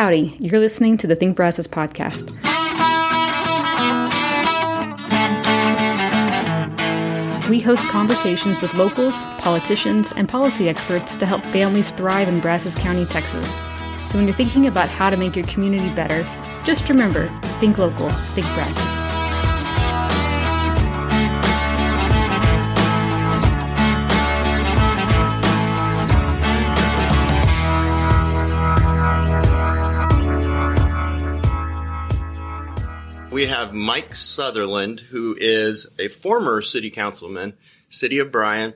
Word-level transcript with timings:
Howdy, 0.00 0.34
you're 0.40 0.60
listening 0.60 0.96
to 0.96 1.06
the 1.06 1.14
Think 1.14 1.36
Brazos 1.36 1.66
podcast. 1.66 2.30
We 7.50 7.60
host 7.60 7.86
conversations 7.88 8.62
with 8.62 8.72
locals, 8.72 9.26
politicians, 9.40 10.10
and 10.16 10.26
policy 10.26 10.70
experts 10.70 11.18
to 11.18 11.26
help 11.26 11.42
families 11.42 11.90
thrive 11.90 12.28
in 12.28 12.40
Brazos 12.40 12.76
County, 12.76 13.04
Texas. 13.04 13.46
So 14.10 14.16
when 14.16 14.26
you're 14.26 14.34
thinking 14.34 14.68
about 14.68 14.88
how 14.88 15.10
to 15.10 15.18
make 15.18 15.36
your 15.36 15.44
community 15.44 15.94
better, 15.94 16.22
just 16.64 16.88
remember 16.88 17.28
think 17.60 17.76
local, 17.76 18.08
think 18.08 18.46
Brazos. 18.54 18.99
We 33.40 33.46
have 33.46 33.72
Mike 33.72 34.14
Sutherland, 34.14 35.00
who 35.00 35.34
is 35.40 35.86
a 35.98 36.08
former 36.08 36.60
city 36.60 36.90
councilman, 36.90 37.54
City 37.88 38.18
of 38.18 38.30
Bryan, 38.30 38.74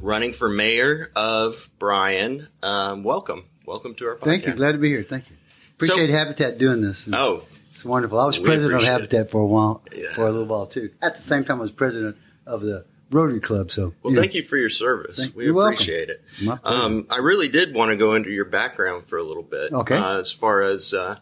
running 0.00 0.32
for 0.32 0.48
mayor 0.48 1.10
of 1.16 1.68
Bryan. 1.80 2.46
Um, 2.62 3.02
welcome. 3.02 3.46
Welcome 3.66 3.96
to 3.96 4.06
our 4.06 4.14
podcast. 4.14 4.20
Thank 4.22 4.46
you. 4.46 4.52
Glad 4.52 4.72
to 4.72 4.78
be 4.78 4.88
here. 4.90 5.02
Thank 5.02 5.28
you. 5.30 5.36
Appreciate 5.74 6.10
So- 6.10 6.12
Habitat 6.16 6.58
doing 6.58 6.80
this. 6.80 7.06
And 7.06 7.16
Oh, 7.16 7.42
It's 7.72 7.84
wonderful. 7.84 8.20
I 8.20 8.26
was 8.26 8.38
president 8.38 8.66
of 8.66 8.74
appreciate 8.82 8.92
Habitat 8.92 9.30
for 9.32 9.40
a 9.40 9.46
while, 9.46 9.82
Yeah. 9.92 10.12
for 10.14 10.28
a 10.28 10.30
little 10.30 10.46
while 10.46 10.66
too. 10.66 10.90
At 11.02 11.16
the 11.16 11.22
same 11.22 11.42
time, 11.42 11.58
I 11.58 11.62
was 11.62 11.72
president 11.72 12.16
of 12.46 12.62
the 12.62 12.84
Rotary 13.10 13.40
Club. 13.40 13.72
So, 13.72 13.94
well, 14.04 14.14
thank 14.14 14.32
you 14.34 14.44
for 14.44 14.56
your 14.56 14.70
service. 14.70 15.16
Thank- 15.16 15.34
we 15.34 15.46
you're 15.46 15.54
welcome. 15.54 15.74
appreciate 15.74 16.08
it. 16.08 16.22
Um, 16.62 17.04
I 17.10 17.18
really 17.18 17.48
did 17.48 17.74
want 17.74 17.90
to 17.90 17.96
go 17.96 18.14
into 18.14 18.30
your 18.30 18.44
background 18.44 19.06
for 19.08 19.18
a 19.18 19.24
little 19.24 19.42
bit. 19.42 19.72
Okay. 19.72 19.96
Uh, 19.96 20.20
as 20.20 20.30
far 20.30 20.62
as 20.62 20.94
uh, 20.94 21.16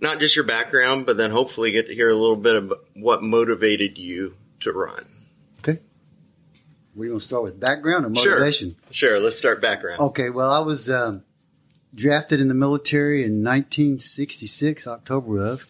not 0.00 0.20
just 0.20 0.36
your 0.36 0.44
background, 0.44 1.06
but 1.06 1.16
then 1.16 1.30
hopefully 1.30 1.72
get 1.72 1.88
to 1.88 1.94
hear 1.94 2.08
a 2.10 2.14
little 2.14 2.36
bit 2.36 2.54
of 2.56 2.72
what 2.94 3.22
motivated 3.22 3.98
you 3.98 4.34
to 4.60 4.72
run. 4.72 5.04
Okay. 5.60 5.80
We're 6.94 7.08
going 7.08 7.18
to 7.20 7.24
start 7.24 7.42
with 7.44 7.58
background 7.60 8.06
or 8.06 8.14
Sure. 8.20 8.32
motivation? 8.32 8.76
Sure. 8.90 9.18
Let's 9.20 9.36
start 9.36 9.60
background. 9.62 10.00
Okay. 10.00 10.30
Well, 10.30 10.50
I 10.50 10.60
was 10.60 10.88
um, 10.90 11.22
drafted 11.94 12.40
in 12.40 12.48
the 12.48 12.54
military 12.54 13.22
in 13.24 13.42
1966, 13.44 14.86
October 14.86 15.38
of, 15.46 15.68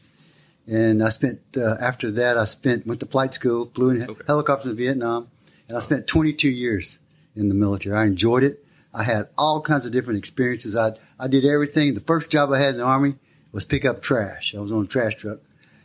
and 0.67 1.03
I 1.03 1.09
spent 1.09 1.41
uh, 1.57 1.77
after 1.81 2.11
that 2.13 2.37
I 2.37 2.45
spent 2.45 2.87
went 2.87 3.01
to 3.01 3.07
flight 3.07 3.33
school, 3.35 3.71
flew 3.75 3.91
in 3.91 4.03
Okay. 4.03 4.23
helicopters 4.27 4.71
in 4.71 4.77
Vietnam, 4.77 5.29
and 5.69 5.77
I 5.77 5.81
spent 5.81 6.07
22 6.07 6.49
years 6.51 6.99
in 7.35 7.49
the 7.49 7.55
military. 7.55 7.97
I 7.97 8.05
enjoyed 8.05 8.45
it. 8.45 8.65
I 8.93 9.03
had 9.05 9.29
all 9.39 9.61
kinds 9.63 9.87
of 9.87 9.93
different 9.93 10.19
experiences. 10.19 10.77
I 10.77 10.93
I 11.19 11.29
did 11.29 11.45
everything. 11.45 11.95
The 11.95 12.01
first 12.01 12.31
job 12.31 12.53
I 12.53 12.59
had 12.59 12.71
in 12.71 12.77
the 12.79 12.83
army 12.85 13.15
was 13.59 13.65
pick 13.65 13.85
up 13.85 14.01
trash. 14.01 14.55
I 14.57 14.61
was 14.61 14.71
on 14.71 14.85
a 14.85 14.87
trash 14.87 15.17
truck, 15.17 15.39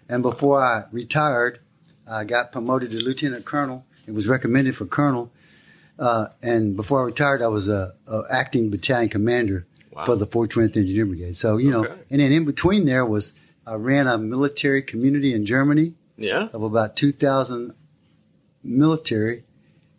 and 0.07 0.21
before 0.21 0.61
I 0.63 0.83
retired, 0.91 1.59
I 2.07 2.23
got 2.23 2.51
promoted 2.51 2.91
to 2.91 2.99
lieutenant 3.03 3.45
colonel. 3.45 3.83
It 4.07 4.13
was 4.13 4.27
recommended 4.27 4.75
for 4.75 4.85
colonel. 4.85 5.31
Uh, 5.97 6.27
and 6.43 6.75
before 6.75 7.01
I 7.01 7.05
retired, 7.05 7.41
I 7.41 7.47
was 7.47 7.67
a, 7.67 7.95
a 8.07 8.21
acting 8.29 8.69
battalion 8.69 9.09
commander 9.09 9.65
Wow. 9.91 10.05
for 10.05 10.15
the 10.15 10.25
420th 10.25 10.75
Engineer 10.77 11.05
Brigade. 11.05 11.37
So 11.37 11.57
you 11.57 11.69
know, 11.71 11.83
and 12.09 12.19
then 12.19 12.31
in 12.31 12.45
between 12.45 12.85
there 12.85 13.05
was 13.05 13.33
I 13.65 13.73
ran 13.75 14.07
a 14.07 14.17
military 14.17 14.81
community 14.81 15.33
in 15.35 15.45
Germany 15.45 15.93
Yeah. 16.17 16.47
of 16.53 16.61
about 16.63 16.95
2,000 16.95 17.73
military, 18.63 19.43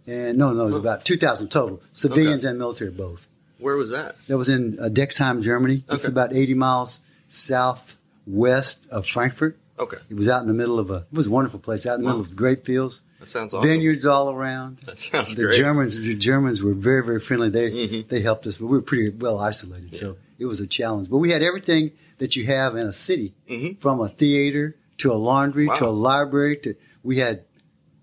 and 0.06 0.36
no, 0.38 0.52
no, 0.52 0.62
it 0.64 0.66
was 0.66 0.76
about 0.76 1.04
2,000 1.04 1.48
total 1.48 1.80
civilians 1.92 2.44
and 2.44 2.58
military 2.58 2.90
both. 2.90 3.28
Where 3.58 3.76
was 3.76 3.90
that? 3.90 4.16
That 4.26 4.36
was 4.36 4.48
in 4.48 4.78
uh, 4.80 4.88
Dexheim, 4.88 5.42
Germany. 5.42 5.84
It's 5.90 6.06
about 6.08 6.34
80 6.34 6.54
miles 6.54 7.00
southwest 7.34 8.86
of 8.90 9.06
Frankfurt. 9.06 9.58
Okay. 9.78 9.96
It 10.08 10.14
was 10.14 10.28
out 10.28 10.42
in 10.42 10.48
the 10.48 10.54
middle 10.54 10.78
of 10.78 10.90
a. 10.90 11.06
It 11.10 11.16
was 11.16 11.26
a 11.26 11.30
wonderful 11.30 11.58
place 11.60 11.84
out 11.86 11.94
in 11.98 12.02
the 12.02 12.06
middle 12.08 12.20
of 12.22 12.36
grape 12.36 12.64
fields, 12.64 13.00
That 13.18 13.28
sounds 13.28 13.52
awesome. 13.52 13.68
vineyards 13.68 14.06
all 14.06 14.30
around. 14.30 14.78
That 14.86 14.98
sounds 15.00 15.34
The 15.34 15.44
great. 15.44 15.56
Germans, 15.58 15.96
the 16.00 16.14
Germans 16.14 16.62
were 16.62 16.74
very, 16.74 17.04
very 17.04 17.18
friendly. 17.20 17.50
They 17.50 17.70
Mhm. 17.70 18.08
they 18.08 18.20
helped 18.20 18.46
us, 18.46 18.58
but 18.58 18.66
we 18.66 18.76
were 18.76 18.82
pretty 18.82 19.10
well 19.10 19.40
isolated, 19.40 19.94
so 19.94 20.16
it 20.38 20.46
was 20.46 20.60
a 20.60 20.66
challenge. 20.68 21.10
But 21.10 21.18
we 21.18 21.30
had 21.32 21.42
everything 21.42 21.90
that 22.18 22.36
you 22.36 22.46
have 22.46 22.76
in 22.76 22.86
a 22.86 22.92
city, 22.92 23.34
Mhm. 23.50 23.80
from 23.80 24.00
a 24.00 24.08
theater 24.08 24.76
to 24.98 25.12
a 25.12 25.14
laundry 25.18 25.66
to 25.78 25.88
a 25.88 25.90
library. 25.90 26.56
To 26.58 26.74
we 27.02 27.18
had 27.18 27.42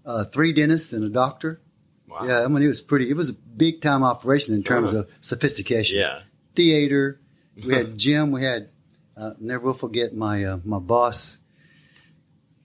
uh, 0.05 0.23
three 0.25 0.51
dentists 0.51 0.91
and 0.93 1.03
a 1.05 1.09
doctor. 1.09 1.61
Wow. 2.09 2.25
Yeah, 2.25 2.41
I 2.43 2.47
mean 2.49 2.63
it 2.63 2.67
was 2.67 2.81
pretty. 2.81 3.09
It 3.09 3.15
was 3.15 3.29
a 3.29 3.33
big 3.33 3.79
time 3.81 4.03
operation 4.03 4.53
in 4.55 4.63
terms 4.63 4.89
Uh-huh. 4.89 5.03
of 5.03 5.07
sophistication. 5.21 5.99
Yeah. 5.99 6.19
theater. 6.53 7.17
We 7.65 7.73
had 7.73 7.97
gym. 8.05 8.31
We 8.31 8.43
had. 8.43 8.67
Uh, 9.17 9.33
never 9.39 9.65
will 9.67 9.73
forget 9.73 10.15
my 10.15 10.43
uh, 10.43 10.59
my 10.63 10.79
boss 10.79 11.37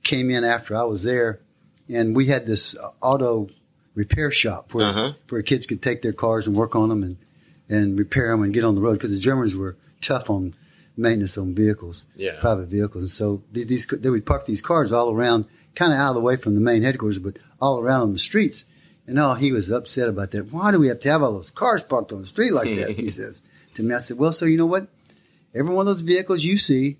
came 0.02 0.30
in 0.30 0.44
after 0.44 0.76
I 0.76 0.84
was 0.84 1.02
there, 1.02 1.40
and 1.88 2.14
we 2.14 2.26
had 2.26 2.46
this 2.46 2.76
auto 3.00 3.48
repair 3.94 4.30
shop 4.30 4.74
where 4.74 4.86
Uh-huh. 4.86 5.12
where 5.28 5.42
kids 5.42 5.66
could 5.66 5.82
take 5.82 6.02
their 6.02 6.12
cars 6.12 6.46
and 6.46 6.56
work 6.56 6.76
on 6.76 6.88
them 6.88 7.02
and 7.02 7.16
and 7.68 7.98
repair 7.98 8.30
them 8.30 8.42
and 8.42 8.54
get 8.54 8.62
on 8.64 8.76
the 8.76 8.80
road 8.80 8.92
because 8.92 9.12
the 9.12 9.18
Germans 9.20 9.56
were 9.56 9.76
tough 10.00 10.30
on 10.30 10.54
maintenance 10.96 11.36
on 11.36 11.52
vehicles, 11.54 12.04
Yeah. 12.14 12.38
private 12.40 12.68
vehicles. 12.68 13.02
And 13.02 13.10
so 13.10 13.42
these 13.52 13.86
they 13.86 14.08
would 14.08 14.24
park 14.24 14.46
these 14.46 14.62
cars 14.62 14.92
all 14.92 15.10
around, 15.10 15.46
kind 15.74 15.92
of 15.92 15.98
out 15.98 16.10
of 16.10 16.14
the 16.14 16.20
way 16.20 16.36
from 16.36 16.54
the 16.54 16.60
main 16.60 16.82
headquarters, 16.84 17.18
but 17.18 17.38
all 17.60 17.80
around 17.80 18.02
on 18.02 18.12
the 18.12 18.18
streets. 18.20 18.66
And 19.08 19.18
oh, 19.18 19.34
he 19.34 19.52
was 19.52 19.70
upset 19.70 20.08
about 20.08 20.30
that. 20.32 20.52
Why 20.52 20.70
do 20.72 20.78
we 20.78 20.88
have 20.88 21.00
to 21.00 21.10
have 21.10 21.22
all 21.22 21.32
those 21.32 21.50
cars 21.50 21.82
parked 21.82 22.12
on 22.12 22.20
the 22.20 22.26
street 22.26 22.52
like 22.52 22.74
that? 22.76 22.90
he 22.96 23.10
says 23.10 23.42
to 23.74 23.82
me. 23.82 23.94
I 23.94 23.98
said, 23.98 24.16
well, 24.18 24.32
so 24.32 24.46
you 24.46 24.56
know 24.56 24.66
what? 24.66 24.88
Every 25.56 25.74
one 25.74 25.86
of 25.88 25.94
those 25.94 26.02
vehicles 26.02 26.44
you 26.44 26.56
see 26.58 26.98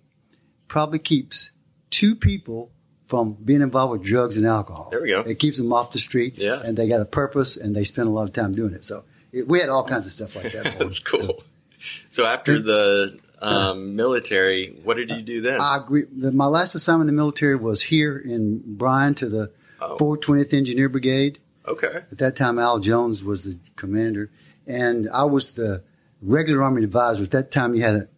probably 0.69 0.99
keeps 0.99 1.51
two 1.91 2.15
people 2.15 2.71
from 3.07 3.35
being 3.35 3.61
involved 3.63 3.93
with 3.93 4.03
drugs 4.03 4.37
and 4.37 4.47
alcohol. 4.47 4.89
There 4.91 5.03
we 5.03 5.09
go. 5.11 5.21
It 5.21 5.39
keeps 5.39 5.59
them 5.59 5.73
off 5.73 5.93
the 5.93 5.99
street. 5.99 6.39
Yeah. 6.39 6.61
And 6.65 6.77
they 6.77 6.89
got 6.89 7.01
a 7.01 7.05
purpose 7.05 7.57
and 7.57 7.75
they 7.77 7.85
spend 7.85 8.09
a 8.09 8.11
lot 8.11 8.25
of 8.25 8.33
time 8.33 8.53
doing 8.53 8.75
it. 8.75 8.85
So 8.85 9.05
it, 9.33 9.47
we 9.47 9.61
had 9.61 9.69
all 9.69 9.85
kinds 9.85 10.07
of 10.07 10.13
stuff 10.13 10.35
like 10.35 10.53
that. 10.53 10.65
That's 10.79 10.79
them. 10.79 10.91
So 10.91 11.19
cool. 11.19 11.45
So, 12.11 12.27
after 12.27 12.59
the 12.61 13.17
um, 13.41 13.95
military, 13.95 14.75
what 14.83 14.97
did 14.97 15.11
you 15.11 15.23
do 15.23 15.41
then? 15.41 15.61
I 15.61 15.77
agree. 15.77 16.05
The, 16.11 16.33
my 16.33 16.47
last 16.47 16.75
assignment 16.75 17.09
in 17.11 17.15
the 17.15 17.21
military 17.21 17.55
was 17.55 17.81
here 17.83 18.19
in 18.19 18.63
Bryan 18.77 19.15
to 19.17 19.29
the 19.29 19.53
Oh. 19.79 19.99
420th 20.01 20.55
Engineer 20.55 20.89
Brigade. 20.89 21.39
okay. 21.69 21.99
At 22.11 22.17
that 22.19 22.35
time, 22.35 22.59
Al 22.59 22.79
Jones 22.79 23.23
was 23.23 23.45
the 23.45 23.59
commander, 23.77 24.31
and 24.67 25.07
I 25.11 25.25
was 25.25 25.55
the 25.55 25.83
regular 26.23 26.63
Army 26.63 26.83
advisor. 26.83 27.23
At 27.25 27.31
that 27.33 27.51
time, 27.51 27.75
you 27.75 27.83
had 27.83 27.95
a, 27.95 28.09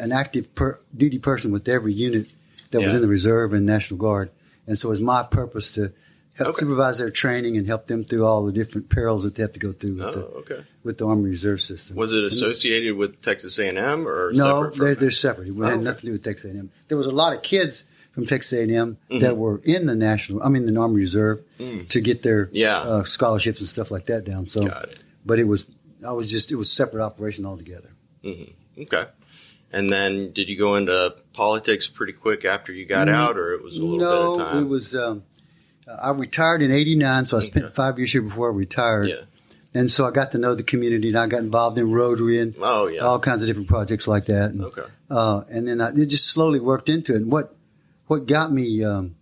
an 0.00 0.12
active 0.12 0.54
per, 0.54 0.78
duty 0.96 1.18
person 1.18 1.52
with 1.52 1.68
every 1.68 1.92
unit 1.92 2.28
that 2.70 2.80
was 2.82 2.92
in 2.94 3.02
the 3.02 3.08
reserve 3.08 3.52
and 3.52 3.64
National 3.66 3.98
Guard, 3.98 4.30
and 4.66 4.78
so 4.78 4.88
it 4.88 4.90
was 4.90 5.00
my 5.00 5.22
purpose 5.22 5.72
to 5.72 5.92
help 6.34 6.50
Okay. 6.50 6.58
supervise 6.60 6.98
their 6.98 7.10
training 7.10 7.56
and 7.56 7.66
help 7.66 7.86
them 7.86 8.02
through 8.02 8.24
all 8.26 8.44
the 8.44 8.50
different 8.52 8.88
perils 8.88 9.22
that 9.22 9.36
they 9.36 9.42
have 9.42 9.52
to 9.52 9.60
go 9.60 9.70
through 9.70 9.94
with, 9.94 10.02
Oh, 10.02 10.10
the, 10.12 10.24
okay. 10.38 10.64
with 10.82 10.98
the 10.98 11.06
Army 11.06 11.28
Reserve 11.30 11.60
System. 11.60 11.94
Was 11.96 12.10
it 12.12 12.24
associated 12.24 12.96
with 12.96 13.20
Texas 13.22 13.56
A&M 13.60 14.08
or 14.08 14.32
No, 14.32 14.64
separate 14.64 14.78
they're, 14.84 14.94
they're 14.96 15.10
separate. 15.12 15.48
It 15.48 15.54
had 15.54 15.74
Okay. 15.74 15.84
nothing 15.84 16.00
to 16.00 16.06
do 16.06 16.12
with 16.12 16.24
Texas 16.24 16.50
A&M. 16.52 16.70
There 16.88 16.98
was 16.98 17.06
a 17.06 17.12
lot 17.12 17.36
of 17.36 17.42
kids 17.42 17.84
from 18.12 18.26
Texas 18.26 18.52
A&M 18.52 18.96
Mm-hmm. 19.10 19.20
that 19.20 19.36
were 19.36 19.60
in 19.62 19.86
the 19.86 19.94
national, 19.94 20.42
I 20.42 20.48
mean, 20.48 20.66
the 20.66 20.80
Army 20.80 20.96
Reserve 20.96 21.40
to 21.90 22.00
get 22.00 22.22
their 22.24 22.46
Mm. 22.46 22.50
Yeah. 22.54 22.80
uh, 22.80 23.04
scholarships 23.04 23.60
and 23.60 23.68
stuff 23.68 23.92
like 23.92 24.06
that 24.06 24.24
down. 24.24 24.48
So, 24.48 24.62
Got 24.66 24.84
it. 24.84 24.96
but 25.24 25.38
it 25.38 25.44
was, 25.44 25.66
I 26.04 26.10
was 26.12 26.32
just, 26.32 26.50
it 26.50 26.56
was 26.56 26.68
separate 26.68 27.04
operation 27.04 27.46
altogether. 27.46 27.90
Okay. 28.24 29.04
And 29.74 29.90
then 29.90 30.30
did 30.32 30.48
you 30.48 30.56
go 30.56 30.76
into 30.76 31.16
politics 31.32 31.88
pretty 31.88 32.12
quick 32.12 32.44
after 32.44 32.72
you 32.72 32.84
got 32.86 33.08
out, 33.08 33.36
or 33.36 33.52
it 33.52 33.62
was 33.62 33.76
a 33.76 33.82
little 33.84 33.98
no, 33.98 34.36
bit 34.36 34.40
of 34.42 34.48
time? 34.52 34.62
it 34.62 34.68
was. 34.68 34.94
Um, 34.94 35.24
I 36.02 36.10
retired 36.10 36.62
in 36.62 36.70
'89, 36.70 37.26
so 37.26 37.36
I 37.36 37.40
spent 37.40 37.64
Okay. 37.66 37.74
five 37.74 37.98
years 37.98 38.12
here 38.12 38.22
before 38.22 38.52
I 38.52 38.54
retired. 38.54 39.08
Yeah. 39.08 39.22
And 39.76 39.90
so 39.90 40.06
I 40.06 40.12
got 40.12 40.30
to 40.32 40.38
know 40.38 40.54
the 40.54 40.62
community, 40.62 41.08
and 41.08 41.18
I 41.18 41.26
got 41.26 41.40
involved 41.40 41.76
in 41.78 41.90
Rotary 41.90 42.38
and 42.38 42.54
Oh, 42.60 42.86
yeah. 42.86 43.00
all 43.00 43.18
kinds 43.18 43.42
of 43.42 43.48
different 43.48 43.66
projects 43.68 44.06
like 44.06 44.26
that. 44.26 44.50
And, 44.52 44.60
Okay. 44.62 44.84
uh, 45.10 45.42
and 45.50 45.66
then 45.66 45.80
I, 45.80 45.88
it 45.88 46.06
just 46.06 46.28
slowly 46.28 46.60
worked 46.60 46.88
into 46.88 47.12
it. 47.12 47.16
And 47.22 47.32
what 47.32 47.56
what 48.06 48.26
got 48.26 48.52
me 48.52 48.84
um, 48.84 49.16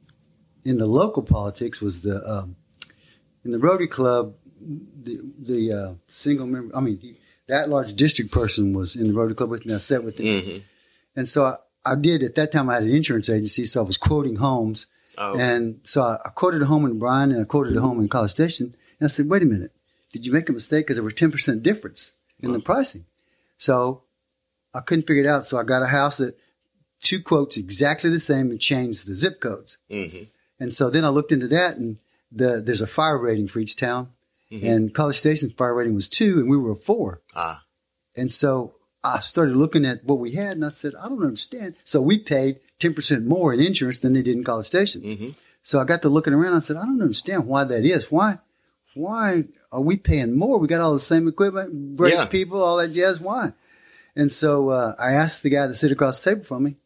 in 0.67 0.77
the 0.77 0.87
local 0.87 1.23
politics 1.23 1.81
was 1.81 2.03
the 2.03 2.23
um, 2.31 2.57
in 3.45 3.51
the 3.53 3.59
Rotary 3.59 3.89
Club, 3.89 4.35
the 4.61 5.19
the 5.39 5.73
uh, 5.73 5.93
single 6.09 6.47
member. 6.47 6.77
I 6.77 6.81
mean, 6.81 7.17
that 7.53 7.69
large 7.69 7.95
district 7.95 8.31
person 8.33 8.73
was 8.73 8.97
in 8.97 9.07
the 9.09 9.15
Rotary 9.15 9.35
Club 9.35 9.51
with 9.51 9.65
me. 9.67 9.75
I 9.75 9.79
sat 9.79 10.03
with 10.05 10.19
him, 10.19 10.43
hmm 10.43 10.59
and 11.15 11.29
so 11.29 11.45
I, 11.45 11.57
I 11.85 11.95
did. 11.95 12.23
At 12.23 12.37
that 12.37 12.53
time, 12.53 12.71
I 12.71 12.75
had 12.75 12.85
an 12.85 12.95
insurance 13.01 13.29
agency, 13.29 13.65
so 13.67 13.83
I 13.83 13.87
was 13.87 13.99
quoting 13.99 14.37
homes. 14.37 14.87
Oh, 15.19 15.37
And 15.39 15.81
so 15.85 15.99
I, 16.03 16.15
I 16.25 16.31
quoted 16.31 16.63
a 16.63 16.65
home 16.73 16.87
in 16.87 16.99
Bryan 16.99 17.31
and 17.33 17.41
I 17.43 17.45
quoted 17.45 17.77
a 17.77 17.83
home 17.83 18.01
in 18.01 18.09
College 18.09 18.31
Station. 18.31 18.75
And 18.99 19.07
I 19.07 19.11
said, 19.15 19.29
wait 19.29 19.43
a 19.43 19.47
minute, 19.47 19.73
did 20.13 20.25
you 20.25 20.33
make 20.33 20.49
a 20.49 20.53
mistake? 20.55 20.87
Because 20.87 20.97
there 20.97 21.05
was 21.05 21.13
10% 21.13 21.63
difference 21.63 22.13
in 22.41 22.53
the 22.53 22.61
pricing. 22.61 23.05
So 23.59 24.05
I 24.73 24.81
couldn't 24.81 25.07
figure 25.07 25.25
it 25.25 25.29
out. 25.29 25.45
So 25.45 25.59
I 25.59 25.65
got 25.65 25.83
a 25.83 25.89
house 25.89 26.17
that 26.17 26.35
two 27.03 27.21
quotes 27.21 27.59
exactly 27.59 28.09
the 28.09 28.21
same 28.21 28.51
and 28.51 28.59
changed 28.61 29.07
the 29.07 29.15
zip 29.15 29.39
codes. 29.41 29.77
hmm 29.91 30.25
And 30.59 30.73
so 30.73 30.89
then 30.89 31.05
I 31.05 31.11
looked 31.11 31.33
into 31.33 31.49
that 31.49 31.77
and 31.77 32.01
the, 32.41 32.63
there's 32.65 32.81
a 32.81 32.87
fire 32.87 33.19
rating 33.19 33.49
for 33.49 33.59
each 33.59 33.77
town. 33.77 34.13
Mhm. 34.53 34.63
And 34.77 34.95
College 34.95 35.19
Station's 35.19 35.53
fire 35.55 35.75
rating 35.75 35.95
was 35.95 36.09
two 36.09 36.39
and 36.41 36.49
we 36.51 36.57
were 36.59 36.73
a 36.73 36.77
four. 36.77 37.23
Ah, 37.35 37.65
And 38.15 38.31
so 38.31 38.75
I 39.03 39.21
started 39.21 39.57
looking 39.57 39.85
at 39.87 40.05
what 40.05 40.19
we 40.19 40.33
had 40.33 40.53
and 40.57 40.65
I 40.65 40.71
said, 40.71 40.95
I 40.95 41.09
don't 41.09 41.23
understand. 41.25 41.75
So 41.85 42.03
we 42.03 42.19
paid 42.19 42.61
10% 42.79 43.25
more 43.25 43.55
in 43.55 43.61
insurance 43.61 44.01
than 44.01 44.13
they 44.13 44.23
did 44.23 44.37
in 44.37 44.45
College 44.45 44.67
Station. 44.67 45.01
Mm-hmm. 45.03 45.31
So 45.63 45.81
I 45.81 45.85
got 45.85 46.03
to 46.03 46.09
looking 46.09 46.35
around. 46.35 46.55
I 46.55 46.61
said, 46.61 46.77
I 46.77 46.85
don't 46.85 47.01
understand 47.01 47.47
why 47.47 47.65
that 47.65 47.85
is. 47.85 48.11
Why, 48.11 48.39
why 48.95 49.45
are 49.71 49.81
we 49.81 49.97
paying 49.97 50.37
more? 50.37 50.59
We 50.59 50.69
got 50.69 50.81
all 50.81 50.93
the 50.93 51.01
same 51.01 51.27
equipment, 51.29 51.97
great 51.97 52.15
Yeah. 52.15 52.27
people, 52.27 52.61
all 52.63 52.77
that 52.77 52.93
jazz. 52.93 53.21
Why? 53.21 53.53
And 54.15 54.31
so 54.31 54.69
uh, 54.71 54.95
I 54.99 55.13
asked 55.13 55.43
the 55.43 55.51
guy 55.51 55.67
to 55.69 55.75
sit 55.75 55.91
across 55.93 56.21
the 56.21 56.31
table 56.31 56.45
from 56.45 56.65
me. 56.65 56.77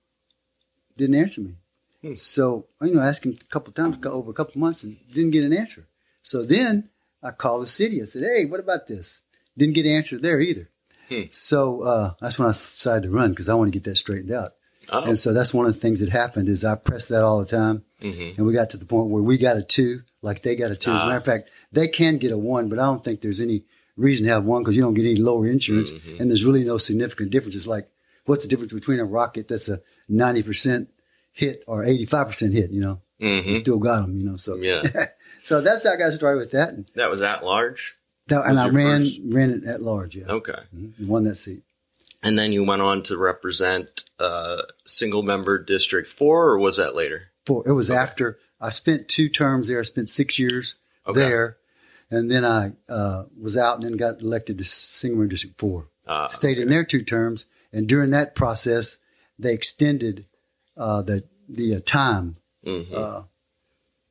Didn't 0.96 1.16
answer 1.16 1.40
me. 1.40 1.54
Hmm. 2.02 2.14
So 2.14 2.66
you 2.80 2.94
know, 2.94 3.00
I 3.00 3.08
asked 3.08 3.24
him 3.26 3.34
a 3.40 3.44
couple 3.52 3.72
times 3.72 3.96
over 4.06 4.30
a 4.30 4.34
couple 4.34 4.60
months 4.60 4.84
and 4.84 4.96
didn't 5.12 5.32
get 5.32 5.44
an 5.44 5.52
answer. 5.52 5.86
So 6.22 6.44
then 6.44 6.88
I 7.26 7.30
called 7.32 7.62
the 7.62 7.66
city. 7.66 8.02
I 8.02 8.06
said, 8.06 8.22
"Hey, 8.22 8.44
what 8.44 8.60
about 8.60 8.86
this?" 8.86 9.20
Didn't 9.58 9.74
get 9.74 9.86
an 9.86 9.92
answer 9.92 10.18
there 10.18 10.40
either. 10.40 10.68
Hmm. 11.08 11.22
So 11.30 11.82
uh, 11.82 12.14
that's 12.20 12.38
when 12.38 12.48
I 12.48 12.52
decided 12.52 13.04
to 13.04 13.10
run 13.10 13.30
because 13.30 13.48
I 13.48 13.54
want 13.54 13.68
to 13.72 13.78
get 13.78 13.84
that 13.84 13.96
straightened 13.96 14.32
out. 14.32 14.52
Oh, 14.90 15.04
And 15.04 15.18
so 15.18 15.32
that's 15.32 15.52
one 15.54 15.66
of 15.66 15.74
the 15.74 15.80
things 15.80 16.00
that 16.00 16.08
happened 16.10 16.48
is 16.48 16.64
I 16.64 16.74
pressed 16.76 17.08
that 17.08 17.22
all 17.24 17.40
the 17.40 17.46
time, 17.46 17.84
mhm. 18.02 18.36
and 18.36 18.46
we 18.46 18.52
got 18.52 18.70
to 18.70 18.76
the 18.76 18.84
point 18.86 19.10
where 19.10 19.22
we 19.22 19.36
got 19.38 19.56
a 19.56 19.62
two, 19.62 20.02
like 20.22 20.42
they 20.42 20.54
got 20.56 20.70
a 20.70 20.76
two. 20.76 20.92
As 20.92 21.00
a 21.00 21.04
Ah. 21.04 21.06
matter 21.06 21.18
of 21.18 21.24
fact, 21.24 21.48
they 21.72 21.88
can 21.88 22.18
get 22.18 22.30
a 22.32 22.38
one, 22.38 22.68
but 22.68 22.78
I 22.78 22.84
don't 22.86 23.02
think 23.04 23.20
there's 23.20 23.40
any 23.40 23.64
reason 23.96 24.26
to 24.26 24.32
have 24.32 24.44
one 24.44 24.62
because 24.62 24.76
you 24.76 24.82
don't 24.82 24.94
get 24.94 25.04
any 25.06 25.16
lower 25.16 25.46
insurance, 25.48 25.90
Mhm. 25.90 26.20
and 26.20 26.30
there's 26.30 26.44
really 26.44 26.62
no 26.64 26.78
significant 26.78 27.30
differences. 27.30 27.62
It's 27.62 27.66
like, 27.68 27.88
what's 28.26 28.42
the 28.44 28.48
difference 28.48 28.72
between 28.72 29.00
a 29.00 29.04
rocket 29.04 29.48
that's 29.48 29.68
a 29.68 29.80
ninety 30.08 30.42
percent 30.44 30.88
hit 31.32 31.64
or 31.66 31.84
eighty 31.84 32.04
five 32.06 32.28
percent 32.28 32.52
hit? 32.54 32.70
You 32.70 32.80
know, 32.80 33.00
you 33.18 33.28
Mhm. 33.28 33.60
still 33.60 33.78
got 33.78 34.02
them. 34.02 34.16
You 34.16 34.24
know, 34.24 34.36
so 34.36 34.56
Yeah. 34.56 34.82
so 35.46 35.60
that's 35.60 35.84
how 35.84 35.92
I 35.92 35.96
got 35.96 36.12
started 36.12 36.38
with 36.38 36.50
that, 36.52 36.70
and, 36.70 36.90
That 36.94 37.10
was 37.10 37.22
at 37.22 37.44
large. 37.44 37.96
that, 38.28 38.44
and 38.46 38.58
I 38.58 38.68
ran 38.68 39.02
first- 39.02 39.20
ran 39.24 39.50
it 39.50 39.64
at 39.64 39.80
large. 39.82 40.16
Yeah, 40.16 40.26
Okay. 40.28 40.58
Mhm. 40.74 41.06
won 41.06 41.22
that 41.24 41.36
seat. 41.36 41.62
And 42.22 42.38
then 42.38 42.50
you 42.52 42.64
went 42.64 42.82
on 42.82 43.02
to 43.04 43.16
represent 43.16 44.02
uh, 44.18 44.62
single 44.86 45.22
member 45.22 45.58
District 45.62 46.08
4, 46.08 46.48
or 46.48 46.58
was 46.58 46.78
that 46.78 46.94
later? 46.94 47.28
Four. 47.44 47.62
it 47.66 47.72
was 47.72 47.90
Okay. 47.90 47.98
after 47.98 48.38
I 48.60 48.70
spent 48.70 49.08
two 49.08 49.28
terms 49.28 49.68
there. 49.68 49.78
I 49.78 49.82
spent 49.82 50.08
six 50.10 50.38
years 50.38 50.76
Okay. 51.06 51.20
there, 51.20 51.58
and 52.10 52.30
then 52.30 52.44
I 52.44 52.72
uh, 52.88 53.24
was 53.38 53.56
out 53.58 53.74
and 53.76 53.84
then 53.84 53.96
got 53.98 54.20
elected 54.22 54.56
to 54.58 54.64
single 54.64 55.18
member 55.18 55.30
District 55.32 55.58
Four. 55.60 55.88
Uh, 56.06 56.28
Stayed 56.28 56.58
in 56.58 56.68
there 56.70 56.82
two 56.84 57.02
terms, 57.02 57.44
and 57.72 57.86
during 57.86 58.10
that 58.10 58.34
process, 58.34 58.96
they 59.38 59.52
extended 59.52 60.24
uh, 60.78 61.02
the 61.02 61.22
the 61.48 61.76
uh, 61.76 61.80
time. 61.84 62.36
mhm. 62.64 63.26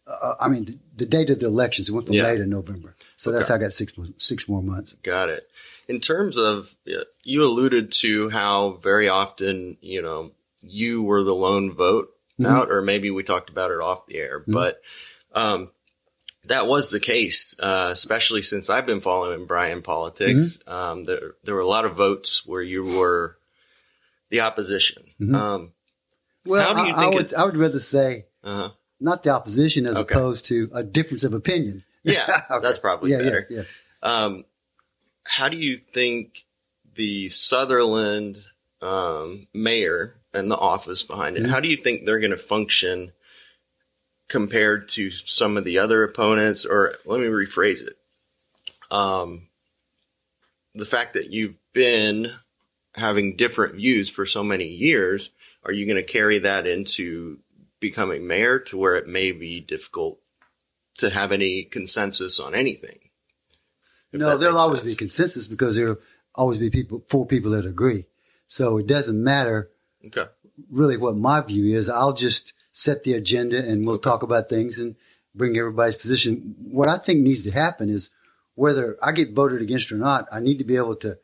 Uh, 0.07 0.35
I 0.39 0.47
mean, 0.49 0.65
the, 0.65 0.77
the 0.97 1.05
date 1.05 1.29
of 1.31 1.39
the 1.39 1.47
elections. 1.47 1.89
It 1.89 1.93
went 1.93 2.05
from 2.07 2.15
Yeah. 2.15 2.23
May 2.23 2.37
to 2.37 2.45
November, 2.45 2.95
so 3.17 3.31
that's 3.31 3.47
how 3.47 3.55
I 3.55 3.57
got 3.57 3.73
six 3.73 3.93
six 4.17 4.47
more 4.47 4.61
months. 4.61 4.93
Got 5.03 5.29
it. 5.29 5.47
In 5.87 5.99
terms 5.99 6.37
of, 6.37 6.75
you 7.23 7.43
alluded 7.43 7.91
to 7.93 8.29
how 8.29 8.73
very 8.81 9.07
often, 9.09 9.77
you 9.81 10.01
know, 10.01 10.31
you 10.61 11.01
were 11.03 11.23
the 11.23 11.33
lone 11.35 11.73
vote 11.73 12.11
Mhm. 12.39 12.45
out, 12.47 12.71
or 12.71 12.81
maybe 12.81 13.09
we 13.11 13.23
talked 13.23 13.49
about 13.49 13.71
it 13.71 13.79
off 13.79 14.05
the 14.07 14.17
air, 14.17 14.41
Mhm. 14.41 14.53
but 14.53 14.81
um, 15.33 15.71
that 16.45 16.67
was 16.67 16.91
the 16.91 16.99
case, 16.99 17.55
uh, 17.59 17.89
especially 17.91 18.41
since 18.41 18.69
I've 18.69 18.85
been 18.85 19.01
following 19.01 19.45
Bryan 19.45 19.81
politics. 19.81 20.57
Mm-hmm. 20.59 20.69
Um, 20.71 21.05
there, 21.05 21.35
there 21.43 21.55
were 21.55 21.61
a 21.61 21.67
lot 21.67 21.85
of 21.85 21.95
votes 21.95 22.45
where 22.45 22.61
you 22.61 22.83
were 22.83 23.37
the 24.29 24.41
opposition. 24.41 25.03
Mhm. 25.19 25.35
Um, 25.35 25.73
Well, 26.45 26.63
How 26.75 26.83
do 26.83 26.89
you 26.89 26.95
I, 26.95 27.05
I 27.05 27.09
would 27.09 27.33
I 27.33 27.43
would 27.45 27.57
rather 27.57 27.79
say 27.79 28.25
uh-huh. 28.43 28.69
Not 28.99 29.23
the 29.23 29.29
opposition 29.29 29.85
as 29.85 29.97
Okay. 29.97 30.13
opposed 30.15 30.45
to 30.47 30.69
a 30.73 30.83
difference 30.83 31.23
of 31.23 31.33
opinion. 31.33 31.83
Yeah, 32.03 32.25
Okay. 32.51 32.61
that's 32.61 32.79
probably 32.79 33.11
yeah, 33.11 33.17
better. 33.21 33.47
Yeah, 33.49 33.61
yeah. 33.61 33.63
Um, 34.25 34.45
how 35.27 35.49
do 35.49 35.57
you 35.57 35.77
think 35.77 36.45
the 36.95 37.27
Sutherland 37.29 38.37
um, 38.81 39.47
mayor 39.53 40.15
and 40.33 40.49
the 40.51 40.57
office 40.57 41.01
behind 41.03 41.37
it, 41.37 41.43
Mhm. 41.43 41.49
how 41.49 41.59
do 41.59 41.67
you 41.67 41.77
think 41.77 42.05
they're 42.05 42.19
going 42.19 42.31
to 42.31 42.37
function 42.37 43.11
compared 44.27 44.89
to 44.89 45.09
some 45.09 45.57
of 45.57 45.63
the 45.65 45.79
other 45.79 46.03
opponents? 46.03 46.65
Or 46.65 46.93
let 47.05 47.19
me 47.19 47.27
rephrase 47.27 47.81
it. 47.85 47.97
Um, 48.91 49.47
the 50.73 50.85
fact 50.85 51.13
that 51.13 51.31
you've 51.31 51.55
been 51.73 52.31
having 52.95 53.35
different 53.35 53.75
views 53.75 54.09
for 54.09 54.25
so 54.25 54.43
many 54.43 54.67
years, 54.67 55.31
are 55.63 55.71
you 55.71 55.85
going 55.85 55.97
to 55.97 56.03
carry 56.03 56.39
that 56.39 56.67
into 56.67 57.39
becoming 57.79 58.27
mayor 58.27 58.59
to 58.59 58.77
where 58.77 58.95
it 58.95 59.07
may 59.07 59.31
be 59.31 59.59
difficult 59.59 60.19
to 60.97 61.09
have 61.09 61.31
any 61.31 61.63
consensus 61.63 62.39
on 62.39 62.55
anything? 62.55 62.99
No, 64.13 64.37
there'll 64.37 64.57
always 64.57 64.79
sense. 64.81 64.91
be 64.91 64.95
consensus 64.95 65.47
because 65.47 65.75
there'll 65.75 65.97
always 66.33 66.57
be 66.57 66.69
people, 66.69 67.03
four 67.09 67.25
people 67.25 67.51
that 67.51 67.65
agree. 67.65 68.05
So 68.47 68.77
it 68.77 68.87
doesn't 68.87 69.21
matter 69.21 69.69
Okay. 70.05 70.25
really 70.69 70.97
what 70.97 71.17
my 71.17 71.41
view 71.41 71.75
is. 71.75 71.89
I'll 71.89 72.13
just 72.13 72.53
set 72.71 73.03
the 73.03 73.13
agenda 73.13 73.57
and 73.67 73.85
we'll 73.85 73.97
talk 73.97 74.23
about 74.23 74.49
things 74.49 74.77
and 74.79 74.95
bring 75.33 75.57
everybody's 75.57 75.97
position. 75.97 76.55
What 76.59 76.87
I 76.87 76.97
think 76.97 77.21
needs 77.21 77.41
to 77.43 77.51
happen 77.51 77.89
is 77.89 78.09
whether 78.53 78.97
I 79.03 79.11
get 79.11 79.33
voted 79.33 79.61
against 79.61 79.91
or 79.91 79.97
not, 79.97 80.27
I 80.31 80.39
need 80.39 80.59
to 80.59 80.63
be 80.63 80.77
able 80.77 80.95
to, 80.97 81.17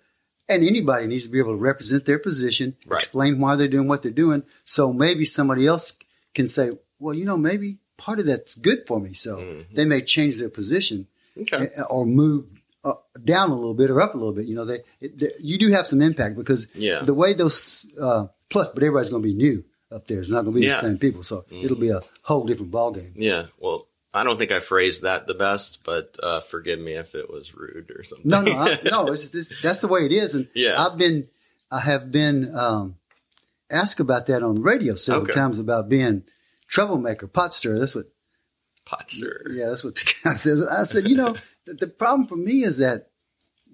and 0.50 0.64
anybody 0.66 1.08
needs 1.08 1.24
to 1.24 1.30
be 1.30 1.40
able 1.40 1.54
to 1.54 1.58
represent 1.62 2.06
their 2.06 2.20
position, 2.20 2.76
Right. 2.86 2.98
explain 3.02 3.40
why 3.40 3.56
they're 3.56 3.70
doing 3.70 3.88
what 3.88 4.02
they're 4.02 4.12
doing. 4.12 4.44
So 4.66 4.92
maybe 4.92 5.24
somebody 5.24 5.66
else 5.66 5.94
can 6.34 6.48
say, 6.48 6.72
well, 7.00 7.16
you 7.16 7.26
know, 7.26 7.38
maybe 7.38 7.78
part 7.98 8.20
of 8.20 8.26
that's 8.26 8.56
good 8.56 8.84
for 8.88 9.00
me. 9.00 9.14
So 9.14 9.38
Mhm. 9.38 9.66
they 9.74 9.86
may 9.86 10.02
change 10.02 10.38
their 10.40 10.50
position 10.50 11.08
Okay. 11.38 11.70
uh, 11.78 11.84
or 11.84 12.06
move 12.06 12.46
uh, 12.84 12.94
down 13.24 13.52
a 13.52 13.56
little 13.56 13.76
bit 13.76 13.90
or 13.92 14.02
up 14.02 14.16
a 14.16 14.18
little 14.18 14.34
bit. 14.34 14.46
You 14.48 14.56
know, 14.56 14.66
they, 14.66 14.80
it, 15.00 15.20
they 15.20 15.32
you 15.40 15.58
do 15.60 15.70
have 15.70 15.86
some 15.88 16.02
impact 16.02 16.36
because 16.36 16.68
Yeah. 16.74 17.04
the 17.04 17.14
way 17.14 17.34
those 17.34 17.86
uh, 18.00 18.28
plus, 18.50 18.70
but 18.70 18.82
everybody's 18.84 19.10
going 19.10 19.22
to 19.22 19.28
be 19.28 19.36
new 19.36 19.64
up 19.92 20.08
there. 20.08 20.20
It's 20.20 20.30
not 20.30 20.42
going 20.44 20.54
to 20.56 20.60
be 20.62 20.66
Yeah. 20.66 20.82
the 20.82 20.88
same 20.88 20.98
people, 20.98 21.22
so 21.24 21.46
Mhm. 21.52 21.64
it'll 21.64 21.78
be 21.78 21.90
a 21.90 22.02
whole 22.24 22.44
different 22.46 22.72
ballgame. 22.72 23.12
Yeah. 23.16 23.46
Well, 23.60 23.88
I 24.14 24.24
don't 24.24 24.38
think 24.40 24.52
I 24.52 24.60
phrased 24.60 25.04
that 25.04 25.28
the 25.28 25.34
best, 25.36 25.84
but 25.84 26.18
uh, 26.24 26.40
forgive 26.40 26.80
me 26.80 26.94
if 26.94 27.14
it 27.14 27.30
was 27.32 27.54
rude 27.54 27.92
or 27.96 28.04
something. 28.04 28.28
No, 28.30 28.42
no, 28.42 28.52
I, 28.54 28.78
no. 28.90 29.08
It's 29.08 29.30
just, 29.30 29.62
that's 29.62 29.80
the 29.80 29.88
way 29.88 30.06
it 30.06 30.12
is, 30.12 30.34
and 30.34 30.48
Yeah. 30.56 30.84
I've 30.84 30.98
been, 30.98 31.30
I 31.70 31.80
have 31.82 32.12
been 32.12 32.54
um, 32.58 32.96
asked 33.72 34.00
about 34.00 34.26
that 34.28 34.44
on 34.44 34.56
the 34.56 34.62
radio 34.62 34.96
several 34.96 35.24
Okay. 35.24 35.34
times 35.34 35.58
about 35.60 35.90
being 35.90 36.24
troublemaker, 36.68 37.28
pot 37.28 37.54
stirrer. 37.54 37.80
That's 37.80 37.96
what 37.96 38.06
Potzer. 38.86 39.44
Yeah, 39.54 39.70
that's 39.70 39.84
what 39.84 39.96
the 39.96 40.14
guy 40.24 40.34
says. 40.36 40.66
I 40.68 40.84
said, 40.86 41.08
you 41.08 41.16
know, 41.16 41.36
the, 41.66 41.74
the 41.74 41.88
problem 41.88 42.28
for 42.28 42.36
me 42.36 42.64
is 42.64 42.80
that 42.80 43.10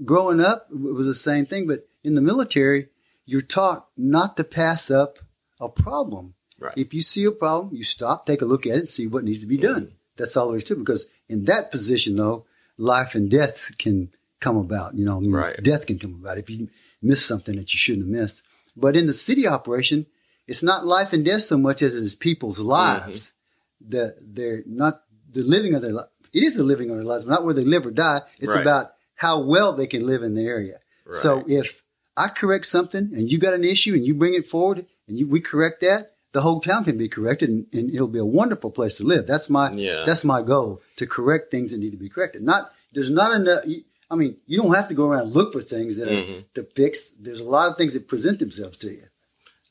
growing 0.04 0.42
up 0.42 0.68
it 0.72 0.78
was 0.78 1.06
the 1.08 1.14
same 1.16 1.46
thing, 1.46 1.68
but 1.68 1.88
in 2.04 2.16
the 2.16 2.22
military, 2.22 2.90
you're 3.26 3.42
taught 3.42 3.88
not 3.98 4.38
to 4.38 4.44
pass 4.44 4.92
up 4.92 5.20
a 5.60 5.70
problem. 5.70 6.36
Right. 6.60 6.74
If 6.78 6.94
you 6.94 7.02
see 7.02 7.24
a 7.26 7.32
problem, 7.32 7.76
you 7.76 7.84
stop, 7.84 8.26
take 8.26 8.42
a 8.42 8.46
look 8.46 8.66
at 8.66 8.74
it, 8.74 8.80
and 8.80 8.90
see 8.90 9.08
what 9.08 9.24
needs 9.24 9.40
to 9.40 9.48
be 9.48 9.58
done. 9.58 9.88
Mm. 9.88 9.92
That's 10.18 10.36
all 10.36 10.48
there 10.50 10.58
is 10.58 10.64
to 10.66 10.74
it. 10.74 10.80
Because 10.80 11.08
in 11.30 11.46
that 11.46 11.72
position, 11.72 12.16
though, 12.16 12.46
life 12.78 13.16
and 13.16 13.30
death 13.30 13.72
can 13.78 14.12
come 14.40 14.58
about. 14.58 14.96
You 14.96 15.06
know, 15.06 15.18
I 15.18 15.20
mean, 15.20 15.32
Right. 15.32 15.62
death 15.64 15.86
can 15.86 16.00
come 16.00 16.16
about 16.16 16.38
if 16.38 16.50
you 16.50 16.70
miss 17.02 17.24
something 17.26 17.56
that 17.58 17.74
you 17.74 17.78
shouldn't 17.78 18.06
have 18.08 18.22
missed. 18.22 18.42
But 18.80 18.96
in 18.96 19.08
the 19.08 19.14
city 19.14 19.48
operation, 19.48 20.06
it's 20.48 20.64
not 20.64 20.86
life 20.86 21.12
and 21.12 21.26
death 21.26 21.42
so 21.42 21.58
much 21.58 21.82
as 21.82 21.96
it 21.96 22.04
is 22.04 22.16
people's 22.16 22.60
mm-hmm. 22.60 22.70
lives. 22.70 23.34
The 23.82 24.16
they're 24.22 24.64
not 24.66 25.02
the 25.30 25.44
living 25.44 25.74
of 25.74 25.82
their 25.82 25.92
life. 25.92 26.08
It 26.34 26.44
is 26.44 26.56
the 26.56 26.64
living 26.64 26.90
of 26.90 26.98
their 26.98 27.06
lives, 27.06 27.26
but 27.26 27.32
not 27.32 27.46
where 27.46 27.54
they 27.54 27.64
live 27.64 27.86
or 27.86 27.92
die. 27.92 28.22
It's 28.40 28.54
Right. 28.56 28.62
about 28.62 28.94
how 29.16 29.40
well 29.42 29.74
they 29.74 29.88
can 29.88 30.06
live 30.06 30.24
in 30.24 30.36
the 30.36 30.44
area. 30.44 30.80
So 31.12 31.46
if 31.48 31.84
I 32.18 32.28
correct 32.28 32.66
something 32.66 33.12
and 33.16 33.32
you 33.32 33.38
got 33.38 33.54
an 33.54 33.64
issue 33.64 33.94
and 33.94 34.06
you 34.06 34.14
bring 34.14 34.34
it 34.34 34.46
forward 34.46 34.86
and 35.08 35.18
you, 35.18 35.26
we 35.28 35.40
correct 35.40 35.80
that, 35.82 36.12
the 36.34 36.42
whole 36.42 36.60
town 36.60 36.84
can 36.84 36.98
be 36.98 37.08
corrected 37.08 37.50
and, 37.50 37.66
and 37.72 37.90
it'll 37.94 38.08
be 38.08 38.20
a 38.20 38.26
wonderful 38.26 38.72
place 38.72 38.98
to 38.98 39.04
live. 39.04 39.26
That's 39.26 39.50
my 39.50 39.72
Yeah. 39.72 40.04
that's 40.06 40.26
my 40.26 40.42
goal 40.42 40.82
to 40.98 41.08
correct 41.08 41.50
things 41.50 41.72
that 41.72 41.78
need 41.78 41.92
to 41.92 41.98
be 41.98 42.10
corrected. 42.10 42.44
Not 42.44 42.72
there's 42.92 43.10
not 43.10 43.32
enough. 43.32 43.64
I 44.10 44.16
mean, 44.16 44.38
you 44.46 44.62
don't 44.62 44.74
have 44.74 44.88
to 44.88 44.94
go 44.94 45.08
around 45.10 45.24
and 45.24 45.34
look 45.34 45.52
for 45.54 45.62
things 45.62 45.98
that 45.98 46.08
are 46.08 46.12
Mhm. 46.24 46.46
to 46.54 46.64
fix. 46.64 47.10
There's 47.20 47.42
a 47.42 47.44
lot 47.44 47.70
of 47.70 47.78
things 47.78 47.94
that 47.94 48.08
present 48.08 48.40
themselves 48.40 48.78
to 48.78 48.88
you. 48.88 49.04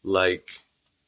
Like, 0.02 0.50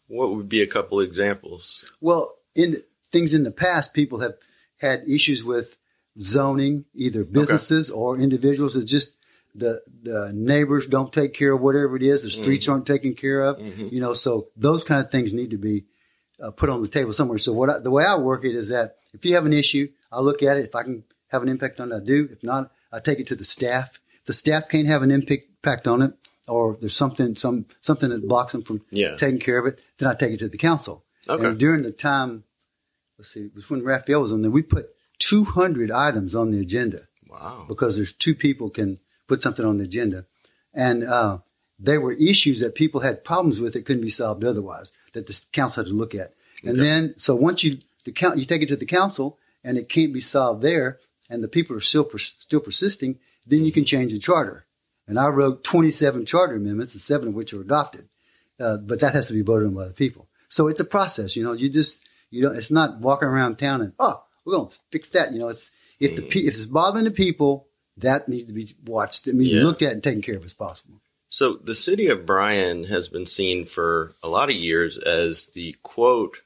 what 0.06 0.35
would 0.35 0.49
be 0.49 0.62
a 0.62 0.66
couple 0.66 1.00
examples? 1.00 1.85
Well, 2.00 2.37
in 2.54 2.82
things 3.11 3.35
in 3.35 3.42
the 3.44 3.50
past, 3.50 3.92
people 3.94 4.20
have 4.20 4.37
had 4.78 5.08
issues 5.08 5.44
with 5.44 5.76
zoning, 6.20 6.85
either 6.94 7.25
businesses 7.25 7.90
or 7.90 8.18
individuals. 8.18 8.76
It's 8.76 8.90
just 8.90 9.16
the 9.54 9.82
the 10.02 10.32
neighbors 10.35 10.87
don't 10.87 11.12
take 11.12 11.35
care 11.35 11.52
of 11.52 11.61
whatever 11.61 11.97
it 11.97 12.02
is. 12.02 12.23
The 12.23 12.30
streets 12.30 12.68
aren't 12.68 12.87
taken 12.87 13.14
care 13.14 13.42
of. 13.42 13.58
Mhm. 13.58 13.92
You 13.92 14.00
know, 14.00 14.14
so 14.14 14.49
those 14.56 14.85
kind 14.85 15.04
of 15.04 15.11
things 15.11 15.32
need 15.32 15.50
to 15.50 15.58
be 15.58 15.85
uh, 16.40 16.50
put 16.52 16.68
on 16.70 16.82
the 16.82 16.88
table 16.88 17.12
somewhere. 17.12 17.38
So 17.38 17.52
what 17.52 17.68
I, 17.68 17.78
the 17.80 17.90
way 17.90 18.04
I 18.04 18.14
work 18.16 18.44
it 18.44 18.54
is 18.54 18.68
that 18.68 18.97
if 19.12 19.25
you 19.25 19.35
have 19.35 19.44
an 19.47 19.52
issue, 19.52 19.88
I 20.12 20.20
look 20.20 20.42
at 20.42 20.56
it. 20.56 20.64
If 20.64 20.75
I 20.76 20.85
can 20.85 21.02
have 21.28 21.42
an 21.42 21.49
impact 21.49 21.80
on 21.80 21.90
it, 21.92 21.97
I 21.97 22.00
do. 22.00 22.28
If 22.30 22.42
not, 22.44 22.73
I 22.92 23.00
take 23.00 23.18
it 23.21 23.26
to 23.28 23.35
the 23.37 23.45
staff. 23.45 24.00
If 24.21 24.25
the 24.25 24.33
staff 24.33 24.68
can't 24.68 24.87
have 24.88 25.02
an 25.02 25.11
impact 25.11 25.87
on 25.87 26.02
it, 26.02 26.12
or 26.47 26.76
there's 26.80 26.97
something 26.97 27.37
some 27.37 27.66
something 27.80 28.09
that 28.11 28.26
blocks 28.28 28.52
them 28.52 28.62
from 28.62 28.83
Yeah. 28.92 29.16
taking 29.16 29.38
care 29.40 29.59
of 29.59 29.66
it, 29.66 29.78
then 29.99 30.09
I 30.09 30.14
take 30.14 30.33
it 30.33 30.38
to 30.38 30.49
the 30.49 30.57
council. 30.59 31.04
Okay. 31.28 31.45
And 31.47 31.59
during 31.59 31.83
the 31.83 31.92
time, 31.92 32.45
let's 33.18 33.30
see, 33.33 33.40
it 33.40 33.54
was 33.54 33.68
when 33.68 33.85
Raphael 33.85 34.23
was 34.23 34.33
on 34.33 34.40
there. 34.42 34.50
We 34.50 34.62
put 34.62 34.88
200 35.18 35.90
items 35.90 36.35
on 36.35 36.50
the 36.50 36.61
agenda 36.61 37.02
Wow. 37.28 37.66
because 37.68 37.97
there's 37.97 38.12
two 38.12 38.35
people 38.35 38.71
can 38.71 38.99
put 39.26 39.42
something 39.42 39.66
on 39.66 39.76
the 39.76 39.85
agenda, 39.85 40.25
and 40.73 41.04
uh, 41.04 41.38
they 41.78 41.99
were 41.99 42.12
issues 42.12 42.61
that 42.61 42.75
people 42.75 43.00
had 43.02 43.25
problems 43.25 43.61
with 43.61 43.75
that 43.75 43.85
couldn't 43.85 44.02
be 44.02 44.09
solved 44.09 44.42
otherwise 44.45 44.90
that 45.12 45.26
the 45.26 45.38
council 45.52 45.83
had 45.85 45.90
to 45.90 45.95
look 45.97 46.14
at. 46.14 46.33
And 46.62 46.73
Okay. 46.73 46.80
then, 46.80 47.14
so 47.18 47.37
once 47.37 47.62
you 47.62 47.78
the 48.04 48.12
count, 48.12 48.38
you 48.38 48.47
take 48.47 48.62
it 48.62 48.68
to 48.68 48.76
the 48.76 48.87
council 48.87 49.38
and 49.62 49.76
it 49.76 49.88
can't 49.90 50.14
be 50.14 50.21
solved 50.21 50.62
there, 50.62 50.99
and 51.30 51.42
the 51.42 51.49
people 51.49 51.76
are 51.76 51.80
still 51.80 52.04
pers- 52.04 52.35
still 52.38 52.61
persisting, 52.61 53.18
then 53.47 53.64
you 53.64 53.73
can 53.73 53.85
change 53.85 54.12
the 54.12 54.18
charter. 54.18 54.66
And 55.06 55.18
I 55.18 55.26
wrote 55.28 55.64
27 55.64 56.26
charter 56.26 56.56
amendments, 56.56 56.94
and 56.94 57.00
seven 57.00 57.28
of 57.28 57.35
which 57.35 57.52
were 57.52 57.62
adopted. 57.62 58.08
Uh, 58.61 58.76
but 58.78 59.00
that 59.00 59.14
has 59.14 59.28
to 59.28 59.32
be 59.35 59.42
voted 59.42 59.68
on 59.68 59.75
by 59.75 59.87
the 59.87 59.94
people. 59.94 60.28
So 60.49 60.68
it's 60.68 60.80
a 60.80 60.85
process. 60.85 61.37
You 61.37 61.44
know, 61.44 61.52
you 61.52 61.68
just 61.68 62.04
you 62.30 62.42
don't. 62.42 62.56
It's 62.56 62.70
not 62.70 62.99
walking 62.99 63.28
around 63.28 63.56
town 63.56 63.80
and 63.82 63.92
oh, 63.99 64.23
we're 64.44 64.54
going 64.56 64.68
to 64.68 64.76
fix 64.90 65.08
that. 65.11 65.32
You 65.32 65.38
know, 65.38 65.49
it's 65.49 65.70
if 66.00 66.16
the 66.16 66.23
pe- 66.23 66.40
if 66.40 66.54
it's 66.54 66.66
bothering 66.66 67.04
the 67.04 67.11
people, 67.11 67.68
that 67.99 68.28
needs 68.28 68.44
to 68.44 68.52
be 68.52 68.75
watched. 68.87 69.26
Mean, 69.26 69.56
Yeah. 69.56 69.62
looked 69.62 69.82
at 69.82 69.92
and 69.92 70.02
taken 70.02 70.23
care 70.23 70.37
of 70.37 70.44
as 70.44 70.52
possible. 70.54 71.00
So 71.28 71.54
the 71.54 71.75
city 71.75 72.08
of 72.08 72.25
Bryan 72.26 72.85
has 72.85 73.08
been 73.08 73.26
seen 73.26 73.64
for 73.66 74.12
a 74.23 74.28
lot 74.28 74.49
of 74.50 74.56
years 74.56 74.97
as 74.99 75.47
the 75.49 75.76
quote 75.82 76.38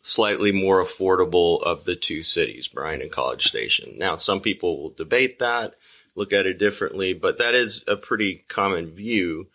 slightly 0.00 0.52
more 0.52 0.82
affordable 0.82 1.62
of 1.62 1.84
the 1.84 1.96
two 1.96 2.22
cities, 2.22 2.68
Bryan 2.68 3.02
and 3.02 3.10
College 3.10 3.46
Station. 3.46 3.94
Now, 3.98 4.16
some 4.16 4.40
people 4.40 4.80
will 4.80 4.90
debate 4.90 5.38
that, 5.40 5.74
look 6.14 6.32
at 6.32 6.46
it 6.46 6.58
differently, 6.58 7.12
but 7.12 7.38
that 7.38 7.54
is 7.54 7.84
a 7.88 7.96
pretty 7.96 8.44
common 8.48 8.90
view. 8.90 9.48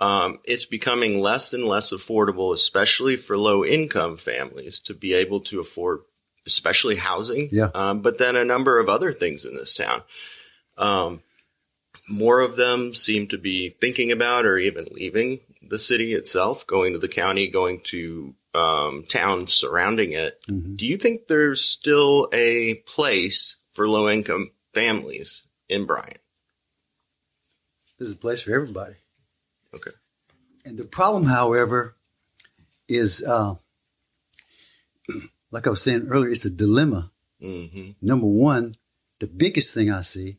Um, 0.00 0.40
it's 0.44 0.64
becoming 0.64 1.20
less 1.20 1.52
and 1.52 1.64
less 1.64 1.92
affordable, 1.92 2.52
especially 2.52 3.16
for 3.16 3.36
low 3.36 3.64
income 3.64 4.16
families, 4.16 4.80
to 4.80 4.94
be 4.94 5.14
able 5.14 5.40
to 5.40 5.60
afford, 5.60 6.00
especially 6.46 6.96
housing. 6.96 7.48
Yeah. 7.52 7.70
Um, 7.74 8.00
but 8.00 8.18
then 8.18 8.36
a 8.36 8.44
number 8.44 8.78
of 8.78 8.88
other 8.88 9.12
things 9.12 9.44
in 9.44 9.54
this 9.54 9.74
town. 9.74 10.02
Um, 10.76 11.22
more 12.08 12.40
of 12.40 12.56
them 12.56 12.94
seem 12.94 13.28
to 13.28 13.38
be 13.38 13.68
thinking 13.68 14.12
about 14.12 14.44
or 14.44 14.58
even 14.58 14.86
leaving 14.90 15.40
the 15.62 15.78
city 15.78 16.12
itself, 16.12 16.66
going 16.66 16.92
to 16.92 16.98
the 16.98 17.08
county, 17.08 17.48
going 17.48 17.80
to 17.84 18.34
um, 18.54 19.04
towns 19.08 19.52
surrounding 19.52 20.12
it. 20.12 20.40
Mhm. 20.48 20.76
Do 20.76 20.86
you 20.86 20.96
think 20.96 21.26
there's 21.26 21.60
still 21.60 22.28
a 22.32 22.74
place 22.86 23.56
for 23.72 23.88
low 23.88 24.08
income 24.08 24.50
families 24.72 25.42
in 25.68 25.84
Bryan? 25.86 26.18
There's 27.98 28.12
a 28.12 28.16
place 28.16 28.42
for 28.42 28.54
everybody. 28.54 28.94
Okay. 29.74 29.90
And 30.64 30.78
the 30.78 30.84
problem, 30.84 31.24
however, 31.24 31.96
is 32.88 33.22
uh, 33.22 33.54
like 35.50 35.66
I 35.66 35.70
was 35.70 35.82
saying 35.82 36.08
earlier, 36.08 36.30
it's 36.30 36.44
a 36.44 36.50
dilemma. 36.50 37.10
hmm 37.40 37.90
Number 38.00 38.26
one, 38.26 38.76
the 39.20 39.26
biggest 39.26 39.74
thing 39.74 39.90
I 39.90 40.02
see, 40.02 40.38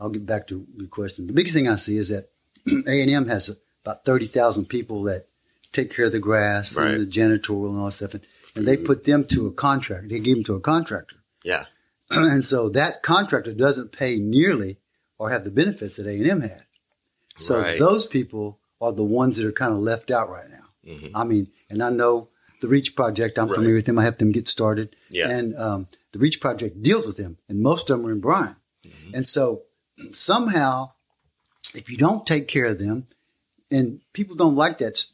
I'll 0.00 0.08
get 0.10 0.26
back 0.26 0.46
to 0.48 0.66
your 0.76 0.88
question. 0.88 1.26
The 1.26 1.32
biggest 1.32 1.54
thing 1.54 1.68
I 1.68 1.76
see 1.76 1.96
is 1.98 2.08
that 2.10 2.30
A 2.66 3.02
and 3.02 3.10
M 3.10 3.28
has 3.28 3.56
about 3.84 4.04
thirty 4.04 4.26
thousand 4.26 4.66
people 4.66 5.04
that 5.04 5.28
take 5.72 5.90
care 5.94 6.06
of 6.06 6.12
the 6.12 6.18
grass 6.20 6.74
Right. 6.76 6.92
and 6.92 7.02
the 7.02 7.06
janitorial 7.10 7.70
and 7.70 7.78
all 7.78 7.86
that 7.86 7.92
stuff, 7.92 8.14
and, 8.14 8.26
and 8.56 8.66
they 8.66 8.76
put 8.76 9.04
them 9.04 9.24
to 9.26 9.46
a 9.46 9.52
contract. 9.52 10.08
They 10.08 10.18
give 10.20 10.36
them 10.36 10.44
to 10.44 10.54
a 10.54 10.60
contractor, 10.60 11.16
Yeah. 11.44 11.64
and 12.10 12.44
so 12.44 12.68
that 12.70 13.02
contractor 13.02 13.52
doesn't 13.52 13.92
pay 13.92 14.18
nearly 14.18 14.78
or 15.18 15.30
have 15.30 15.44
the 15.44 15.50
benefits 15.50 15.96
that 15.96 16.06
A 16.06 16.12
and 16.18 16.26
M 16.26 16.40
had. 16.42 16.64
So 17.36 17.60
Right. 17.60 17.78
those 17.78 18.06
people 18.06 18.58
are 18.80 18.92
the 18.92 19.04
ones 19.04 19.36
that 19.36 19.46
are 19.46 19.52
kind 19.52 19.72
of 19.72 19.78
left 19.80 20.10
out 20.10 20.28
right 20.30 20.48
now. 20.50 20.64
Mhm. 20.92 21.10
I 21.14 21.24
mean, 21.24 21.48
and 21.70 21.82
I 21.82 21.90
know 21.90 22.28
the 22.60 22.68
Reach 22.68 22.94
Project. 22.96 23.38
I'm 23.38 23.48
Right. 23.48 23.54
familiar 23.56 23.74
with 23.74 23.86
them. 23.86 23.98
I 23.98 24.02
helped 24.04 24.18
them 24.20 24.32
get 24.32 24.48
started. 24.48 24.96
Yeah. 25.10 25.28
And 25.30 25.54
um, 25.56 25.86
the 26.12 26.18
Reach 26.18 26.40
Project 26.40 26.82
deals 26.82 27.06
with 27.06 27.16
them, 27.18 27.38
and 27.48 27.60
most 27.60 27.90
of 27.90 27.98
them 27.98 28.06
are 28.06 28.12
in 28.12 28.20
Bryan. 28.20 28.56
Mm-hmm. 28.84 29.14
And 29.16 29.26
so 29.26 29.62
somehow, 30.12 30.92
if 31.74 31.90
you 31.90 31.96
don't 31.96 32.26
take 32.26 32.48
care 32.48 32.66
of 32.66 32.78
them, 32.78 33.06
and 33.70 34.00
people 34.12 34.36
don't 34.36 34.54
like 34.56 34.78
that. 34.78 35.04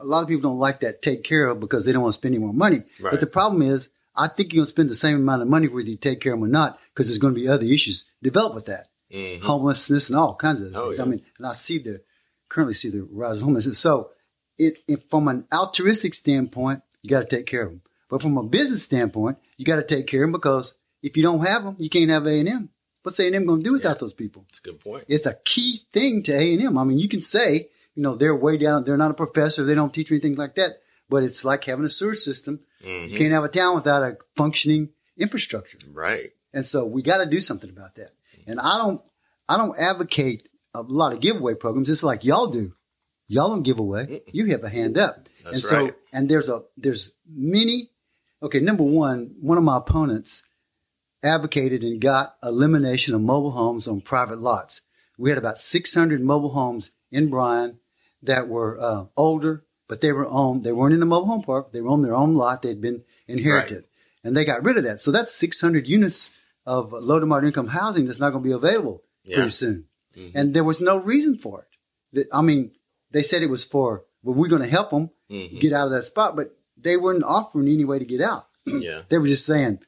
A 0.00 0.04
lot 0.04 0.22
of 0.22 0.28
people 0.28 0.42
don't 0.50 0.58
like 0.58 0.80
that 0.80 1.02
take 1.02 1.24
care 1.24 1.46
of 1.48 1.60
because 1.60 1.84
they 1.84 1.92
don't 1.92 2.02
want 2.02 2.14
to 2.14 2.18
spend 2.18 2.34
any 2.34 2.44
more 2.44 2.54
money. 2.54 2.78
Right. 3.00 3.10
But 3.10 3.20
the 3.20 3.26
problem 3.26 3.62
is, 3.62 3.88
I 4.16 4.26
think 4.28 4.52
you're 4.52 4.60
going 4.60 4.66
to 4.66 4.70
spend 4.70 4.90
the 4.90 4.94
same 4.94 5.16
amount 5.16 5.42
of 5.42 5.48
money 5.48 5.68
whether 5.68 5.88
you 5.88 5.96
take 5.96 6.20
care 6.20 6.34
of 6.34 6.40
them 6.40 6.48
or 6.48 6.52
not, 6.52 6.78
because 6.92 7.06
there's 7.08 7.18
going 7.18 7.34
to 7.34 7.40
be 7.40 7.48
other 7.48 7.64
issues 7.66 8.06
develop 8.22 8.54
with 8.54 8.66
that 8.66 8.86
Mhm. 9.12 9.40
homelessness 9.42 10.10
and 10.10 10.18
all 10.18 10.34
kinds 10.34 10.60
of 10.60 10.74
Oh, 10.76 10.86
things. 10.86 10.98
yeah. 10.98 11.04
I 11.04 11.08
mean, 11.08 11.22
and 11.38 11.46
I 11.46 11.52
see 11.54 11.78
the 11.78 12.02
currently 12.48 12.74
see 12.74 12.88
the 12.90 13.02
rise 13.02 13.36
of 13.38 13.42
homelessness. 13.42 13.78
So, 13.78 14.10
it, 14.58 14.78
it 14.88 15.08
from 15.08 15.28
an 15.28 15.46
altruistic 15.52 16.14
standpoint, 16.14 16.82
you 17.02 17.10
got 17.10 17.20
to 17.20 17.36
take 17.36 17.46
care 17.46 17.62
of 17.62 17.70
them. 17.70 17.82
But 18.10 18.22
from 18.22 18.36
a 18.38 18.42
business 18.42 18.82
standpoint, 18.82 19.38
you 19.56 19.64
got 19.64 19.76
to 19.76 19.82
take 19.82 20.06
care 20.06 20.22
of 20.24 20.28
them 20.28 20.32
because 20.32 20.74
if 21.02 21.16
you 21.16 21.22
don't 21.22 21.44
have 21.46 21.62
them, 21.64 21.76
you 21.78 21.88
can't 21.88 22.10
have 22.10 22.26
A 22.26 22.40
and 22.40 22.48
M. 22.48 22.70
What's 23.02 23.20
A 23.20 23.26
and 23.26 23.36
M 23.36 23.46
going 23.46 23.60
to 23.60 23.64
do 23.64 23.72
without 23.72 23.98
those 24.00 24.12
people? 24.14 24.44
That's 24.48 24.58
a 24.58 24.62
good 24.62 24.80
point. 24.80 25.04
It's 25.08 25.26
a 25.26 25.38
key 25.44 25.80
thing 25.92 26.22
to 26.24 26.32
A 26.34 26.54
and 26.54 26.62
M. 26.62 26.76
I 26.78 26.84
mean, 26.84 26.98
you 26.98 27.08
can 27.08 27.22
say, 27.22 27.68
you 27.98 28.04
know, 28.04 28.14
they're 28.14 28.36
way 28.36 28.56
down. 28.56 28.84
They're 28.84 28.96
not 28.96 29.10
a 29.10 29.14
professor. 29.14 29.64
They 29.64 29.74
don't 29.74 29.92
teach 29.92 30.12
anything 30.12 30.36
like 30.36 30.54
that. 30.54 30.82
But 31.08 31.24
it's 31.24 31.44
like 31.44 31.64
having 31.64 31.84
a 31.84 31.90
sewer 31.90 32.14
system. 32.14 32.60
Mhm. 32.84 33.10
You 33.10 33.18
can't 33.18 33.32
have 33.32 33.42
a 33.42 33.48
town 33.48 33.74
without 33.74 34.04
a 34.04 34.16
functioning 34.36 34.90
infrastructure. 35.16 35.78
Right. 35.92 36.30
And 36.52 36.64
so 36.64 36.86
we 36.86 37.02
got 37.02 37.18
to 37.18 37.26
do 37.26 37.40
something 37.40 37.68
about 37.68 37.96
that. 37.96 38.12
And 38.46 38.60
I 38.60 38.78
don't, 38.78 39.02
I 39.48 39.56
don't 39.56 39.76
advocate 39.76 40.48
a 40.74 40.82
lot 40.82 41.12
of 41.12 41.18
giveaway 41.18 41.54
programs. 41.54 41.90
It's 41.90 42.04
like 42.04 42.24
y'all 42.24 42.46
do. 42.46 42.72
Y'all 43.26 43.48
don't 43.48 43.64
give 43.64 43.80
away. 43.80 44.20
You 44.32 44.46
have 44.46 44.62
a 44.62 44.68
hand 44.68 44.96
up. 44.96 45.28
That's 45.42 45.54
and 45.54 45.64
so, 45.64 45.84
right. 45.86 45.94
and 46.12 46.28
there's 46.28 46.48
a, 46.48 46.62
there's 46.76 47.14
many. 47.28 47.90
Okay. 48.44 48.60
Number 48.60 48.84
one, 48.84 49.34
one 49.40 49.58
of 49.58 49.64
my 49.64 49.76
opponents 49.76 50.44
advocated 51.24 51.82
and 51.82 52.00
got 52.00 52.36
elimination 52.44 53.16
of 53.16 53.22
mobile 53.22 53.50
homes 53.50 53.88
on 53.88 54.02
private 54.02 54.38
lots. 54.38 54.82
We 55.18 55.30
had 55.30 55.38
about 55.38 55.58
600 55.58 56.20
mobile 56.20 56.50
homes 56.50 56.92
in 57.10 57.28
Bryan 57.28 57.80
that 58.22 58.48
were 58.48 58.78
uh, 58.80 59.04
older, 59.16 59.64
but 59.88 60.00
they 60.00 60.12
were 60.12 60.26
on, 60.26 60.62
they 60.62 60.72
weren't 60.72 60.94
in 60.94 61.00
the 61.00 61.06
mobile 61.06 61.28
home 61.28 61.42
park. 61.42 61.72
They 61.72 61.80
were 61.80 61.90
on 61.90 62.02
their 62.02 62.14
own 62.14 62.34
lot. 62.34 62.62
They'd 62.62 62.80
been 62.80 63.04
inherited 63.26 63.84
and 64.24 64.36
they 64.36 64.44
got 64.44 64.64
rid 64.64 64.76
of 64.76 64.84
that. 64.84 65.00
So 65.00 65.10
that's 65.12 65.32
600 65.34 65.86
units 65.86 66.30
of 66.66 66.92
low 66.92 67.18
to 67.20 67.26
moderate 67.26 67.48
income 67.50 67.68
housing 67.68 68.04
that's 68.06 68.18
not 68.18 68.30
going 68.30 68.42
to 68.44 68.48
be 68.48 68.54
available 68.54 69.02
Yeah. 69.24 69.36
pretty 69.36 69.50
soon. 69.50 69.86
Mhm. 70.16 70.32
And 70.34 70.54
there 70.54 70.64
was 70.64 70.80
no 70.80 70.96
reason 70.98 71.38
for 71.38 71.66
it. 72.12 72.28
I 72.32 72.42
mean, 72.42 72.72
they 73.10 73.22
said 73.22 73.42
it 73.42 73.50
was 73.50 73.64
for, 73.64 74.04
well, 74.22 74.34
we're 74.34 74.48
going 74.48 74.62
to 74.62 74.68
help 74.68 74.90
them 74.90 75.10
Mhm. 75.30 75.60
get 75.60 75.72
out 75.72 75.86
of 75.86 75.92
that 75.92 76.04
spot, 76.04 76.36
but 76.36 76.56
they 76.76 76.96
weren't 76.96 77.24
offering 77.24 77.68
any 77.68 77.84
way 77.84 77.98
to 77.98 78.04
get 78.04 78.20
out. 78.20 78.46
Yeah. 78.66 79.02
They 79.08 79.18
were 79.18 79.26
just 79.26 79.46
saying, 79.46 79.78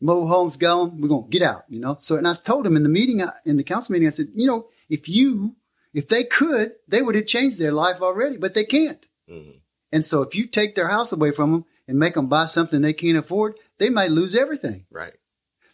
mobile 0.00 0.28
homes 0.28 0.56
gone, 0.56 1.00
we're 1.00 1.08
going 1.08 1.24
to 1.24 1.30
get 1.30 1.42
out, 1.42 1.62
you 1.68 1.80
know? 1.80 1.96
So, 2.00 2.16
and 2.16 2.28
I 2.28 2.34
told 2.34 2.64
them 2.66 2.76
in 2.76 2.82
the 2.82 2.88
meeting, 2.88 3.22
in 3.44 3.56
the 3.56 3.64
council 3.64 3.92
meeting, 3.92 4.08
I 4.08 4.10
said, 4.12 4.28
you 4.34 4.46
know, 4.46 4.68
if 4.88 5.08
you, 5.08 5.56
if 5.94 6.08
they 6.08 6.24
could, 6.24 6.72
they 6.88 7.00
would 7.00 7.14
have 7.14 7.26
changed 7.26 7.58
their 7.58 7.72
life 7.72 8.02
already, 8.02 8.36
but 8.36 8.52
they 8.54 8.64
can't. 8.64 9.04
Mhm. 9.30 9.60
And 9.92 10.04
so 10.04 10.22
if 10.22 10.34
you 10.34 10.46
take 10.46 10.74
their 10.74 10.88
house 10.88 11.12
away 11.12 11.30
from 11.30 11.52
them 11.52 11.64
and 11.88 11.98
make 11.98 12.14
them 12.14 12.26
buy 12.28 12.46
something 12.46 12.82
they 12.82 12.92
can't 12.92 13.16
afford, 13.16 13.58
they 13.78 13.88
might 13.90 14.10
lose 14.10 14.34
everything. 14.34 14.86
Right. 14.90 15.14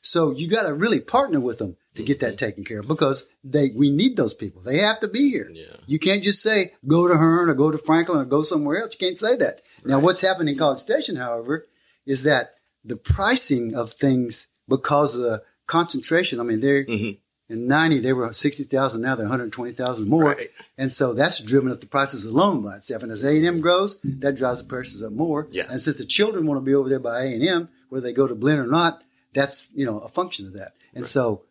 So 0.03 0.31
you 0.31 0.49
got 0.49 0.62
to 0.67 0.75
really 0.75 1.00
partner 1.00 1.41
with 1.41 1.59
them 1.59 1.77
to 1.95 2.03
get 2.03 2.21
that 2.21 2.39
taken 2.39 2.65
care 2.65 2.81
of 2.81 2.89
because 2.89 3.27
they 3.45 3.71
we 3.75 3.91
need 3.91 4.17
those 4.17 4.33
people. 4.35 4.62
They 4.62 4.79
have 4.79 5.00
to 5.00 5.09
be 5.09 5.29
here. 5.31 5.50
Yeah. 5.53 5.77
You 5.87 5.99
can't 5.99 6.23
just 6.23 6.43
say 6.43 6.75
go 6.87 7.07
to 7.09 7.15
Hearne 7.17 7.50
or 7.50 7.55
go 7.55 7.71
to 7.71 7.79
Franklin 7.79 8.21
or 8.21 8.25
go 8.25 8.43
somewhere 8.43 8.81
else. 8.83 8.95
You 8.99 9.07
can't 9.07 9.19
say 9.19 9.37
that. 9.37 9.61
Now 9.85 9.99
what's 9.99 10.21
happening 10.21 10.55
in 10.55 10.59
College 10.59 10.79
Station, 10.81 11.17
however, 11.17 11.67
is 12.07 12.23
that 12.23 12.55
the 12.85 12.97
pricing 12.97 13.75
of 13.75 13.93
things 13.93 14.47
because 14.69 15.15
of 15.17 15.23
the 15.23 15.43
concentration. 15.67 16.41
I 16.41 16.45
mean, 16.45 16.61
they're 16.61 16.85
Mhm. 16.85 17.19
In 17.50 17.66
ninety 17.66 17.99
they 17.99 18.12
were 18.14 18.33
sixty 18.33 18.64
thousand. 18.64 19.02
Now 19.02 19.14
they're 19.16 19.26
one 19.26 19.30
hundred 19.38 19.52
twenty 19.52 19.73
thousand 19.73 20.09
more, 20.09 20.25
Right. 20.25 20.47
and 20.78 20.92
so 20.92 21.12
that's 21.12 21.40
driven 21.42 21.71
up 21.71 21.80
the 21.80 21.87
prices 21.87 22.25
alone 22.25 22.62
by 22.62 22.76
itself. 22.76 23.02
And 23.02 23.12
as 23.12 23.23
A 23.25 23.37
and 23.37 23.45
M 23.47 23.61
grows, 23.61 24.00
that 24.04 24.37
drives 24.37 24.61
the 24.62 24.69
prices 24.69 25.02
up 25.02 25.12
more. 25.12 25.47
Yeah. 25.50 25.64
And 25.71 25.83
since 25.83 25.99
the 25.99 26.07
children 26.07 26.47
want 26.47 26.59
to 26.59 26.64
be 26.64 26.75
over 26.75 26.88
there 26.88 27.00
by 27.00 27.25
A 27.25 27.35
and 27.35 27.45
M, 27.45 27.69
whether 27.90 28.04
they 28.07 28.12
go 28.14 28.26
to 28.26 28.35
Blinn 28.35 28.59
or 28.59 28.66
not, 28.66 29.02
that's 29.35 29.69
you 29.75 29.85
know 29.85 29.99
a 29.99 30.09
function 30.09 30.47
of 30.47 30.54
that. 30.54 30.73
And 30.95 31.07
so 31.07 31.42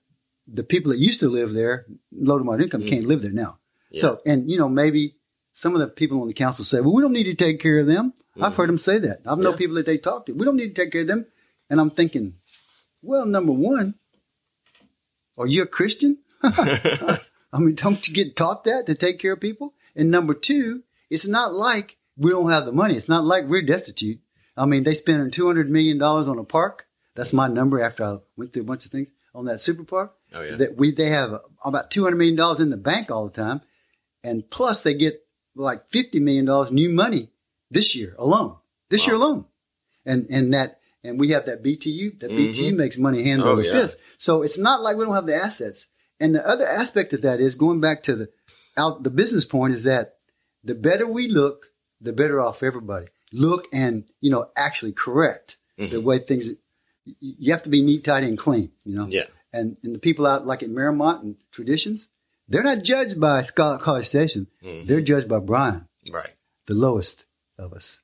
the 0.47 0.63
people 0.63 0.91
that 0.91 0.97
used 0.99 1.19
to 1.19 1.29
live 1.29 1.53
there, 1.53 1.85
low 2.11 2.37
to 2.39 2.43
moderate 2.43 2.73
income, 2.73 2.87
can't 2.87 3.05
live 3.05 3.21
there 3.21 3.31
now. 3.31 3.43
Mm-hmm. 3.51 3.95
Yeah. 3.95 4.01
So 4.01 4.21
and 4.25 4.49
you 4.49 4.57
know 4.57 4.69
maybe 4.69 5.15
some 5.53 5.73
of 5.73 5.79
the 5.81 5.87
people 5.87 6.21
on 6.21 6.27
the 6.27 6.33
council 6.33 6.63
say, 6.63 6.79
well, 6.79 6.93
we 6.93 7.01
don't 7.01 7.11
need 7.11 7.25
to 7.25 7.35
take 7.35 7.59
care 7.59 7.79
of 7.79 7.85
them. 7.87 8.13
I've 8.41 8.55
heard 8.55 8.69
them 8.69 8.77
say 8.77 8.99
that. 8.99 9.19
I've 9.27 9.37
known 9.39 9.51
Mm-hmm. 9.53 9.57
People 9.57 9.75
that 9.75 9.85
they 9.85 9.97
talk 9.97 10.25
to. 10.27 10.33
We 10.33 10.45
don't 10.45 10.55
need 10.55 10.73
to 10.73 10.81
take 10.81 10.93
care 10.93 11.01
of 11.01 11.07
them. 11.07 11.25
And 11.69 11.81
I'm 11.81 11.89
thinking, 11.89 12.35
well, 13.01 13.25
number 13.25 13.51
one, 13.51 13.95
are 15.39 15.47
you 15.47 15.63
a 15.63 15.67
Christian? 15.67 16.19
I 16.43 17.19
mean, 17.57 17.75
don't 17.75 18.07
you 18.07 18.13
get 18.13 18.35
taught 18.35 18.65
that 18.65 18.85
to 18.85 18.95
take 18.95 19.19
care 19.19 19.33
of 19.33 19.39
people? 19.39 19.73
And 19.95 20.11
number 20.11 20.33
two, 20.33 20.83
it's 21.09 21.25
not 21.25 21.53
like 21.53 21.97
we 22.17 22.29
don't 22.29 22.51
have 22.51 22.65
the 22.65 22.71
money. 22.71 22.95
It's 22.95 23.09
not 23.09 23.25
like 23.25 23.45
we're 23.45 23.61
destitute. 23.61 24.19
I 24.55 24.65
mean, 24.65 24.83
they 24.83 24.93
spending 24.93 25.31
two 25.31 25.47
hundred 25.47 25.69
million 25.71 25.97
dollars 25.97 26.27
on 26.27 26.37
a 26.37 26.43
park. 26.43 26.85
That's 27.15 27.33
my 27.33 27.47
number 27.47 27.81
after 27.81 28.03
I 28.03 28.17
went 28.37 28.53
through 28.53 28.63
a 28.63 28.65
bunch 28.65 28.85
of 28.85 28.91
things 28.91 29.11
on 29.33 29.45
that 29.45 29.61
super 29.61 29.83
park. 29.83 30.13
Oh, 30.33 30.41
yeah. 30.41 30.57
That 30.57 30.77
we 30.77 30.91
they 30.91 31.09
have 31.09 31.39
about 31.63 31.89
two 31.89 32.03
hundred 32.03 32.17
million 32.17 32.35
dollars 32.35 32.59
in 32.59 32.69
the 32.69 32.77
bank 32.77 33.09
all 33.09 33.25
the 33.25 33.41
time, 33.41 33.61
and 34.23 34.47
plus 34.49 34.83
they 34.83 34.93
get 34.93 35.25
like 35.55 35.87
fifty 35.87 36.19
million 36.19 36.45
dollars 36.45 36.71
new 36.71 36.89
money 36.89 37.31
this 37.71 37.95
year 37.95 38.15
alone. 38.19 38.57
This 38.89 39.07
year 39.07 39.15
alone, 39.15 39.45
and 40.05 40.27
and 40.29 40.53
that 40.53 40.78
and 41.03 41.19
we 41.19 41.29
have 41.29 41.45
that 41.45 41.63
BTU. 41.63 42.19
That 42.19 42.31
BTU 42.31 42.75
makes 42.75 42.97
money 42.97 43.23
hand 43.23 43.41
Oh, 43.43 43.51
over 43.51 43.61
yeah. 43.63 43.71
fist. 43.71 43.97
So 44.17 44.41
it's 44.43 44.57
not 44.57 44.81
like 44.81 44.97
we 44.97 45.05
don't 45.05 45.15
have 45.15 45.27
the 45.27 45.35
assets. 45.35 45.87
And 46.19 46.35
the 46.35 46.45
other 46.47 46.65
aspect 46.65 47.13
of 47.13 47.21
that 47.21 47.39
is 47.39 47.55
going 47.55 47.79
back 47.81 48.03
to 48.03 48.15
the 48.15 48.29
out 48.77 49.03
the 49.03 49.09
business 49.09 49.45
point 49.45 49.73
is 49.73 49.83
that 49.85 50.15
the 50.63 50.75
better 50.75 51.07
we 51.07 51.27
look, 51.27 51.67
the 52.01 52.13
better 52.13 52.39
off 52.41 52.63
everybody. 52.63 53.07
Look 53.31 53.67
and 53.73 54.05
you 54.21 54.31
know 54.31 54.49
actually 54.57 54.91
correct 54.93 55.57
Mm-hmm. 55.79 55.91
the 55.95 56.01
way 56.01 56.19
things. 56.19 56.49
You 57.21 57.53
have 57.53 57.63
to 57.63 57.69
be 57.69 57.81
neat, 57.81 58.03
tidy, 58.03 58.27
and 58.27 58.37
clean. 58.37 58.71
You 58.83 58.95
know. 58.95 59.07
Yeah. 59.09 59.23
And 59.53 59.77
and 59.83 59.95
the 59.95 59.99
people 59.99 60.27
out 60.27 60.45
like 60.45 60.61
at 60.61 60.69
Miramont 60.69 61.21
and 61.23 61.35
Traditions, 61.51 62.09
they're 62.49 62.63
not 62.63 62.83
judged 62.83 63.19
by 63.19 63.41
Scott 63.43 63.79
College 63.81 64.05
Station. 64.07 64.47
Mm-hmm. 64.63 64.87
They're 64.87 64.99
judged 65.01 65.29
by 65.29 65.39
Bryan, 65.39 65.87
Right. 66.11 66.31
the 66.67 66.73
lowest 66.75 67.25
of 67.57 67.71
us. 67.73 68.01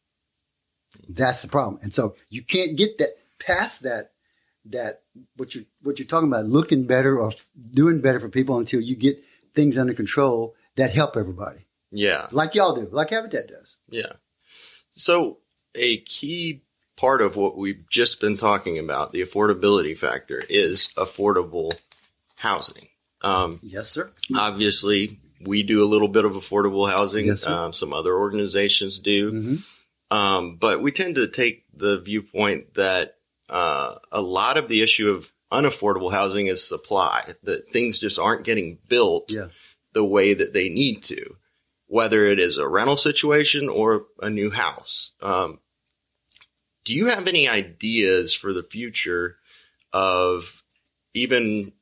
That's 1.09 1.41
the 1.41 1.47
problem. 1.47 1.79
And 1.83 1.93
so 1.93 2.15
you 2.29 2.41
can't 2.41 2.75
get 2.77 2.97
that 2.99 3.09
past 3.39 3.83
that 3.83 4.11
that 4.65 5.01
what 5.37 5.53
you're 5.53 5.65
what 5.83 5.99
you're 5.99 6.07
talking 6.07 6.27
about 6.27 6.45
looking 6.45 6.87
better 6.87 7.19
or 7.19 7.31
doing 7.71 8.01
better 8.01 8.19
for 8.19 8.29
people 8.29 8.57
until 8.57 8.81
you 8.81 8.95
get 8.95 9.23
things 9.53 9.77
under 9.77 9.93
control 9.93 10.55
that 10.75 10.91
help 10.93 11.15
everybody. 11.17 11.59
Yeah. 11.91 12.27
Like 12.31 12.55
y'all 12.55 12.75
do, 12.75 12.89
like 12.91 13.11
Habitat 13.11 13.47
does. 13.47 13.77
Yeah. 13.89 14.13
So 14.89 15.37
a 15.75 15.97
key 16.01 16.63
part 16.97 17.21
of 17.21 17.35
what 17.35 17.57
we've 17.57 17.83
just 17.89 18.19
been 18.21 18.37
talking 18.37 18.79
about, 18.79 19.11
the 19.11 19.21
affordability 19.21 19.97
factor, 19.97 20.41
is 20.49 20.87
affordable 20.97 21.71
housing. 22.35 22.87
Um, 23.21 23.59
Yes, 23.61 23.89
sir. 23.89 24.11
obviously, 24.35 25.19
we 25.41 25.63
do 25.63 25.83
a 25.83 25.85
little 25.85 26.07
bit 26.07 26.25
of 26.25 26.33
affordable 26.33 26.89
housing. 26.89 27.27
Yes, 27.27 27.45
um, 27.45 27.73
some 27.73 27.93
other 27.93 28.15
organizations 28.15 28.99
do. 28.99 29.31
Mhm. 29.31 29.65
Um, 30.15 30.55
but 30.57 30.81
we 30.81 30.91
tend 30.91 31.15
to 31.15 31.27
take 31.27 31.65
the 31.73 31.99
viewpoint 31.99 32.73
that 32.75 33.15
uh, 33.49 33.95
a 34.11 34.21
lot 34.21 34.57
of 34.57 34.67
the 34.67 34.81
issue 34.81 35.09
of 35.09 35.31
unaffordable 35.51 36.11
housing 36.11 36.47
is 36.47 36.67
supply, 36.67 37.21
that 37.43 37.67
things 37.67 37.99
just 37.99 38.17
aren't 38.19 38.45
getting 38.45 38.77
built 38.87 39.31
Yeah. 39.31 39.49
the 39.93 40.03
way 40.05 40.33
that 40.33 40.53
they 40.53 40.69
need 40.69 41.03
to, 41.03 41.35
whether 41.87 42.25
it 42.27 42.39
is 42.39 42.57
a 42.57 42.67
rental 42.67 42.97
situation 42.97 43.69
or 43.69 44.05
a 44.21 44.29
new 44.29 44.51
house. 44.51 45.11
Um, 45.21 45.59
do 46.83 46.93
you 46.93 47.07
have 47.07 47.27
any 47.27 47.47
ideas 47.47 48.33
for 48.33 48.53
the 48.53 48.63
future 48.63 49.37
of 49.93 50.63
even 51.13 51.73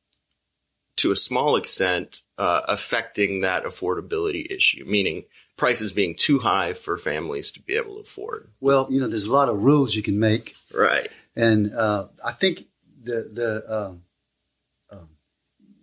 to 0.96 1.10
a 1.10 1.16
small 1.16 1.56
extent 1.56 2.22
uh, 2.38 2.62
affecting 2.68 3.40
that 3.40 3.64
affordability 3.64 4.50
issue, 4.50 4.84
meaning 4.86 5.24
prices 5.56 5.92
being 5.92 6.14
too 6.14 6.38
high 6.40 6.72
for 6.72 6.96
families 6.98 7.50
to 7.52 7.62
be 7.62 7.74
able 7.76 7.94
to 7.94 8.00
afford? 8.00 8.50
Well, 8.60 8.88
you 8.90 9.00
know, 9.00 9.06
there's 9.08 9.24
a 9.26 9.32
lot 9.32 9.48
of 9.48 9.62
rules 9.62 9.94
you 9.94 10.02
can 10.02 10.18
make, 10.18 10.54
Right. 10.72 11.08
and 11.36 11.72
uh, 11.74 12.08
I 12.24 12.32
think 12.32 12.64
the 13.02 13.28
the 13.32 13.64
um, 13.76 14.02
um, 14.90 15.08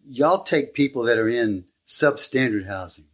y'all 0.05 0.43
take 0.43 0.73
people 0.73 1.03
that 1.03 1.17
are 1.17 1.29
in 1.29 1.65
substandard 1.87 2.65
housing, 2.67 3.05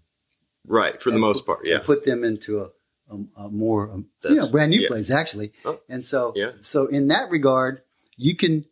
Right. 0.66 1.02
For 1.02 1.12
the 1.12 1.20
most 1.20 1.46
put- 1.46 1.56
part. 1.58 1.66
Yeah. 1.68 1.80
put 1.84 2.04
them 2.04 2.24
into 2.24 2.62
a, 2.62 2.70
a, 3.10 3.46
a 3.46 3.50
more 3.50 3.90
um, 3.92 4.08
you 4.26 4.36
know 4.36 4.48
brand 4.50 4.72
new 4.72 4.82
yeah. 4.82 4.88
place 4.88 5.12
actually, 5.12 5.54
Oh, 5.66 5.80
and 5.90 6.06
so 6.06 6.34
yeah. 6.36 6.52
so 6.62 6.88
in 6.88 7.08
that 7.10 7.30
regard, 7.30 7.82
you 8.18 8.36
can 8.36 8.66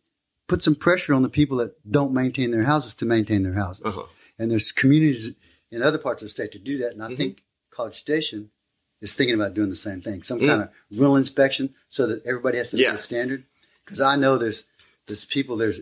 put 0.48 0.62
some 0.62 0.74
pressure 0.74 1.12
on 1.14 1.22
the 1.22 1.28
people 1.28 1.56
that 1.58 1.74
don't 1.90 2.12
maintain 2.12 2.50
their 2.50 2.64
houses 2.64 2.94
to 2.96 3.04
maintain 3.04 3.42
their 3.42 3.54
houses, 3.54 3.84
Uh-huh. 3.84 4.04
and 4.38 4.50
there's 4.50 4.72
communities 4.72 5.34
in 5.70 5.82
other 5.82 5.98
parts 5.98 6.22
of 6.22 6.26
the 6.26 6.30
state 6.30 6.52
to 6.52 6.58
do 6.58 6.78
that, 6.78 6.92
and 6.92 7.02
I 7.02 7.10
Mhm. 7.12 7.16
think 7.16 7.42
College 7.70 7.94
Station 7.94 8.50
is 9.00 9.14
thinking 9.14 9.34
about 9.34 9.54
doing 9.54 9.68
the 9.68 9.76
same 9.76 10.00
thing, 10.00 10.22
some 10.22 10.40
Mm. 10.40 10.46
kind 10.46 10.62
of 10.62 10.68
rental 10.92 11.16
inspection, 11.16 11.74
so 11.88 12.06
that 12.06 12.24
everybody 12.24 12.58
has 12.58 12.70
to 12.70 12.76
Yeah. 12.76 12.88
meet 12.88 12.92
the 12.92 12.98
standard. 13.02 13.44
Because 13.84 14.00
I 14.00 14.16
know 14.16 14.38
there's 14.38 14.66
there's 15.06 15.24
people 15.24 15.56
there's 15.56 15.80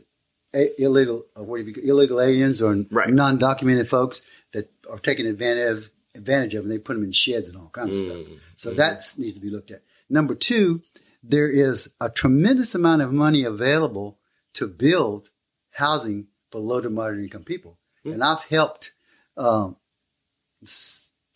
a, 0.55 0.83
illegal 0.83 1.25
or 1.35 1.45
what 1.45 1.65
do 1.65 1.71
you 1.71 1.75
illegal 1.91 2.21
aliens 2.21 2.61
or 2.61 2.85
Right. 2.91 3.09
non-documented 3.09 3.89
folks 3.89 4.21
that 4.53 4.71
are 4.91 4.99
taking 4.99 5.27
advantage 5.27 5.71
of 5.71 5.91
advantage 6.15 6.55
of 6.55 6.65
and 6.65 6.71
they 6.71 6.77
put 6.79 6.93
them 6.95 7.05
in 7.05 7.13
sheds 7.13 7.49
and 7.49 7.57
all 7.57 7.71
kinds 7.71 7.97
of 7.97 8.05
stuff. 8.05 8.17
Mm. 8.19 8.39
So 8.57 8.75
that 8.75 9.13
needs 9.17 9.33
to 9.35 9.41
be 9.41 9.49
looked 9.49 9.71
at. 9.71 9.83
Number 10.11 10.35
two, 10.35 10.83
there 11.23 11.49
is 11.49 11.89
a 12.03 12.11
tremendous 12.11 12.75
amount 12.75 13.01
of 13.01 13.13
money 13.15 13.45
available 13.45 14.19
to 14.55 14.67
build 14.67 15.31
housing 15.73 16.29
for 16.51 16.59
low 16.61 16.81
to 16.81 16.91
moderate 16.91 17.25
income 17.25 17.45
people, 17.45 17.79
and 18.05 18.23
I've 18.23 18.43
helped 18.45 18.93
um, 19.37 19.77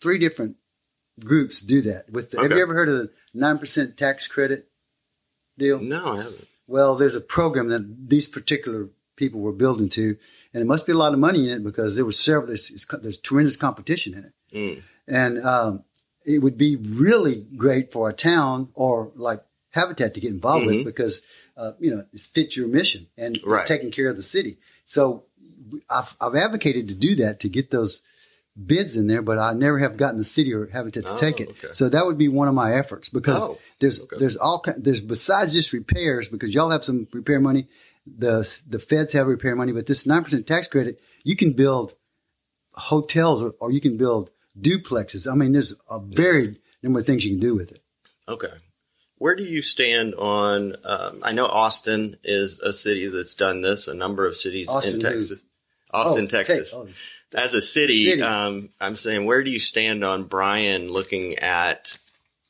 three 0.01 0.17
different 0.17 0.55
groups 1.23 1.61
do 1.61 1.81
that. 1.81 2.09
With 2.11 2.31
the, 2.31 2.41
have 2.41 2.51
you 2.51 2.61
ever 2.61 2.73
heard 2.73 2.89
of 2.89 2.95
the 2.95 3.11
nine 3.33 3.57
percent 3.57 3.97
tax 3.97 4.27
credit 4.27 4.69
deal? 5.57 5.79
No, 5.79 6.13
I 6.13 6.17
haven't. 6.17 6.47
Well, 6.67 6.95
there's 6.95 7.15
a 7.15 7.21
program 7.21 7.67
that 7.69 8.09
these 8.09 8.27
particular 8.27 8.89
people 9.15 9.41
were 9.41 9.51
building 9.51 9.89
to, 9.89 10.15
and 10.53 10.61
it 10.61 10.65
must 10.65 10.85
be 10.85 10.91
a 10.93 10.97
lot 10.97 11.13
of 11.13 11.19
money 11.19 11.49
in 11.49 11.57
it 11.57 11.63
because 11.63 11.95
there 11.95 12.05
was 12.05 12.19
several. 12.19 12.47
There's, 12.47 12.85
there's 13.01 13.17
tremendous 13.19 13.55
competition 13.57 14.13
in 14.13 14.23
it, 14.25 14.33
Mm. 14.53 14.81
and 15.07 15.45
um, 15.45 15.83
it 16.25 16.39
would 16.39 16.57
be 16.57 16.75
really 16.75 17.45
great 17.57 17.91
for 17.91 18.09
a 18.09 18.13
town 18.13 18.69
or 18.73 19.11
like 19.15 19.41
Habitat 19.71 20.13
to 20.15 20.19
get 20.19 20.31
involved 20.31 20.65
Mhm. 20.65 20.77
with 20.77 20.85
because 20.85 21.21
uh, 21.59 21.73
you 21.79 21.91
know 21.91 22.01
it 22.13 22.19
fits 22.19 22.55
your 22.57 22.67
mission 22.67 23.07
and 23.17 23.37
Right. 23.45 23.67
taking 23.67 23.91
care 23.91 24.07
of 24.07 24.15
the 24.15 24.23
city. 24.23 24.57
So 24.85 25.25
I've, 25.89 26.15
I've 26.19 26.35
advocated 26.35 26.87
to 26.87 26.95
do 26.95 27.15
that 27.15 27.41
to 27.41 27.49
get 27.49 27.69
those 27.69 28.01
bids 28.65 28.97
in 28.97 29.07
there, 29.07 29.21
but 29.21 29.37
I 29.37 29.53
never 29.53 29.77
have 29.79 29.95
gotten 29.97 30.17
the 30.17 30.23
city 30.23 30.53
or 30.53 30.65
have 30.65 30.73
Habitat 30.73 31.03
to 31.05 31.11
Oh, 31.13 31.17
take 31.19 31.39
it. 31.39 31.49
okay. 31.49 31.67
So 31.73 31.89
that 31.89 32.05
would 32.05 32.17
be 32.17 32.27
one 32.27 32.47
of 32.47 32.53
my 32.55 32.73
efforts 32.73 33.07
because 33.09 33.41
Oh, 33.41 33.59
there's 33.79 34.01
okay. 34.03 34.17
there's 34.17 34.35
all 34.37 34.63
there's 34.77 35.01
besides 35.01 35.53
just 35.53 35.71
repairs 35.73 36.27
because 36.27 36.53
y'all 36.53 36.71
have 36.71 36.83
some 36.83 37.07
repair 37.13 37.39
money, 37.39 37.67
the 38.07 38.49
the 38.67 38.79
feds 38.79 39.13
have 39.13 39.27
repair 39.27 39.55
money, 39.55 39.71
but 39.73 39.85
this 39.85 40.05
nine 40.05 40.23
percent 40.23 40.47
tax 40.47 40.67
credit 40.67 40.99
you 41.23 41.35
can 41.35 41.53
build 41.53 41.93
hotels 42.75 43.41
or, 43.43 43.53
or 43.59 43.71
you 43.71 43.81
can 43.81 43.97
build 43.97 44.29
duplexes. 44.59 45.29
I 45.31 45.35
mean, 45.35 45.51
there's 45.51 45.73
a 45.89 45.99
varied 45.99 46.59
number 46.81 46.99
of 46.99 47.05
things 47.05 47.25
you 47.25 47.31
can 47.31 47.39
do 47.39 47.55
with 47.55 47.71
it. 47.71 47.81
Okay. 48.27 48.47
Where 49.19 49.35
do 49.35 49.43
you 49.43 49.61
stand 49.61 50.15
on? 50.15 50.75
Um, 50.83 51.19
I 51.23 51.31
know 51.33 51.45
Austin 51.45 52.15
is 52.23 52.59
a 52.61 52.73
city 52.73 53.07
that's 53.07 53.35
done 53.35 53.61
this. 53.61 53.87
A 53.87 53.93
number 53.93 54.25
of 54.25 54.35
cities 54.35 54.67
Austin 54.67 54.95
in? 54.95 54.99
Texas. 55.01 55.33
Austin, 55.91 56.23
Oh, 56.23 56.27
Texas. 56.27 56.57
Tex- 56.57 56.73
oh, 56.75 56.87
As 57.37 57.53
a 57.53 57.61
city, 57.61 58.05
City. 58.05 58.21
Um, 58.23 58.69
I'm 58.81 58.95
saying, 58.95 59.25
where 59.25 59.43
do 59.43 59.51
you 59.51 59.59
stand 59.59 60.03
on 60.03 60.23
Bryan 60.23 60.89
looking 60.89 61.37
at 61.39 61.97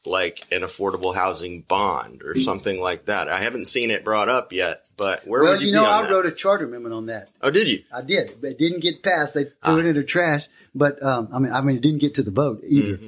like 0.06 0.42
an 0.52 0.62
affordable 0.62 1.14
housing 1.14 1.62
bond 1.62 2.22
or 2.24 2.40
something 2.40 2.80
like 2.80 3.06
that? 3.06 3.28
I 3.30 3.40
haven't 3.42 3.66
seen 3.68 3.92
it 3.92 4.06
brought 4.06 4.30
up 4.30 4.54
yet, 4.54 4.84
but 4.96 5.26
where 5.28 5.42
well, 5.44 5.52
would 5.54 5.62
you, 5.62 5.68
you 5.68 5.74
know, 5.74 5.86
I 5.86 6.04
that? 6.04 6.12
wrote 6.12 6.26
a 6.26 6.32
charter 6.32 6.66
amendment 6.66 6.94
on 6.96 7.08
that. 7.08 7.30
oh, 7.42 7.50
did 7.52 7.68
you? 7.68 7.84
I 7.94 8.02
did. 8.04 8.42
It 8.44 8.58
didn't 8.58 8.80
get 8.82 9.02
passed. 9.04 9.34
They 9.34 9.44
threw 9.46 9.54
Ah. 9.64 9.78
it 9.78 9.86
in 9.86 9.96
the 9.96 10.04
trash. 10.04 10.48
But 10.76 11.02
um, 11.04 11.30
I 11.34 11.40
mean, 11.40 11.52
I 11.52 11.62
mean, 11.62 11.78
it 11.78 11.82
didn't 11.82 12.00
get 12.00 12.14
to 12.16 12.24
the 12.24 12.32
vote 12.32 12.62
either, 12.64 12.98
Mm-hmm. 12.98 13.08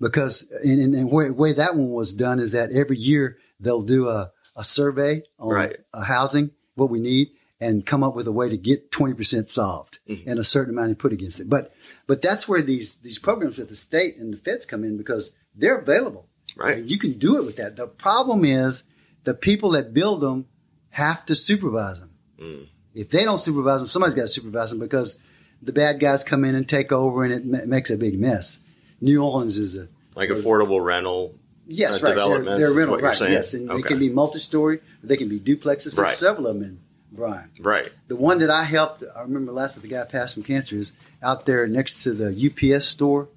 Because 0.00 0.50
and, 0.64 0.80
and, 0.80 0.94
and 0.94 1.10
way, 1.10 1.30
way 1.30 1.52
that 1.54 1.76
one 1.76 1.90
was 1.90 2.12
done 2.14 2.38
is 2.38 2.52
that 2.52 2.70
every 2.72 2.96
year 2.96 3.36
they'll 3.58 3.82
do 3.82 4.08
a, 4.08 4.30
a 4.56 4.64
survey 4.64 5.22
on 5.38 5.48
Right. 5.54 5.76
a 5.92 6.02
housing 6.04 6.50
what 6.74 6.90
we 6.90 7.00
need 7.00 7.28
and 7.60 7.84
come 7.84 8.02
up 8.02 8.14
with 8.16 8.26
a 8.26 8.32
way 8.32 8.48
to 8.48 8.56
get 8.56 8.90
twenty 8.90 9.14
percent 9.14 9.50
solved 9.50 9.98
Mm-hmm. 10.08 10.30
and 10.30 10.38
a 10.38 10.44
certain 10.44 10.74
amount 10.74 10.90
to 10.90 10.96
put 10.96 11.12
against 11.12 11.40
it. 11.40 11.48
But 11.48 11.72
but 12.06 12.22
that's 12.22 12.48
where 12.48 12.62
these 12.62 12.96
these 12.98 13.18
programs 13.18 13.58
with 13.58 13.68
the 13.68 13.76
state 13.76 14.16
and 14.16 14.32
the 14.32 14.38
feds 14.38 14.66
come 14.66 14.82
in 14.84 14.96
because 14.96 15.36
they're 15.54 15.78
available. 15.78 16.28
Right. 16.56 16.78
And 16.78 16.90
you 16.90 16.98
can 16.98 17.18
do 17.18 17.36
it 17.38 17.44
with 17.44 17.56
that. 17.56 17.76
The 17.76 17.86
problem 17.86 18.44
is 18.44 18.84
the 19.24 19.34
people 19.34 19.70
that 19.72 19.92
build 19.94 20.20
them 20.20 20.46
have 20.88 21.24
to 21.26 21.34
supervise 21.34 22.00
them. 22.00 22.10
Mm. 22.40 22.68
If 22.94 23.10
they 23.10 23.24
don't 23.24 23.38
supervise 23.38 23.80
them, 23.80 23.86
somebody's 23.88 24.14
got 24.14 24.22
to 24.22 24.28
supervise 24.28 24.70
them 24.70 24.80
because 24.80 25.20
the 25.62 25.72
bad 25.72 26.00
guys 26.00 26.24
come 26.24 26.44
in 26.44 26.54
and 26.56 26.68
take 26.68 26.90
over 26.90 27.22
and 27.22 27.32
it 27.32 27.44
ma- 27.46 27.66
makes 27.66 27.90
a 27.90 27.96
big 27.96 28.18
mess. 28.18 28.58
New 29.00 29.22
Orleans 29.22 29.58
is 29.58 29.74
a 29.76 29.86
Like 30.16 30.30
affordable 30.30 30.84
rental? 30.84 31.34
yes, 31.66 32.02
Uh, 32.02 32.06
right. 32.06 32.14
They're, 32.14 32.58
they're 32.58 32.72
rental, 32.74 32.98
right? 32.98 33.16
saying? 33.16 33.32
Yes, 33.32 33.54
and 33.54 33.68
they 33.70 33.82
can 33.82 33.98
be 33.98 34.08
multi-story. 34.08 34.80
They 35.02 35.16
can 35.16 35.28
be 35.28 35.38
duplexes. 35.40 35.84
There's 35.96 35.98
Right. 35.98 36.16
several 36.16 36.46
of 36.48 36.54
them 36.56 36.64
in 36.64 36.78
Bryan. 37.12 37.48
Right. 37.60 37.90
The 38.08 38.16
one 38.16 38.38
that 38.40 38.50
I 38.50 38.64
helped, 38.64 39.02
I 39.16 39.22
remember 39.22 39.52
last 39.52 39.74
with 39.74 39.82
the 39.82 39.88
guy 39.88 40.04
passed 40.04 40.34
from 40.34 40.42
cancer 40.42 40.76
is 40.76 40.92
out 41.22 41.46
there 41.46 41.66
next 41.66 42.02
to 42.04 42.12
the 42.12 42.32
UPS 42.32 42.86
store. 42.86 43.28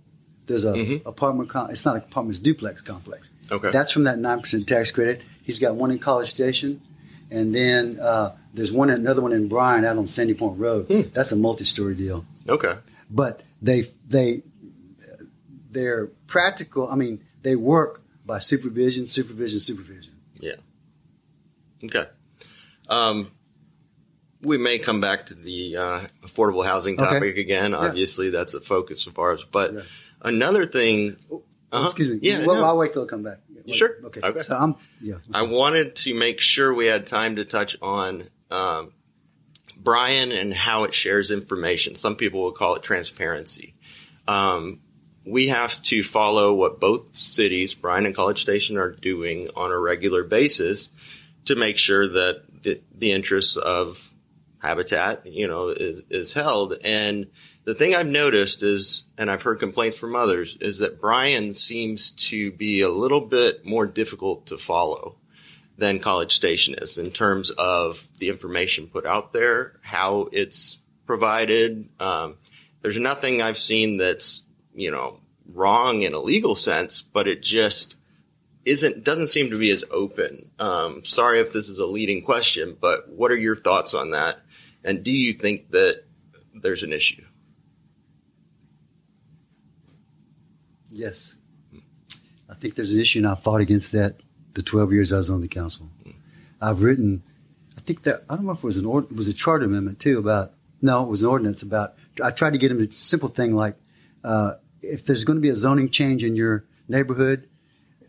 There's 0.46 0.66
a 0.66 0.74
Mhm. 0.74 1.06
apartment. 1.06 1.50
Com- 1.50 1.70
it's 1.70 1.86
not 1.86 1.96
an 1.96 2.02
apartment. 2.02 2.36
It's 2.38 2.44
duplex 2.44 2.82
complex. 2.82 3.30
Okay. 3.52 3.72
That's 3.72 3.92
from 3.92 4.04
that 4.04 4.20
nine 4.20 4.42
percent 4.42 4.68
tax 4.68 4.92
credit. 4.92 5.22
He's 5.42 5.58
got 5.60 5.76
one 5.76 5.90
in 5.92 6.00
College 6.00 6.30
Station, 6.30 6.82
and 7.32 7.56
then 7.56 7.98
uh, 8.00 8.34
there's 8.54 8.72
one 8.74 8.90
another 8.90 9.22
one 9.22 9.32
in 9.32 9.48
Bryan 9.48 9.86
out 9.86 9.98
on 9.98 10.08
Sandy 10.08 10.34
Point 10.34 10.60
Road. 10.60 10.86
Hmm. 10.88 11.02
That's 11.14 11.32
a 11.32 11.36
multi-story 11.38 11.96
deal. 11.96 12.26
okay. 12.50 12.74
But 13.10 13.42
they 13.62 13.88
they 14.10 14.44
they're 15.74 16.08
practical. 16.28 16.90
I 16.90 16.96
mean, 16.96 17.24
they 17.42 17.56
work 17.56 18.02
by 18.26 18.40
supervision, 18.40 19.08
supervision, 19.08 19.60
supervision. 19.60 20.14
Yeah. 20.40 20.54
Okay. 21.84 22.06
Um, 22.90 23.32
we 24.42 24.58
may 24.58 24.78
come 24.80 25.02
back 25.02 25.26
to 25.28 25.34
the 25.36 25.78
uh, 25.78 26.00
affordable 26.22 26.66
housing 26.66 27.00
Okay. 27.00 27.14
topic 27.14 27.38
again. 27.38 27.74
Obviously, 27.74 28.30
that's 28.30 28.54
a 28.54 28.62
focus 28.62 29.08
of 29.08 29.18
ours. 29.20 29.44
But 29.46 29.74
Yeah. 29.74 29.82
another 30.22 30.66
thing, 30.66 31.18
Uh-huh. 31.72 31.86
Excuse 31.88 32.10
me. 32.10 32.20
Yeah, 32.22 32.46
well, 32.46 32.58
no. 32.58 32.66
I'll 32.66 32.78
wait 32.78 32.94
till 32.94 33.04
I 33.04 33.08
come 33.08 33.24
back. 33.24 33.40
Wait. 33.66 33.76
sure? 33.76 33.96
Okay. 34.06 34.22
Okay. 34.22 34.42
So 34.44 34.56
I'm 34.56 34.76
yeah. 35.02 35.16
I 35.34 35.42
wanted 35.44 35.96
to 35.96 36.14
make 36.14 36.40
sure 36.40 36.72
we 36.74 36.86
had 36.86 37.08
time 37.08 37.38
to 37.38 37.46
touch 37.46 37.76
on 37.82 38.26
um, 38.52 38.94
Bryan 39.78 40.32
and 40.32 40.54
how 40.54 40.84
it 40.84 40.94
shares 40.94 41.32
information. 41.32 41.96
Some 41.96 42.16
people 42.16 42.42
will 42.44 42.52
call 42.52 42.76
it 42.76 42.84
transparency. 42.84 43.74
um, 44.28 44.80
we 45.26 45.48
have 45.48 45.82
to 45.84 46.04
follow 46.04 46.54
what 46.54 46.80
both 46.80 47.16
cities, 47.16 47.74
Bryan 47.74 48.06
and 48.06 48.16
College 48.16 48.42
Station, 48.42 48.78
are 48.78 48.92
doing 48.92 49.50
on 49.56 49.72
a 49.72 49.80
regular 49.80 50.24
basis 50.24 50.90
to 51.46 51.56
make 51.56 51.78
sure 51.78 52.08
that 52.08 52.64
the, 52.64 52.82
the 52.96 53.12
interests 53.12 53.58
of 53.58 54.14
habitat, 54.62 55.26
you 55.26 55.48
know, 55.48 55.70
is, 55.70 56.04
is 56.10 56.34
held. 56.34 56.76
And 56.84 57.28
the 57.66 57.76
thing 57.76 57.96
I've 57.96 58.08
noticed 58.08 58.64
is, 58.64 59.04
and 59.18 59.30
I've 59.30 59.42
heard 59.42 59.60
complaints 59.60 59.98
from 59.98 60.16
others, 60.16 60.58
is 60.58 60.80
that 60.80 61.00
Bryan 61.00 61.54
seems 61.54 62.12
to 62.12 62.52
be 62.52 62.82
a 62.82 62.90
little 62.90 63.22
bit 63.22 63.66
more 63.66 63.86
difficult 63.86 64.48
to 64.48 64.58
follow 64.58 65.18
than 65.78 66.00
College 66.00 66.36
Station 66.36 66.76
is 66.78 66.98
in 66.98 67.12
terms 67.12 67.50
of 67.52 68.08
the 68.20 68.30
information 68.30 68.88
put 68.88 69.06
out 69.06 69.34
there, 69.34 69.74
how 69.84 70.30
it's 70.32 70.80
provided. 71.06 71.90
Um, 72.00 72.38
there's 72.82 72.98
nothing 72.98 73.42
I've 73.42 73.58
seen 73.58 73.98
that's, 73.98 74.44
you 74.74 74.92
know, 74.92 75.20
wrong 75.52 76.02
in 76.02 76.14
a 76.14 76.20
legal 76.20 76.56
sense, 76.56 77.02
but 77.02 77.28
it 77.28 77.42
just 77.42 77.96
isn't, 78.66 79.04
doesn't 79.04 79.28
seem 79.28 79.50
to 79.52 79.60
be 79.60 79.72
as 79.72 79.84
open. 79.92 80.50
Um, 80.60 81.04
sorry 81.06 81.40
if 81.40 81.52
this 81.52 81.70
is 81.70 81.80
a 81.80 81.86
leading 81.86 82.22
question, 82.22 82.78
but 82.80 83.10
what 83.10 83.32
are 83.32 83.38
your 83.38 83.56
thoughts 83.56 83.94
on 83.94 84.12
that? 84.12 84.40
And 84.84 85.04
do 85.04 85.12
you 85.12 85.34
think 85.34 85.72
that 85.72 86.04
there's 86.54 86.84
an 86.84 86.94
issue? 86.94 87.26
Yes. 90.90 91.36
I 92.50 92.54
think 92.54 92.76
there's 92.76 92.94
an 92.94 93.02
issue, 93.02 93.20
and 93.20 93.28
I 93.28 93.36
fought 93.36 93.62
against 93.62 93.92
that 93.94 94.18
the 94.54 94.62
12 94.62 94.94
years 94.94 95.12
I 95.12 95.18
was 95.18 95.30
on 95.30 95.42
the 95.42 95.48
council. 95.48 95.90
I've 96.62 96.82
written, 96.82 97.24
I 97.78 97.82
think 97.82 98.04
that, 98.04 98.24
I 98.30 98.36
don't 98.36 98.46
know 98.46 98.52
if 98.52 98.60
it 98.60 98.64
was 98.64 98.78
an 98.78 98.86
ord, 98.86 99.06
it 99.06 99.18
was 99.18 99.28
a 99.28 99.34
charter 99.34 99.66
amendment 99.66 100.00
too 100.00 100.20
about, 100.20 100.54
no, 100.82 101.04
it 101.04 101.10
was 101.10 101.24
an 101.24 101.30
ordinance 101.30 101.64
about, 101.64 101.96
I 102.24 102.30
tried 102.32 102.54
to 102.54 102.60
get 102.60 102.72
him 102.72 102.82
a 102.82 102.92
simple 102.96 103.30
thing 103.30 103.56
like, 103.56 103.76
uh, 104.24 104.54
if 104.84 105.06
there's 105.06 105.24
going 105.24 105.38
to 105.38 105.42
be 105.42 105.50
a 105.50 105.56
zoning 105.56 105.90
change 105.90 106.24
in 106.24 106.36
your 106.36 106.66
neighborhood, 106.88 107.48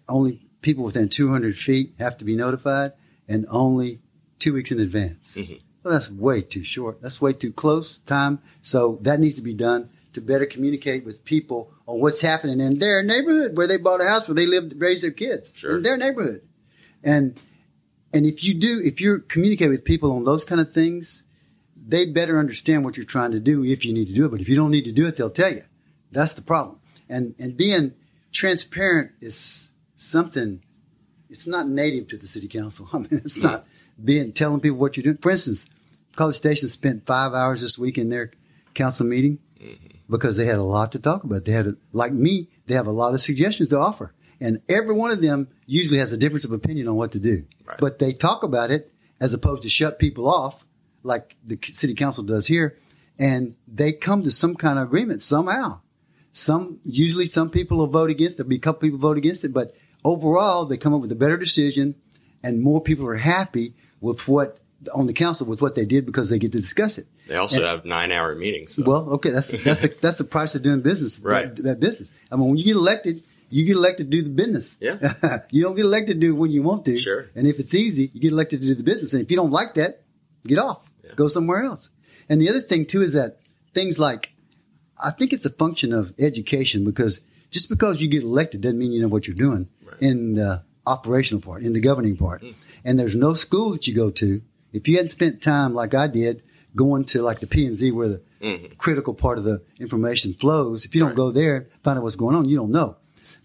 only 0.08 0.40
people 0.60 0.84
within 0.84 1.08
200 1.08 1.56
feet 1.56 1.94
have 1.98 2.16
to 2.18 2.24
be 2.24 2.34
notified 2.37 2.92
and 3.28 3.46
only 3.48 4.00
two 4.38 4.52
weeks 4.52 4.70
in 4.72 4.80
advance. 4.80 5.34
Mhm. 5.37 5.60
Well, 5.82 5.92
that's 5.94 6.10
way 6.10 6.40
too 6.42 6.62
short. 6.64 7.00
That's 7.02 7.20
way 7.20 7.32
too 7.34 7.52
close 7.52 7.98
time. 8.00 8.38
So 8.62 8.98
that 9.02 9.20
needs 9.20 9.34
to 9.37 9.42
be 9.42 9.54
done 9.54 9.88
to 10.14 10.20
better 10.20 10.46
communicate 10.46 11.04
with 11.04 11.24
people 11.24 11.72
on 11.87 12.00
what's 12.00 12.20
happening 12.20 12.60
in 12.60 12.78
their 12.78 13.02
neighborhood 13.02 13.56
where 13.56 13.66
they 13.66 13.76
bought 13.76 14.00
a 14.00 14.08
house 14.08 14.26
where 14.28 14.34
they 14.34 14.46
live, 14.46 14.72
raise 14.78 15.02
their 15.02 15.10
kids 15.10 15.52
Sure. 15.54 15.76
in 15.76 15.82
their 15.82 15.96
neighborhood. 15.96 16.42
And, 17.02 17.38
and 18.12 18.24
if 18.26 18.42
you 18.44 18.54
do, 18.54 18.80
if 18.82 19.00
you're 19.00 19.18
communicating 19.18 19.70
with 19.72 19.84
people 19.84 20.12
on 20.12 20.24
those 20.24 20.44
kind 20.44 20.60
of 20.60 20.72
things, 20.72 21.22
they 21.87 22.06
better 22.06 22.38
understand 22.38 22.84
what 22.84 22.96
you're 22.96 23.04
trying 23.04 23.32
to 23.32 23.40
do 23.40 23.62
if 23.64 23.84
you 23.84 23.92
need 23.92 24.08
to 24.08 24.14
do 24.14 24.24
it. 24.26 24.30
But 24.30 24.40
if 24.40 24.48
you 24.48 24.56
don't 24.56 24.70
need 24.70 24.84
to 24.87 24.92
do 24.92 25.06
it, 25.06 25.16
they'll 25.16 25.28
tell 25.30 25.52
you. 25.52 25.64
That's 26.14 26.33
the 26.33 26.42
problem. 26.42 26.79
And, 27.09 27.35
and 27.38 27.57
being 27.57 27.92
transparent 28.33 29.12
is 29.20 29.70
something, 29.96 30.62
it's 31.29 31.46
not 31.46 31.68
native 31.68 32.09
to 32.09 32.16
the 32.16 32.27
city 32.27 32.48
council. 32.48 32.88
I 32.92 32.98
mean, 32.98 33.09
it's 33.11 33.37
not 33.37 33.64
being, 34.03 34.33
telling 34.33 34.61
people 34.61 34.79
what 34.79 34.96
you're 34.96 35.05
doing. 35.05 35.18
For 35.18 35.31
instance, 35.31 35.66
College 36.16 36.37
Station 36.37 36.68
spent 36.68 37.07
five 37.07 37.35
hours 37.35 37.61
this 37.61 37.79
week 37.79 37.98
in 37.98 38.09
their 38.09 38.31
council 38.74 39.07
meeting 39.07 39.38
mm-hmm. 39.61 39.98
because 40.09 40.37
they 40.37 40.46
had 40.46 40.59
a 40.59 40.62
lot 40.62 40.92
to 40.92 40.98
talk 40.98 41.24
about. 41.24 41.44
They 41.44 41.53
had, 41.53 41.66
a, 41.66 41.77
like 41.92 42.12
me, 42.12 42.48
they 42.66 42.74
have 42.74 42.87
a 42.87 42.92
lot 42.92 43.14
of 43.14 43.20
suggestions 43.20 43.68
to 43.70 43.79
offer. 43.79 44.12
And 44.40 44.61
every 44.68 44.94
one 44.94 45.11
of 45.11 45.22
them 45.22 45.48
usually 45.66 46.00
has 46.00 46.12
a 46.12 46.18
difference 46.18 46.44
of 46.44 46.53
opinion 46.53 46.88
on 46.88 46.96
what 46.96 47.12
to 47.12 47.18
do. 47.18 47.44
Right. 47.64 47.79
But 47.79 47.98
they 47.98 48.12
talk 48.12 48.42
about 48.42 48.70
it 48.70 48.92
as 49.20 49.33
opposed 49.33 49.62
to 49.62 49.68
shut 49.68 49.98
people 49.98 50.29
off 50.29 50.64
like 51.03 51.37
the 51.44 51.59
city 51.72 51.94
council 51.94 52.24
does 52.24 52.46
here. 52.46 52.77
And 53.18 53.57
they 53.68 53.92
come 53.92 54.22
to 54.22 54.31
some 54.31 54.57
kind 54.57 54.79
of 54.79 54.87
agreement 54.87 55.22
somehow. 55.22 55.81
Some, 56.35 56.81
usually 56.85 57.27
some 57.29 57.49
people 57.49 57.79
will 57.79 57.87
vote 57.87 58.11
against 58.11 58.35
it. 58.35 58.37
There'll 58.38 58.51
be 58.51 58.57
a 58.57 58.59
couple 58.59 58.81
people 58.81 58.99
vote 58.99 59.16
against 59.16 59.44
it, 59.44 59.55
but 59.55 59.75
overall 60.05 60.66
they 60.66 60.77
come 60.77 60.92
up 60.92 61.01
with 61.01 61.12
a 61.12 61.14
better 61.16 61.37
decision 61.38 61.94
and 62.42 62.61
more 62.61 62.83
people 62.83 63.07
are 63.07 63.14
happy 63.16 63.75
with 64.01 64.29
what 64.29 64.59
on 64.92 65.07
the 65.07 65.14
council 65.14 65.47
with 65.47 65.62
what 65.62 65.75
they 65.77 65.87
did 65.87 66.05
because 66.05 66.29
they 66.29 66.38
get 66.38 66.53
to 66.53 66.61
discuss 66.61 66.99
it. 66.99 67.07
They 67.29 67.37
also 67.37 67.57
And- 67.57 67.64
have 67.64 67.85
nine 67.87 68.12
hour 68.12 68.35
meetings. 68.35 68.75
So. 68.75 68.83
Well, 68.85 69.09
okay, 69.14 69.31
that's 69.31 69.49
that's 69.49 69.81
the 69.81 69.88
that's 70.03 70.18
the 70.18 70.25
price 70.25 70.55
of 70.57 70.62
doing 70.62 70.83
business. 70.83 71.20
Right. 71.20 71.55
That, 71.55 71.62
that 71.62 71.81
business. 71.81 72.11
I 72.31 72.37
mean, 72.37 72.49
when 72.49 72.57
you 72.59 72.64
get 72.64 72.77
elected, 72.77 73.23
you 73.49 73.64
get 73.64 73.77
elected 73.77 74.11
to 74.11 74.18
do 74.18 74.23
the 74.23 74.31
business. 74.31 74.77
Yeah. 74.81 75.14
you 75.51 75.62
don't 75.62 75.77
get 75.77 75.87
elected 75.87 76.20
to 76.20 76.27
do 76.27 76.35
it 76.35 76.38
when 76.38 76.51
you 76.51 76.62
want 76.62 76.85
to. 76.87 76.99
Sure. 76.99 77.27
And 77.37 77.47
if 77.47 77.61
it's 77.61 77.73
easy, 77.75 78.11
you 78.12 78.20
get 78.20 78.33
elected 78.33 78.61
to 78.61 78.66
do 78.66 78.75
the 78.75 78.83
business. 78.83 79.14
And 79.14 79.23
if 79.23 79.31
you 79.31 79.37
don't 79.37 79.53
like 79.53 79.75
that, 79.75 80.03
get 80.47 80.59
off. 80.59 80.90
Yeah. 81.05 81.12
Go 81.14 81.29
somewhere 81.29 81.62
else. 81.62 81.88
And 82.29 82.42
the 82.42 82.51
other 82.51 82.61
thing 82.61 82.85
too 82.85 83.01
is 83.03 83.12
that 83.14 83.38
things 83.73 83.99
like 83.99 84.34
I 85.02 85.11
think 85.11 85.33
it's 85.33 85.46
a 85.46 85.50
function 85.50 85.92
of 85.92 86.14
education 86.18 86.85
because 86.85 87.20
just 87.50 87.68
because 87.68 88.00
you 88.00 88.09
get 88.09 88.22
elected 88.22 88.61
doesn't 88.62 88.78
mean 88.78 88.92
you 88.92 89.00
know 89.00 89.09
what 89.09 89.26
you're 89.26 89.37
doing 89.37 89.68
Right. 89.85 90.00
in 90.00 90.35
the 90.35 90.62
operational 90.87 91.40
part, 91.40 91.62
in 91.62 91.72
the 91.72 91.80
governing 91.80 92.16
part. 92.16 92.42
Hmm. 92.42 92.50
And 92.85 92.98
there's 92.98 93.16
no 93.16 93.35
school 93.35 93.72
that 93.72 93.87
you 93.87 93.94
go 93.94 94.11
to 94.11 94.42
if 94.72 94.87
you 94.88 94.96
hadn't 94.96 95.09
spent 95.11 95.40
time 95.42 95.74
like 95.74 95.94
I 95.94 96.07
did 96.07 96.42
going 96.76 97.04
to 97.07 97.22
like 97.22 97.40
the 97.40 97.46
P 97.46 97.64
and 97.66 97.76
Z 97.76 97.92
where 97.92 98.09
the 98.09 98.20
Mhm. 98.42 98.76
critical 98.78 99.14
part 99.14 99.38
of 99.38 99.44
the 99.44 99.62
information 99.78 100.35
flows. 100.35 100.85
If 100.85 100.94
you 100.94 100.98
don't 101.00 101.11
Right. 101.11 101.16
go 101.16 101.30
there 101.30 101.57
and 101.57 101.66
find 101.83 101.96
out 101.98 102.02
what's 102.02 102.16
going 102.16 102.35
on, 102.37 102.48
you 102.48 102.57
don't 102.57 102.70
know. 102.72 102.96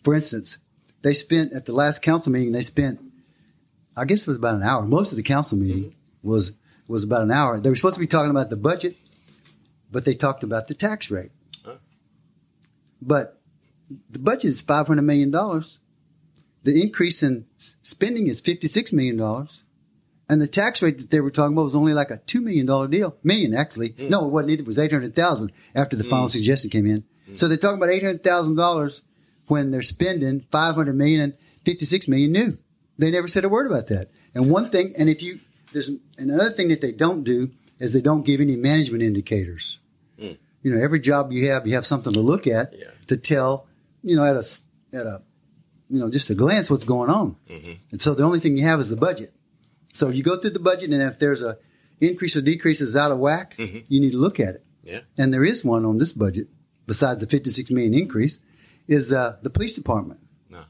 For 0.03 0.13
instance, 0.15 0.57
they 1.03 1.13
spent 1.13 1.53
at 1.53 1.65
the 1.65 1.71
last 1.73 2.01
council 2.01 2.31
meeting, 2.31 2.51
they 2.51 2.61
spent, 2.63 2.99
I 3.95 4.05
guess 4.05 4.21
it 4.23 4.27
was 4.27 4.37
about 4.37 4.55
an 4.55 4.63
hour. 4.63 4.85
Most 4.85 5.11
of 5.11 5.15
the 5.17 5.23
council 5.23 5.57
meeting 5.57 5.93
was 6.23 6.51
was 6.87 7.03
about 7.03 7.21
an 7.21 7.29
hour. 7.31 7.59
They 7.59 7.69
were 7.69 7.75
supposed 7.75 7.93
to 7.95 7.99
be 7.99 8.07
talking 8.07 8.31
about 8.31 8.49
the 8.49 8.55
budget, 8.57 8.95
but 9.91 10.05
they 10.05 10.15
talked 10.15 10.43
about 10.43 10.67
the 10.67 10.73
tax 10.73 11.11
rate. 11.11 11.29
But 13.01 13.39
the 14.09 14.19
budget 14.19 14.51
is 14.51 14.61
five 14.61 14.87
hundred 14.87 15.03
million 15.03 15.31
dollars. 15.31 15.79
The 16.63 16.81
increase 16.81 17.23
in 17.23 17.45
spending 17.81 18.27
is 18.27 18.41
fifty 18.41 18.67
six 18.67 18.91
million 18.91 19.17
dollars. 19.17 19.63
And 20.31 20.39
the 20.39 20.47
tax 20.47 20.83
rate 20.83 20.99
that 20.99 21.09
they 21.09 21.21
were 21.21 21.31
talking 21.31 21.53
about 21.53 21.63
was 21.63 21.75
only 21.75 21.93
like 21.93 22.11
a 22.11 22.17
two 22.17 22.41
million 22.41 22.65
dollar 22.65 22.87
deal. 22.87 23.17
Million 23.23 23.55
actually. 23.55 23.91
Mm. 23.91 24.09
No, 24.09 24.25
it 24.25 24.31
wasn't 24.31 24.51
either. 24.51 24.61
It 24.61 24.67
was 24.67 24.77
eight 24.77 24.91
hundred 24.91 25.15
thousand 25.15 25.51
after 25.73 25.95
the 25.95 26.03
mm. 26.03 26.09
final 26.09 26.29
suggestion 26.29 26.69
came 26.69 26.85
in. 26.85 27.03
Mm. 27.29 27.37
So 27.37 27.47
they're 27.47 27.57
talking 27.57 27.77
about 27.77 27.89
eight 27.89 28.03
hundred 28.03 28.23
thousand 28.23 28.55
dollars 28.55 29.01
when 29.47 29.71
they're 29.71 29.81
spending 29.81 30.41
five 30.51 30.75
hundred 30.75 30.95
million 30.95 31.21
and 31.21 31.33
fifty 31.65 31.85
six 31.85 32.07
million 32.07 32.31
new. 32.31 32.57
They 32.97 33.11
never 33.11 33.27
said 33.27 33.45
a 33.45 33.49
word 33.49 33.65
about 33.65 33.87
that. 33.87 34.11
And 34.35 34.51
one 34.51 34.69
thing, 34.69 34.93
and 34.97 35.09
if 35.09 35.23
you 35.23 35.39
there's 35.73 35.89
another 36.17 36.51
thing 36.51 36.67
that 36.67 36.81
they 36.81 36.91
don't 36.91 37.23
do 37.23 37.51
is 37.79 37.93
they 37.93 38.01
don't 38.01 38.25
give 38.25 38.41
any 38.41 38.55
management 38.55 39.01
indicators. 39.01 39.79
You 40.61 40.73
know, 40.75 40.81
every 40.81 40.99
job 40.99 41.31
you 41.31 41.49
have, 41.51 41.65
you 41.67 41.73
have 41.75 41.85
something 41.85 42.13
to 42.13 42.19
look 42.19 42.45
at 42.47 42.73
Yeah. 42.77 42.87
to 43.07 43.17
tell. 43.17 43.67
You 44.03 44.15
know, 44.15 44.25
at 44.25 44.35
a 44.35 44.97
at 44.97 45.05
a 45.05 45.21
you 45.89 45.99
know 45.99 46.09
just 46.09 46.29
a 46.29 46.35
glance 46.35 46.69
what's 46.69 46.83
going 46.83 47.09
on. 47.09 47.35
Mhm. 47.49 47.77
And 47.91 48.01
so 48.01 48.13
the 48.13 48.23
only 48.23 48.39
thing 48.39 48.57
you 48.57 48.63
have 48.65 48.79
is 48.79 48.89
the 48.89 48.95
budget. 48.97 49.33
So 49.93 50.09
you 50.09 50.23
go 50.23 50.37
through 50.37 50.51
the 50.51 50.59
budget, 50.59 50.91
and 50.91 51.01
if 51.01 51.19
there's 51.19 51.41
a 51.41 51.57
increase 51.99 52.35
or 52.35 52.41
decrease 52.41 52.79
is 52.81 52.95
out 52.95 53.11
of 53.11 53.19
whack, 53.19 53.55
Mhm. 53.57 53.83
you 53.89 53.99
need 53.99 54.11
to 54.11 54.17
look 54.17 54.39
at 54.39 54.55
it. 54.55 54.63
Yeah. 54.83 55.01
And 55.17 55.33
there 55.33 55.43
is 55.43 55.65
one 55.65 55.83
on 55.85 55.97
this 55.97 56.13
budget, 56.13 56.47
besides 56.87 57.19
the 57.19 57.27
56 57.27 57.69
million 57.71 57.93
increase, 57.93 58.39
is 58.87 59.11
uh, 59.11 59.37
the 59.43 59.49
police 59.49 59.73
department. 59.73 60.19
No. 60.49 60.63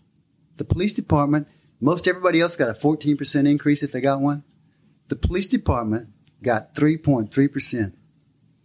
The 0.57 0.65
police 0.65 0.93
department, 0.93 1.47
most 1.79 2.07
everybody 2.07 2.41
else 2.41 2.55
got 2.55 2.69
a 2.69 2.73
14% 2.73 3.47
increase 3.47 3.83
if 3.83 3.91
they 3.91 4.01
got 4.01 4.21
one. 4.21 4.43
The 5.09 5.15
police 5.15 5.47
department 5.47 6.09
got 6.41 6.73
3.3%. 6.75 7.93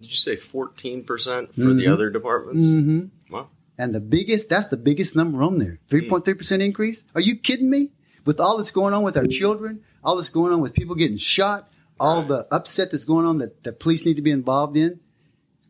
Did 0.04 0.10
you 0.10 0.16
say 0.18 0.36
14% 0.36 1.54
for 1.54 1.72
the 1.72 1.84
Mhm. 1.86 1.92
other 1.92 2.10
departments? 2.10 2.62
Mm-hmm. 2.64 3.32
Wow. 3.32 3.48
And 3.78 3.94
the 3.94 4.00
biggest, 4.00 4.50
that's 4.50 4.68
the 4.68 4.76
biggest 4.76 5.16
number 5.16 5.42
on 5.42 5.56
there. 5.58 5.78
3.3% 5.88 6.60
increase? 6.62 7.04
Are 7.14 7.20
you 7.22 7.36
kidding 7.36 7.70
me? 7.70 7.90
With 8.26 8.38
all 8.38 8.58
that's 8.58 8.70
going 8.70 8.92
on 8.92 9.02
with 9.02 9.16
our 9.16 9.26
children, 9.26 9.80
all 10.02 10.16
that's 10.16 10.28
going 10.30 10.52
on 10.52 10.60
with 10.60 10.74
people 10.74 10.94
getting 10.94 11.16
shot, 11.16 11.68
all 11.98 12.18
Right. 12.20 12.28
the 12.28 12.46
upset 12.54 12.90
that's 12.90 13.04
going 13.04 13.24
on 13.24 13.38
that 13.38 13.62
the 13.64 13.72
police 13.72 14.04
need 14.04 14.16
to 14.16 14.22
be 14.22 14.30
involved 14.30 14.76
in, 14.76 15.00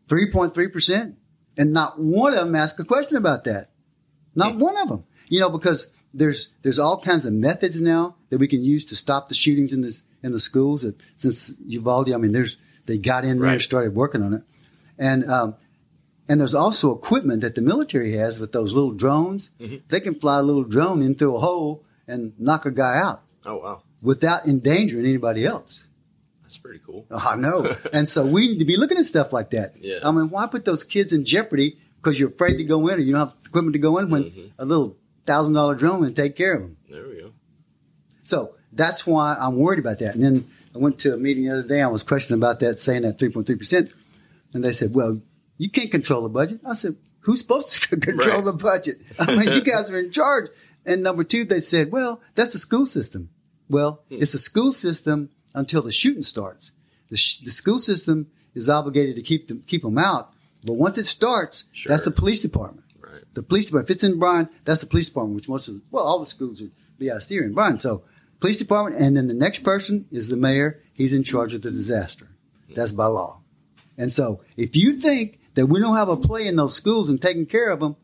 3.3%. 0.09 1.15
And 1.57 1.71
not 1.71 1.99
one 1.99 2.33
of 2.33 2.45
them 2.45 2.55
asked 2.55 2.79
a 2.79 2.83
question 2.83 3.15
about 3.17 3.45
that. 3.45 3.71
Not 4.35 4.57
one 4.57 4.77
of 4.77 4.89
them. 4.89 5.03
You 5.29 5.39
know, 5.39 5.49
because 5.49 5.91
there's, 6.13 6.49
there's 6.61 6.79
all 6.79 6.99
kinds 6.99 7.25
of 7.25 7.33
methods 7.33 7.79
now 7.79 8.17
that 8.29 8.37
we 8.39 8.47
can 8.47 8.61
use 8.63 8.83
to 8.85 8.95
stop 8.95 9.29
the 9.29 9.35
shootings 9.35 9.71
in 9.71 9.81
the, 9.81 9.97
in 10.21 10.31
the 10.33 10.39
schools. 10.39 10.85
Since 11.17 11.53
Uvalde, 11.65 12.11
I 12.11 12.17
mean, 12.17 12.33
there's, 12.33 12.57
they 12.85 12.97
got 12.97 13.25
in 13.25 13.39
there 13.39 13.51
and 13.51 13.61
started 13.61 13.95
working 13.95 14.21
on 14.21 14.33
it. 14.33 14.43
And, 14.97 15.29
um, 15.29 15.55
and 16.27 16.39
there's 16.39 16.53
also 16.55 16.91
equipment 16.95 17.41
that 17.41 17.55
the 17.55 17.61
military 17.61 18.13
has 18.13 18.39
with 18.39 18.51
those 18.51 18.73
little 18.73 18.91
drones. 18.93 19.49
Mhm. 19.59 19.83
They 19.89 19.99
can 19.99 20.15
fly 20.15 20.39
a 20.39 20.43
little 20.43 20.63
drone 20.63 21.01
in 21.01 21.15
through 21.15 21.35
a 21.35 21.39
hole 21.39 21.83
and 22.07 22.33
knock 22.39 22.65
a 22.65 22.71
guy 22.71 22.97
out 22.97 23.21
Oh, 23.45 23.57
wow. 23.57 23.81
without 24.01 24.47
endangering 24.47 25.05
anybody 25.05 25.45
else. 25.45 25.83
That's 26.41 26.57
pretty 26.57 26.79
cool. 26.85 27.05
Oh, 27.11 27.17
I 27.31 27.35
know. 27.35 27.65
and 27.93 28.07
so 28.09 28.25
we 28.25 28.47
need 28.47 28.59
to 28.59 28.65
be 28.65 28.77
looking 28.77 28.97
at 28.97 29.05
stuff 29.05 29.33
like 29.33 29.49
that. 29.51 29.75
Yeah. 29.79 29.99
I 30.03 30.11
mean, 30.11 30.29
why 30.29 30.47
put 30.47 30.65
those 30.65 30.83
kids 30.83 31.13
in 31.13 31.25
jeopardy 31.25 31.77
because 32.01 32.19
you're 32.19 32.29
afraid 32.29 32.57
to 32.57 32.63
go 32.63 32.87
in 32.87 32.95
or 32.95 32.99
you 33.01 33.11
don't 33.13 33.29
have 33.29 33.37
equipment 33.45 33.73
to 33.73 33.79
go 33.79 33.97
in 33.97 34.09
when 34.09 34.23
Mhm. 34.25 34.51
a 34.59 34.65
little 34.65 34.95
thousand 35.25 35.53
dollar 35.53 35.75
drone 35.75 36.03
can 36.03 36.13
take 36.13 36.35
care 36.35 36.53
of 36.53 36.61
them? 36.61 36.77
There 36.89 37.07
we 37.07 37.15
go. 37.21 37.31
So 38.23 38.55
that's 38.71 39.05
why 39.05 39.35
I'm 39.39 39.55
worried 39.57 39.79
about 39.79 39.99
that. 39.99 40.15
And 40.15 40.23
then 40.23 40.45
I 40.75 40.79
went 40.79 40.99
to 40.99 41.13
a 41.13 41.17
meeting 41.17 41.45
the 41.45 41.51
other 41.59 41.67
day. 41.67 41.81
I 41.81 41.87
was 41.87 42.03
questioning 42.03 42.39
about 42.39 42.59
that, 42.59 42.79
saying 42.79 43.03
that 43.03 43.17
3.3%. 43.17 43.93
And 44.53 44.63
they 44.63 44.71
said, 44.73 44.93
well, 44.95 45.21
you 45.57 45.69
can't 45.69 45.91
control 45.91 46.23
the 46.23 46.29
budget. 46.29 46.59
I 46.65 46.73
said, 46.73 46.95
who's 47.21 47.39
supposed 47.41 47.83
to 47.89 47.97
control 47.97 48.35
Right. 48.37 48.45
the 48.45 48.53
budget? 48.53 48.95
I 49.19 49.35
mean, 49.35 49.49
you 49.53 49.61
guys 49.71 49.89
are 49.89 49.99
in 49.99 50.11
charge. 50.11 50.49
And 50.85 51.01
number 51.01 51.23
two, 51.23 51.45
they 51.45 51.61
said, 51.61 51.91
well, 51.91 52.21
that's 52.35 52.53
the 52.53 52.59
school 52.59 52.85
system. 52.85 53.29
Well, 53.69 54.03
Hmm. 54.09 54.17
it's 54.21 54.33
a 54.33 54.39
school 54.39 54.73
system 54.73 55.29
until 55.53 55.81
the 55.81 55.91
shooting 55.91 56.23
starts. 56.23 56.71
The, 57.09 57.17
sh- 57.17 57.39
the 57.39 57.51
school 57.51 57.79
system 57.79 58.27
is 58.53 58.69
obligated 58.69 59.15
to 59.15 59.21
keep 59.21 59.47
them 59.47 59.63
keep 59.67 59.81
them 59.83 59.97
out, 59.97 60.31
but 60.65 60.73
once 60.73 60.97
it 60.97 61.05
starts, 61.05 61.65
Sure. 61.71 61.89
that's 61.89 62.05
the 62.05 62.11
police 62.11 62.39
department. 62.39 62.85
Right. 62.99 63.23
The 63.33 63.43
police 63.43 63.65
department. 63.65 63.89
If 63.89 63.95
it's 63.95 64.03
in 64.03 64.17
Bryan, 64.19 64.49
that's 64.63 64.81
the 64.81 64.87
police 64.87 65.07
department, 65.09 65.35
which 65.35 65.49
most 65.49 65.67
of 65.67 65.75
the, 65.75 65.81
well, 65.91 66.03
all 66.05 66.19
the 66.19 66.25
schools 66.25 66.61
would 66.61 66.71
be 66.97 67.11
out 67.11 67.23
here 67.23 67.43
in 67.43 67.53
Bryan. 67.53 67.79
So, 67.79 68.03
police 68.39 68.57
department, 68.57 69.01
and 69.01 69.15
then 69.15 69.27
the 69.27 69.33
next 69.33 69.59
person 69.59 70.05
is 70.11 70.27
the 70.27 70.37
mayor. 70.37 70.81
He's 70.95 71.13
in 71.13 71.23
charge 71.23 71.53
of 71.53 71.61
the 71.61 71.71
disaster. 71.71 72.29
That's 72.73 72.91
by 72.91 73.05
law. 73.05 73.41
And 73.97 74.11
so, 74.11 74.43
if 74.57 74.75
you 74.75 74.93
think 74.93 75.39
that 75.53 75.67
we 75.67 75.79
don't 75.79 75.95
have 75.95 76.09
a 76.09 76.17
play 76.17 76.47
in 76.47 76.55
those 76.55 76.75
schools 76.75 77.09
and 77.09 77.21
taking 77.21 77.45
care 77.45 77.69
of 77.69 77.79
them, 77.79 77.95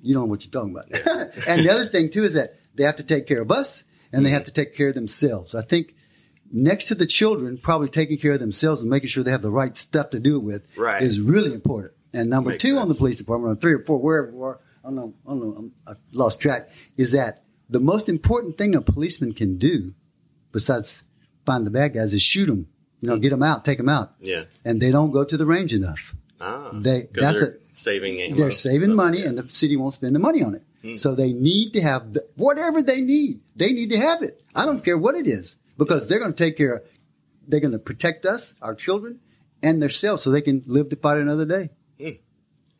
you 0.00 0.14
don't 0.14 0.24
know 0.24 0.30
what 0.30 0.44
you're 0.44 0.50
talking 0.50 0.70
about. 0.70 0.90
and 1.46 1.64
the 1.64 1.70
other 1.70 1.86
thing 1.86 2.08
too 2.10 2.24
is 2.24 2.34
that 2.34 2.58
they 2.74 2.84
have 2.84 2.96
to 2.96 3.02
take 3.04 3.26
care 3.26 3.42
of 3.42 3.52
us 3.52 3.84
and 4.12 4.24
they 4.24 4.30
have 4.30 4.44
to 4.46 4.50
take 4.50 4.74
care 4.74 4.88
of 4.88 4.94
themselves. 4.94 5.54
I 5.54 5.60
think 5.62 5.94
next 6.50 6.84
to 6.84 6.94
the 6.94 7.06
children, 7.06 7.58
probably 7.58 7.88
taking 7.88 8.16
care 8.16 8.32
of 8.32 8.40
themselves 8.40 8.80
and 8.80 8.88
making 8.88 9.08
sure 9.08 9.22
they 9.22 9.30
have 9.30 9.42
the 9.42 9.50
right 9.50 9.76
stuff 9.76 10.10
to 10.10 10.20
do 10.20 10.36
it 10.36 10.42
with 10.42 10.66
Right. 10.76 11.02
is 11.02 11.20
really 11.20 11.52
important. 11.52 11.92
And 12.12 12.30
number 12.30 12.50
Makes 12.50 12.62
two 12.62 12.78
on 12.78 12.88
the 12.88 12.94
police 12.94 13.18
department, 13.18 13.58
or 13.58 13.60
three 13.60 13.74
or 13.74 13.84
four, 13.84 13.98
wherever 14.00 14.32
we 14.32 14.42
are, 14.42 14.58
I 14.84 14.88
don't 14.88 14.96
know, 14.96 15.14
I 15.26 15.30
don't 15.30 15.40
know, 15.40 15.54
I'm, 15.56 15.72
I 15.86 15.92
lost 16.12 16.40
track, 16.40 16.70
is 16.96 17.12
that 17.12 17.44
the 17.70 17.80
most 17.80 18.08
important 18.08 18.58
thing 18.58 18.74
a 18.74 18.80
policeman 18.82 19.32
can 19.32 19.56
do, 19.58 19.94
besides 20.52 21.02
find 21.46 21.64
the 21.66 21.70
bad 21.70 21.94
guys, 21.94 22.12
is 22.12 22.22
shoot 22.22 22.46
them. 22.46 22.66
You 23.00 23.08
know, 23.08 23.16
get 23.16 23.30
them 23.30 23.42
out, 23.42 23.64
take 23.64 23.78
them 23.78 23.88
out. 23.88 24.12
Yeah. 24.20 24.44
And 24.64 24.80
they 24.82 24.90
don't 24.90 25.10
go 25.10 25.24
to 25.24 25.36
the 25.36 25.46
range 25.46 25.72
enough. 25.72 26.14
Ah, 26.40 26.70
They- 26.74 27.08
that's 27.12 27.38
they're 27.40 27.48
a- 27.50 27.78
saving 27.80 28.20
ammo. 28.20 28.36
They're 28.36 28.50
saving 28.50 28.90
So, 28.90 28.94
money, 28.94 29.18
yeah. 29.18 29.24
Hmm. 29.30 29.38
and 29.38 29.48
the 29.48 29.48
city 29.54 29.76
won't 29.76 29.94
spend 29.94 30.14
the 30.14 30.18
money 30.18 30.42
on 30.42 30.54
it. 30.54 30.64
So 30.98 31.14
they 31.14 31.32
need 31.32 31.72
to 31.74 31.82
have 31.82 32.14
the, 32.14 32.26
whatever 32.36 32.82
they 32.82 33.00
need. 33.02 33.40
They 33.56 33.72
need 33.72 33.90
to 33.90 33.98
have 33.98 34.22
it. 34.22 34.42
I 34.54 34.64
don't 34.66 34.82
care 34.84 34.96
what 34.98 35.14
it 35.14 35.26
is 35.26 35.56
because 35.76 36.08
they're 36.08 36.18
going 36.18 36.32
to 36.32 36.44
take 36.44 36.56
care. 36.56 36.74
of 36.76 36.82
They're 37.46 37.60
going 37.60 37.72
to 37.72 37.78
protect 37.78 38.24
us, 38.24 38.54
our 38.62 38.74
children, 38.74 39.20
and 39.62 39.82
themselves, 39.82 40.22
so 40.22 40.30
they 40.30 40.40
can 40.40 40.62
live 40.66 40.88
to 40.90 40.96
fight 40.96 41.18
another 41.18 41.44
day. 41.44 41.70
Hmm. 42.00 42.16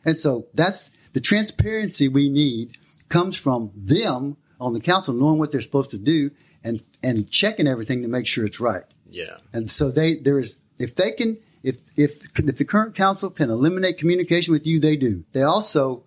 And 0.04 0.18
so 0.18 0.46
that's 0.54 0.90
the 1.12 1.20
transparency 1.20 2.08
we 2.08 2.28
need 2.30 2.78
comes 3.10 3.36
from 3.36 3.70
them 3.76 4.36
on 4.60 4.74
the 4.74 4.80
council 4.80 5.14
knowing 5.14 5.38
what 5.38 5.50
they're 5.50 5.60
supposed 5.60 5.90
to 5.90 5.98
do 5.98 6.30
and 6.62 6.82
and 7.02 7.30
checking 7.30 7.66
everything 7.66 8.02
to 8.02 8.08
make 8.08 8.26
sure 8.26 8.44
it's 8.44 8.60
right. 8.60 8.84
yeah. 9.06 9.38
And 9.52 9.70
so 9.70 9.90
they 9.90 10.16
there 10.16 10.38
is 10.38 10.56
if 10.78 10.94
they 10.94 11.12
can 11.12 11.38
if 11.62 11.78
if 11.96 12.38
if 12.38 12.56
the 12.56 12.64
current 12.64 12.94
council 12.94 13.30
can 13.30 13.50
eliminate 13.50 13.98
communication 13.98 14.52
with 14.52 14.66
you, 14.66 14.80
they 14.80 14.96
do. 14.96 15.24
They 15.32 15.42
also 15.42 16.04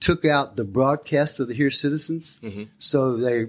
took 0.00 0.24
out 0.24 0.56
the 0.56 0.64
broadcast 0.64 1.40
of 1.40 1.48
the 1.48 1.54
Hear 1.54 1.70
Citizens, 1.70 2.38
mm-hmm. 2.42 2.64
so 2.78 3.16
they 3.16 3.46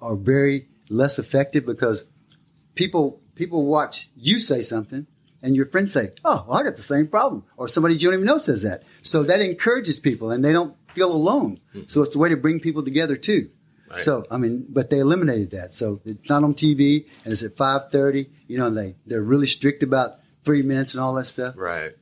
are 0.00 0.16
very 0.16 0.68
less 0.88 1.18
effective 1.18 1.64
because 1.66 2.04
people 2.74 3.20
people 3.34 3.66
watch 3.66 4.08
you 4.16 4.38
say 4.38 4.62
something 4.62 5.06
and 5.42 5.54
your 5.54 5.66
friends 5.66 5.92
say, 5.92 6.12
"Oh, 6.24 6.44
well, 6.48 6.58
I 6.58 6.62
got 6.62 6.76
the 6.76 6.82
same 6.82 7.06
problem," 7.06 7.44
or 7.56 7.68
somebody 7.68 7.94
you 7.94 8.00
don't 8.00 8.14
even 8.14 8.26
know 8.26 8.38
says 8.38 8.62
that. 8.62 8.82
So 9.02 9.22
that 9.24 9.40
encourages 9.40 10.00
people, 10.00 10.30
and 10.30 10.44
they 10.44 10.52
don't 10.52 10.76
feel 10.96 11.12
alone. 11.12 11.60
Mm-hmm. 11.74 11.88
So 11.88 12.02
it's 12.02 12.16
a 12.16 12.18
way 12.18 12.30
to 12.30 12.36
bring 12.36 12.58
people 12.58 12.82
together 12.82 13.16
too. 13.16 13.50
Right. 13.88 14.00
So 14.00 14.26
I 14.30 14.38
mean, 14.38 14.66
but 14.68 14.90
they 14.90 14.98
eliminated 14.98 15.52
that. 15.52 15.74
So 15.74 16.00
it's 16.04 16.28
not 16.28 16.42
on 16.42 16.54
TV, 16.54 17.06
and 17.22 17.32
it's 17.32 17.44
at 17.44 17.56
five 17.56 17.90
thirty. 17.92 18.30
You 18.48 18.58
know, 18.58 18.66
and 18.66 18.76
they 18.76 18.96
they're 19.06 19.22
really 19.22 19.46
strict 19.46 19.82
about 19.82 20.18
three 20.44 20.62
minutes 20.62 20.94
and 20.94 21.02
all 21.02 21.14
that 21.14 21.26
stuff. 21.26 21.54
Right. 21.56 21.92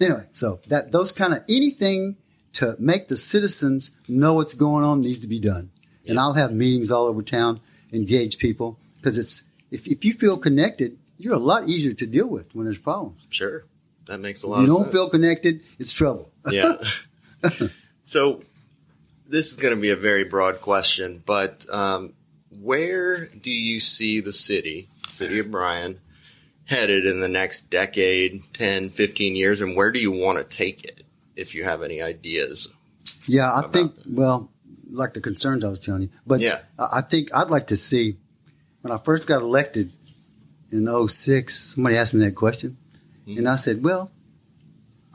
Anyway, 0.00 0.26
so 0.32 0.60
that 0.68 0.90
those 0.90 1.12
kind 1.12 1.32
of 1.34 1.44
anything 1.48 2.16
to 2.54 2.76
make 2.78 3.08
the 3.08 3.16
citizens 3.16 3.92
know 4.08 4.34
what's 4.34 4.54
going 4.54 4.84
on 4.84 5.02
needs 5.02 5.20
to 5.20 5.28
be 5.28 5.38
done. 5.38 5.70
And 6.06 6.18
I'll 6.18 6.34
have 6.34 6.52
meetings 6.52 6.90
all 6.90 7.06
over 7.06 7.22
town, 7.22 7.60
engage 7.92 8.38
people 8.38 8.78
because 8.96 9.18
it's 9.18 9.44
if 9.70 9.86
if 9.86 10.04
you 10.04 10.14
feel 10.14 10.36
connected, 10.36 10.98
you're 11.16 11.34
a 11.34 11.38
lot 11.38 11.68
easier 11.68 11.92
to 11.92 12.06
deal 12.06 12.26
with 12.26 12.54
when 12.54 12.64
there's 12.64 12.78
problems. 12.78 13.26
Sure. 13.30 13.64
That 14.06 14.20
makes 14.20 14.42
a 14.42 14.48
lot 14.48 14.60
you 14.60 14.66
don't 14.66 14.82
sense. 14.82 14.92
feel 14.92 15.08
connected, 15.08 15.62
it's 15.78 15.92
trouble. 15.92 16.30
yeah. 16.50 16.76
so 18.04 18.42
this 19.26 19.50
is 19.50 19.56
going 19.56 19.74
to 19.74 19.80
be 19.80 19.90
a 19.90 19.96
very 19.96 20.24
broad 20.24 20.60
question, 20.60 21.22
but 21.24 21.66
um, 21.70 22.12
where 22.60 23.26
do 23.26 23.50
you 23.50 23.80
see 23.80 24.20
the 24.20 24.32
city, 24.32 24.88
city 25.06 25.38
of 25.40 25.50
Bryan, 25.50 25.98
headed 26.66 27.06
in 27.06 27.20
the 27.20 27.28
next 27.28 27.70
decade, 27.70 28.42
10, 28.54 28.90
15 28.90 29.36
years, 29.36 29.60
and 29.60 29.76
where 29.76 29.90
do 29.90 29.98
you 29.98 30.10
want 30.12 30.38
to 30.38 30.44
take 30.56 30.84
it 30.84 31.02
if 31.36 31.54
you 31.54 31.64
have 31.64 31.82
any 31.82 32.00
ideas? 32.02 32.68
Yeah, 33.26 33.50
I 33.52 33.68
think 33.68 33.94
that. 33.96 34.06
well, 34.06 34.50
like 34.90 35.14
the 35.14 35.20
concerns 35.20 35.64
I 35.64 35.68
was 35.68 35.80
telling 35.80 36.02
you, 36.02 36.10
but 36.26 36.40
Yeah. 36.40 36.60
I 36.78 37.00
think 37.00 37.34
I'd 37.34 37.50
like 37.50 37.68
to 37.68 37.76
see 37.76 38.16
when 38.82 38.92
I 38.92 38.98
first 38.98 39.26
got 39.26 39.40
elected 39.42 39.92
in 40.70 41.08
06, 41.08 41.74
somebody 41.74 41.96
asked 41.96 42.14
me 42.14 42.20
that 42.24 42.34
question, 42.34 42.76
Mm-hmm. 43.26 43.38
and 43.38 43.48
I 43.48 43.56
said, 43.56 43.82
well, 43.82 44.10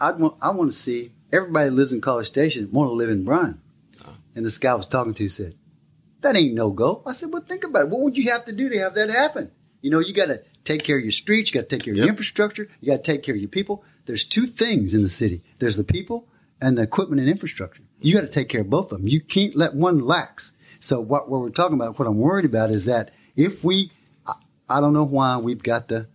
I 0.02 0.12
want 0.14 0.38
I 0.42 0.50
want 0.50 0.72
to 0.72 0.76
see 0.78 1.12
everybody 1.32 1.70
lives 1.70 1.92
in 1.92 2.02
College 2.02 2.28
Station 2.28 2.70
want 2.72 2.90
to 2.90 2.94
live 2.94 3.10
in 3.10 3.24
Bryan, 3.24 3.62
Uh-huh. 4.02 4.12
and 4.36 4.46
this 4.46 4.58
guy 4.58 4.72
I 4.72 4.76
was 4.76 4.88
talking 4.88 5.14
to 5.16 5.30
said, 5.30 5.56
that 6.22 6.36
ain't 6.36 6.54
no 6.54 6.70
go. 6.72 7.02
I 7.06 7.14
said, 7.14 7.32
well, 7.32 7.42
think 7.42 7.64
about 7.64 7.84
it. 7.84 7.90
What 7.90 8.02
would 8.02 8.18
you 8.18 8.30
have 8.32 8.46
to 8.46 8.52
do 8.52 8.70
to 8.70 8.80
have 8.80 8.96
that 8.96 9.10
happen? 9.10 9.52
You 9.82 9.90
know, 9.92 10.00
you 10.00 10.14
got 10.14 10.26
to 10.28 10.42
take 10.66 10.84
care 10.84 10.98
of 10.98 11.04
your 11.04 11.12
streets, 11.12 11.50
you 11.50 11.60
got 11.62 11.70
to 11.70 11.76
take 11.76 11.86
care 11.86 11.94
of 11.94 11.98
your 11.98 12.08
infrastructure, 12.10 12.68
you 12.82 12.92
got 12.92 13.04
to 13.04 13.12
take 13.12 13.24
care 13.24 13.36
of 13.36 13.42
your 13.42 13.50
people. 13.50 13.84
There's 14.06 14.26
two 14.26 14.46
things 14.46 14.94
in 14.94 15.04
the 15.04 15.10
city. 15.10 15.44
There's 15.60 15.78
the 15.78 15.84
people 15.84 16.28
and 16.60 16.78
the 16.78 16.82
equipment 16.82 17.22
and 17.22 17.30
infrastructure. 17.30 17.84
You 18.00 18.14
got 18.14 18.22
to 18.22 18.28
take 18.28 18.50
care 18.50 18.62
of 18.62 18.70
both 18.70 18.92
of 18.92 19.00
them. 19.00 19.08
You 19.08 19.22
can't 19.22 19.56
let 19.56 19.74
one 19.76 20.00
lax. 20.00 20.52
So 20.82 21.00
what, 21.00 21.30
what 21.30 21.42
we're 21.42 21.50
talking 21.50 21.76
about, 21.76 21.98
what 21.98 22.08
I'm 22.08 22.18
worried 22.18 22.46
about 22.46 22.72
is 22.72 22.86
that 22.86 23.12
if 23.36 23.64
we, 23.64 23.92
I, 24.28 24.34
I 24.70 24.82
don't 24.82 24.94
know 24.94 25.06
why 25.06 25.38
we've 25.38 25.64
got 25.64 25.88
the 25.88 26.08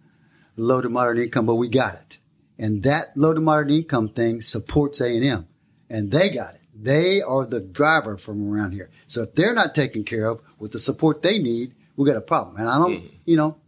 low 0.57 0.81
to 0.83 0.89
moderate 0.89 1.19
income, 1.19 1.47
but 1.47 1.55
we 1.55 1.69
got 1.69 1.95
it. 1.95 2.19
And 2.59 2.83
that 2.85 3.17
low 3.17 3.35
to 3.35 3.41
moderate 3.41 3.71
income 3.71 4.09
thing 4.09 4.43
supports 4.43 5.01
A&M. 5.01 5.47
And 5.91 6.11
they 6.11 6.31
got 6.31 6.55
it. 6.55 6.61
They 6.75 7.23
are 7.23 7.47
the 7.47 7.61
driver 7.61 8.17
from 8.17 8.53
around 8.53 8.73
here. 8.73 8.91
So 9.07 9.23
if 9.23 9.35
they're 9.35 9.55
not 9.55 9.75
taken 9.75 10.05
care 10.05 10.27
of 10.27 10.41
with 10.59 10.73
the 10.73 10.79
support 10.79 11.23
they 11.23 11.39
need, 11.39 11.75
we 11.97 12.07
got 12.07 12.17
a 12.17 12.21
problem. 12.21 12.57
And 12.57 12.69
I 12.69 12.79
don't, 12.79 12.97
mm-hmm. 12.97 13.17
you 13.27 13.37
know, 13.37 13.59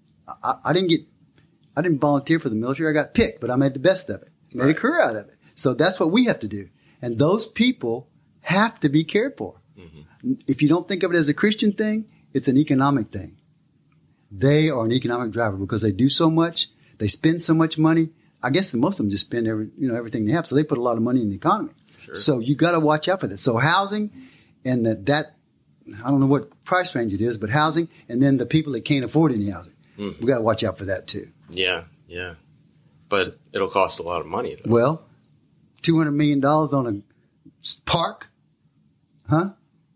I, 0.43 0.55
I 0.65 0.73
didn't 0.73 0.89
get, 0.89 1.03
I 1.77 1.83
didn't 1.83 2.01
volunteer 2.01 2.41
for 2.41 2.49
the 2.49 2.57
military. 2.57 2.91
I 2.91 2.93
got 2.93 3.15
picked, 3.15 3.41
but 3.41 3.51
I 3.51 3.57
made 3.57 3.75
the 3.75 3.81
best 3.81 4.11
of 4.11 4.23
it. 4.23 4.29
Made 4.53 4.71
a 4.71 4.75
career 4.75 5.03
out 5.03 5.17
of 5.17 5.29
it. 5.29 5.35
So 5.55 5.75
that's 5.75 6.01
what 6.01 6.11
we 6.11 6.25
have 6.25 6.39
to 6.41 6.49
do. 6.49 6.69
And 7.03 7.19
those 7.19 7.47
people 7.47 8.09
have 8.41 8.81
to 8.81 8.89
be 8.89 9.05
cared 9.05 9.37
for. 9.37 9.61
Mm-hmm. 9.79 10.35
If 10.47 10.63
you 10.63 10.69
don't 10.69 10.89
think 10.89 11.03
of 11.03 11.13
it 11.13 11.17
as 11.17 11.29
a 11.29 11.35
Christian 11.35 11.73
thing, 11.73 12.07
it's 12.33 12.49
an 12.49 12.57
economic 12.57 13.09
thing. 13.09 13.37
They 14.31 14.69
are 14.69 14.85
an 14.85 14.93
economic 14.93 15.31
driver 15.31 15.57
because 15.57 15.83
they 15.83 15.93
do 15.93 16.09
so 16.09 16.31
much, 16.31 16.69
they 16.99 17.09
spend 17.09 17.43
so 17.43 17.55
much 17.55 17.79
money. 17.79 18.11
I 18.43 18.51
guess 18.51 18.71
the 18.71 18.79
most 18.79 18.95
of 18.95 18.99
them 18.99 19.11
just 19.11 19.27
spend 19.27 19.47
every, 19.47 19.71
you 19.79 19.89
know, 19.89 19.95
everything 19.95 20.25
they 20.25 20.33
have. 20.33 20.47
So 20.47 20.55
they 20.55 20.65
put 20.65 20.79
a 20.79 20.83
lot 20.83 20.97
of 20.97 21.03
money 21.03 21.23
in 21.23 21.31
the 21.31 21.37
economy. 21.37 21.73
So 22.15 22.39
you 22.39 22.55
got 22.55 22.73
to 22.73 22.81
watch 22.81 23.09
out 23.09 23.21
for 23.21 23.27
that. 23.27 23.39
So 23.39 23.57
housing 23.57 24.13
and 24.65 24.87
that, 24.87 25.07
that, 25.07 25.37
I 26.05 26.11
don't 26.11 26.21
know 26.21 26.27
what 26.27 26.65
price 26.65 26.95
range 26.95 27.13
it 27.13 27.21
is, 27.21 27.37
but 27.37 27.51
housing 27.51 27.89
and 28.09 28.23
then 28.23 28.37
the 28.37 28.47
people 28.47 28.73
that 28.75 28.85
can't 28.85 29.05
afford 29.05 29.33
any 29.33 29.51
housing. 29.51 29.73
Hmm. 29.97 30.11
We 30.21 30.27
got 30.27 30.37
to 30.39 30.43
watch 30.43 30.63
out 30.63 30.79
for 30.79 30.85
that 30.85 31.07
too. 31.09 31.31
Yeah, 31.51 31.85
yeah. 32.07 32.35
But 33.09 33.39
it'll 33.53 33.69
cost 33.69 33.99
a 33.99 34.03
lot 34.03 34.21
of 34.21 34.27
money, 34.27 34.55
though. 34.55 34.71
Well, 34.71 35.05
two 35.83 35.97
hundred 35.99 36.13
million 36.13 36.41
dollars 36.41 36.73
on 36.73 36.87
a 36.87 37.81
park, 37.85 38.29
huh? 39.29 39.51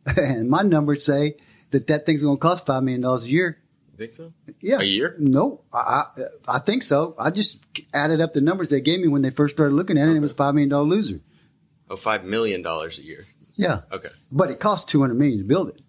And 0.17 0.49
my 0.49 0.63
numbers 0.63 1.05
say 1.05 1.37
that 1.71 1.87
that 1.89 2.07
thing's 2.07 2.23
going 2.23 2.37
to 2.37 2.41
cost 2.41 2.67
five 2.67 2.83
million 2.83 3.03
dollars 3.03 3.25
a 3.25 3.29
year. 3.29 3.60
Think 4.01 4.15
so? 4.15 4.33
Yeah, 4.63 4.79
A 4.81 4.83
year? 4.83 5.15
No, 5.19 5.61
I, 5.75 6.05
I 6.17 6.57
I 6.57 6.59
think 6.59 6.85
so. 6.85 7.15
I 7.19 7.29
just 7.29 7.63
added 7.93 8.23
up 8.23 8.33
the 8.33 8.41
numbers 8.41 8.71
they 8.71 8.81
gave 8.81 8.99
me 9.01 9.09
when 9.09 9.21
they 9.21 9.29
first 9.29 9.55
started 9.55 9.75
looking 9.75 9.99
at 9.99 10.05
it. 10.05 10.13
and 10.13 10.17
It 10.17 10.21
was 10.21 10.33
five 10.33 10.55
million 10.55 10.71
dollar 10.71 10.85
loser. 10.87 11.21
Oh, 11.91 11.97
$5 11.97 12.25
million 12.25 12.65
a 12.65 12.89
year. 13.03 13.27
Yeah, 13.57 13.81
Okay. 13.93 14.09
but 14.33 14.51
it 14.51 14.59
cost 14.59 14.89
two 14.89 15.01
hundred 15.03 15.17
million 15.19 15.37
to 15.39 15.45
build 15.45 15.69
it. 15.69 15.83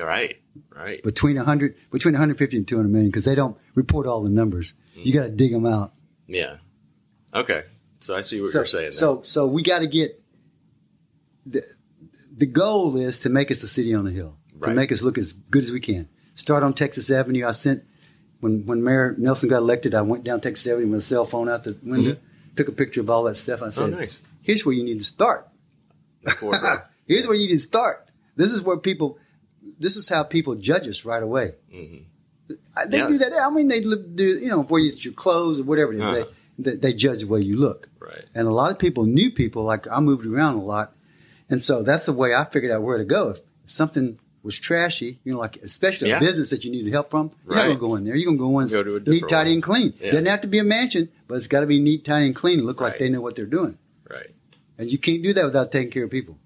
Right. 0.00 0.36
Right. 0.70 1.02
Between 1.02 1.38
a 1.38 1.42
hundred, 1.44 1.74
between 1.90 2.14
one 2.14 2.20
hundred 2.20 2.38
fifty 2.38 2.56
and 2.56 2.68
two 2.68 2.76
hundred 2.76 2.90
million, 2.92 3.10
because 3.10 3.24
they 3.24 3.34
don't 3.34 3.56
report 3.74 4.06
all 4.06 4.22
the 4.22 4.30
numbers. 4.30 4.74
You 4.94 5.12
got 5.12 5.24
to 5.24 5.30
dig 5.30 5.50
them 5.52 5.66
out. 5.66 5.92
Yeah. 6.28 6.58
Okay. 7.34 7.64
So 7.98 8.14
I 8.14 8.20
see 8.20 8.40
what 8.40 8.52
so, 8.52 8.58
you're 8.60 8.66
saying. 8.66 8.92
So, 8.92 9.22
so 9.22 9.48
we 9.48 9.64
got 9.64 9.80
to 9.80 9.88
get 9.88 10.22
the 11.44 11.64
the 12.32 12.46
goal 12.46 12.96
is 12.96 13.18
to 13.20 13.28
make 13.28 13.50
us 13.50 13.64
a 13.64 13.68
city 13.68 13.92
on 13.92 14.04
the 14.04 14.12
hill, 14.12 14.36
to 14.62 14.70
make 14.72 14.92
us 14.92 15.02
look 15.02 15.18
as 15.18 15.32
good 15.32 15.64
as 15.64 15.72
we 15.72 15.80
can. 15.80 16.08
Start 16.36 16.62
on 16.62 16.72
Texas 16.74 17.10
Avenue. 17.10 17.44
I 17.46 17.50
sent 17.50 17.82
when 18.40 18.64
when 18.66 18.84
Mayor 18.84 19.14
Nelson 19.18 19.48
got 19.48 19.58
elected. 19.58 19.94
I 19.94 20.02
went 20.02 20.22
down 20.22 20.40
Texas 20.40 20.70
Avenue 20.72 20.88
with 20.92 21.00
a 21.00 21.02
cell 21.02 21.26
phone 21.26 21.48
out 21.48 21.64
the 21.64 21.76
window, 21.82 22.16
took 22.54 22.68
a 22.68 22.72
picture 22.72 23.00
of 23.00 23.10
all 23.10 23.24
that 23.24 23.36
stuff. 23.36 23.60
I 23.62 23.70
said, 23.70 23.86
Mm-hmm. 23.86 23.94
oh, 23.94 23.98
nice. 23.98 24.20
"Here's 24.42 24.64
where 24.64 24.74
you 24.74 24.84
need 24.84 24.98
to 24.98 25.04
start. 25.04 25.48
Here's 27.06 27.26
where 27.26 27.34
you 27.36 27.48
need 27.48 27.54
to 27.54 27.58
start. 27.60 28.08
This 28.36 28.52
is 28.52 28.62
where 28.62 28.76
people. 28.76 29.18
This 29.78 29.96
is 29.96 30.08
how 30.08 30.22
people 30.22 30.54
judge 30.54 30.88
us 30.88 31.04
right 31.04 31.22
away. 31.22 31.54
Mhm. 31.74 32.04
I- 32.76 32.86
They 32.86 32.98
do 32.98 33.18
that. 33.18 33.32
I 33.32 33.50
mean, 33.50 33.68
they 33.68 33.80
do 33.80 34.24
you 34.38 34.48
know 34.48 34.62
where 34.62 34.82
it's 34.82 35.04
your 35.04 35.14
clothes 35.14 35.60
or 35.60 35.64
whatever 35.64 35.92
it 35.92 35.96
is. 35.96 36.02
Uh-huh. 36.02 36.24
They, 36.58 36.70
they, 36.72 36.76
they 36.76 36.92
judge 36.94 37.20
the 37.20 37.26
way 37.26 37.40
you 37.40 37.56
look. 37.56 37.88
Right. 37.98 38.24
And 38.34 38.46
a 38.46 38.52
lot 38.52 38.70
of 38.70 38.78
people, 38.78 39.04
new 39.04 39.30
people, 39.30 39.64
like 39.64 39.86
I 39.90 40.00
moved 40.00 40.24
around 40.26 40.54
a 40.56 40.62
lot, 40.62 40.94
and 41.50 41.62
so 41.62 41.82
that's 41.82 42.06
the 42.06 42.12
way 42.12 42.34
I 42.34 42.44
figured 42.44 42.72
out 42.72 42.82
where 42.82 42.98
to 42.98 43.04
go. 43.04 43.30
If 43.30 43.40
something 43.66 44.18
was 44.46 44.58
trashy, 44.58 45.18
you 45.24 45.32
know, 45.32 45.38
like 45.38 45.56
especially 45.56 46.08
Yeah. 46.08 46.16
a 46.18 46.20
business 46.20 46.50
that 46.50 46.64
you 46.64 46.70
need 46.70 46.86
help 46.90 47.10
from, 47.10 47.30
you're 47.46 47.56
not 47.56 47.66
gonna 47.66 47.78
go 47.78 47.96
in 47.96 48.04
there. 48.04 48.14
You're 48.16 48.26
gonna 48.26 48.38
go 48.38 48.58
in 48.60 48.68
Go 48.68 48.82
to 48.82 48.96
a 48.96 49.00
neat, 49.00 49.28
tidy, 49.28 49.50
one. 49.50 49.54
and 49.54 49.62
clean. 49.62 49.92
Yeah. 50.00 50.12
Doesn't 50.12 50.26
have 50.26 50.40
to 50.42 50.46
be 50.48 50.58
a 50.58 50.64
mansion, 50.64 51.08
but 51.28 51.34
it's 51.34 51.48
got 51.48 51.60
to 51.60 51.66
be 51.66 51.80
neat, 51.80 52.04
tidy, 52.04 52.26
and 52.26 52.34
clean. 52.36 52.62
Look 52.64 52.80
Right. 52.80 52.90
like 52.90 52.98
they 52.98 53.08
know 53.10 53.20
what 53.20 53.34
they're 53.36 53.44
doing. 53.44 53.76
Right. 54.08 54.30
And 54.78 54.90
you 54.90 54.98
can't 54.98 55.22
do 55.22 55.32
that 55.34 55.44
without 55.44 55.70
taking 55.72 55.90
care 55.90 56.04
of 56.04 56.10
people. 56.10 56.38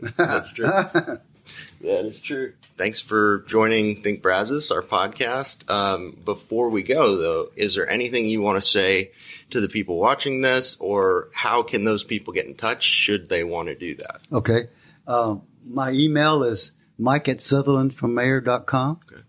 That's 0.16 0.52
true. 0.52 0.66
that 1.80 2.04
is 2.04 2.20
true. 2.20 2.52
Thanks 2.76 3.00
for 3.00 3.44
joining 3.46 3.96
Think 4.02 4.20
Brazos, 4.20 4.70
our 4.70 4.82
podcast. 4.82 5.68
Um, 5.70 6.18
before 6.24 6.68
we 6.68 6.82
go, 6.82 7.16
though, 7.16 7.48
is 7.56 7.74
there 7.74 7.88
anything 7.88 8.26
you 8.28 8.42
want 8.42 8.56
to 8.56 8.60
say 8.66 9.12
to 9.50 9.60
the 9.60 9.68
people 9.68 9.96
watching 9.98 10.42
this, 10.42 10.76
or 10.80 11.30
how 11.32 11.62
can 11.62 11.84
those 11.84 12.04
people 12.04 12.34
get 12.34 12.46
in 12.46 12.54
touch 12.54 12.82
should 12.82 13.28
they 13.28 13.44
want 13.44 13.68
to 13.68 13.74
do 13.74 13.94
that? 13.94 14.20
Okay. 14.32 14.68
Um, 15.06 15.42
my 15.68 15.92
email 15.92 16.42
is 16.42 16.72
mike 16.98 17.28
at 17.28 17.38
sutherlandformayor.com. 17.38 19.00
Okay. 19.12 19.22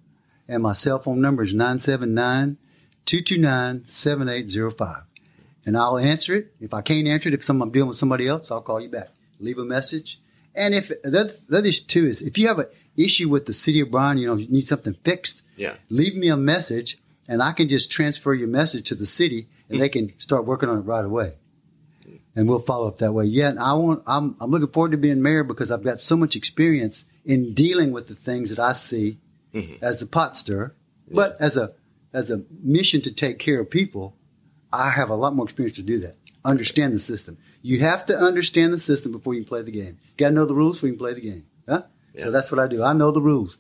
And 0.48 0.64
my 0.64 0.74
cell 0.74 1.00
phone 1.00 1.22
number 1.22 1.44
is 1.44 1.54
979 1.54 2.58
229 3.06 3.86
7805. 3.88 5.04
And 5.66 5.78
I'll 5.78 5.98
answer 5.98 6.36
it. 6.36 6.54
If 6.62 6.74
I 6.74 6.82
can't 6.82 7.08
answer 7.08 7.28
it, 7.30 7.34
if 7.36 7.44
some, 7.44 7.62
I'm 7.62 7.72
dealing 7.72 7.90
with 7.90 7.98
somebody 7.98 8.28
else, 8.28 8.52
I'll 8.52 8.62
call 8.62 8.80
you 8.82 8.90
back. 8.90 9.10
Leave 9.40 9.58
a 9.58 9.66
message. 9.66 10.20
And 10.56 10.74
if 10.74 10.88
the 10.88 11.20
other, 11.20 11.32
the 11.50 11.58
other 11.58 11.68
issue 11.68 11.86
too 11.86 12.06
is 12.06 12.22
if 12.22 12.38
you 12.38 12.48
have 12.48 12.60
an 12.60 12.68
issue 12.96 13.28
with 13.30 13.46
the 13.46 13.54
city 13.54 13.82
of 13.82 13.92
Bryan, 13.92 14.18
you 14.18 14.28
know, 14.28 14.36
you 14.38 14.48
need 14.48 14.66
something 14.66 14.96
fixed, 15.04 15.42
Yeah. 15.58 15.76
leave 15.90 16.16
me 16.16 16.30
a 16.30 16.38
message 16.38 16.98
and 17.30 17.44
I 17.44 17.52
can 17.52 17.68
just 17.68 17.92
transfer 17.92 18.34
your 18.34 18.48
message 18.48 18.88
to 18.90 18.96
the 18.96 19.06
city 19.06 19.48
and 19.70 19.82
they 19.82 19.90
can 19.90 20.18
start 20.18 20.46
working 20.46 20.70
on 20.70 20.78
it 20.80 20.82
right 20.84 21.04
away. 21.04 21.34
And 22.36 22.48
we'll 22.48 22.60
follow 22.60 22.88
up 22.88 23.00
that 23.00 23.14
way. 23.14 23.26
Yeah, 23.26 23.50
and 23.50 23.60
I 23.60 23.74
want 23.74 24.04
I'm 24.08 24.36
I'm 24.40 24.52
looking 24.52 24.70
forward 24.70 24.92
to 24.92 24.98
being 24.98 25.22
mayor 25.22 25.44
because 25.44 25.72
I've 25.72 25.84
got 25.84 26.00
so 26.00 26.16
much 26.16 26.36
experience 26.36 27.04
in 27.28 27.54
dealing 27.54 27.92
with 27.92 28.08
the 28.08 28.16
things 28.16 28.50
that 28.50 28.58
I 28.58 28.74
see 28.74 29.20
as 29.82 30.00
the 30.00 30.06
pot 30.06 30.36
stirrer. 30.38 30.76
But 31.12 31.38
as 31.40 31.58
a 31.58 31.74
as 32.14 32.32
a 32.32 32.44
mission 32.64 33.02
to 33.02 33.14
take 33.14 33.38
care 33.38 33.60
of 33.60 33.70
people, 33.70 34.16
I 34.74 34.90
have 34.90 35.10
a 35.10 35.16
lot 35.16 35.36
more 35.36 35.46
experience 35.46 35.76
to 35.78 35.84
do 35.84 36.00
that. 36.00 36.16
Understand 36.44 36.94
the 36.94 37.00
system. 37.00 37.38
You 37.62 37.80
have 37.80 38.06
to 38.08 38.18
understand 38.18 38.72
the 38.72 38.80
system 38.80 39.12
before 39.12 39.34
you 39.34 39.42
can 39.42 39.48
play 39.50 39.62
the 39.62 39.72
game. 39.72 39.98
You 40.10 40.14
got 40.18 40.30
to 40.30 40.36
know 40.36 40.46
the 40.46 40.56
rules 40.56 40.78
before 40.78 40.88
you 40.88 40.94
can 40.94 41.00
play 41.00 41.14
the 41.14 41.22
game. 41.22 41.46
Huh? 41.68 41.84
Yeah. 42.14 42.24
So 42.24 42.32
that's 42.32 42.52
what 42.52 42.60
I 42.60 42.68
do. 42.68 42.84
I 42.84 42.94
know 42.94 43.12
the 43.12 43.22
rules. 43.22 43.58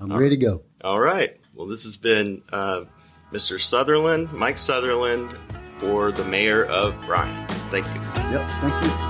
I'm 0.00 0.12
ready 0.12 0.30
to 0.30 0.42
go. 0.42 0.62
All 0.82 0.98
right. 0.98 1.36
Well, 1.54 1.66
this 1.66 1.84
has 1.84 1.98
been 1.98 2.42
uh, 2.50 2.84
Mr. 3.32 3.60
Sutherland, 3.60 4.32
Mike 4.32 4.56
Sutherland, 4.56 5.30
for 5.78 6.10
the 6.12 6.24
mayor 6.24 6.64
of 6.64 6.98
Bryan. 7.04 7.46
Thank 7.70 7.86
you. 7.88 8.00
Yep. 8.30 8.50
Thank 8.62 8.84
you. 8.84 9.09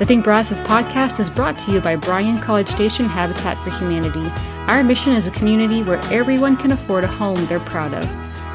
The 0.00 0.06
Think 0.06 0.24
Brazos 0.24 0.60
podcast 0.60 1.20
is 1.20 1.28
brought 1.28 1.58
to 1.58 1.72
you 1.72 1.78
by 1.78 1.94
Bryan 1.94 2.38
College 2.38 2.68
Station 2.68 3.04
Habitat 3.04 3.62
for 3.62 3.68
Humanity. 3.68 4.32
Our 4.66 4.82
mission 4.82 5.12
is 5.12 5.26
a 5.26 5.30
community 5.30 5.82
where 5.82 6.02
everyone 6.10 6.56
can 6.56 6.72
afford 6.72 7.04
a 7.04 7.06
home 7.06 7.34
they're 7.44 7.60
proud 7.60 7.92
of. 7.92 8.06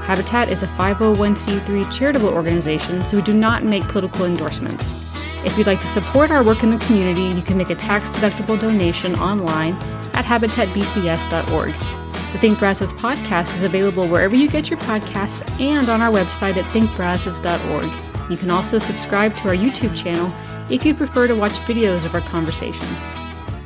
Habitat 0.07 0.49
is 0.49 0.63
a 0.63 0.67
501c3 0.69 1.93
charitable 1.93 2.29
organization, 2.29 3.05
so 3.05 3.17
we 3.17 3.21
do 3.21 3.31
not 3.31 3.63
make 3.63 3.83
political 3.83 4.25
endorsements. 4.25 5.15
If 5.45 5.55
you'd 5.55 5.67
like 5.67 5.81
to 5.81 5.87
support 5.87 6.31
our 6.31 6.43
work 6.43 6.63
in 6.63 6.71
the 6.71 6.83
community, 6.83 7.21
you 7.21 7.43
can 7.43 7.57
make 7.57 7.69
a 7.69 7.75
tax 7.75 8.09
deductible 8.09 8.59
donation 8.59 9.13
online 9.13 9.73
at 10.15 10.25
habitatbcs.org. 10.25 11.71
The 11.73 12.39
Think 12.39 12.57
Brazos 12.57 12.91
podcast 12.91 13.53
is 13.53 13.61
available 13.61 14.07
wherever 14.07 14.35
you 14.35 14.49
get 14.49 14.71
your 14.71 14.79
podcasts 14.79 15.47
and 15.61 15.89
on 15.89 16.01
our 16.01 16.11
website 16.11 16.57
at 16.57 16.65
thinkbrazos.org. 16.73 18.14
You 18.29 18.37
can 18.37 18.49
also 18.49 18.79
subscribe 18.79 19.35
to 19.37 19.49
our 19.49 19.55
YouTube 19.55 19.95
channel 19.95 20.33
if 20.69 20.85
you 20.85 20.93
prefer 20.93 21.27
to 21.27 21.35
watch 21.35 21.53
videos 21.67 22.05
of 22.05 22.13
our 22.13 22.21
conversations. 22.21 23.05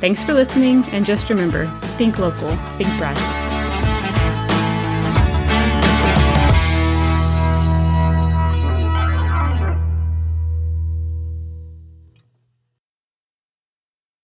Thanks 0.00 0.24
for 0.24 0.32
listening, 0.32 0.84
and 0.86 1.04
just 1.04 1.28
remember 1.28 1.66
think 1.96 2.18
local, 2.18 2.50
think 2.76 2.88
Brazos. 2.98 3.59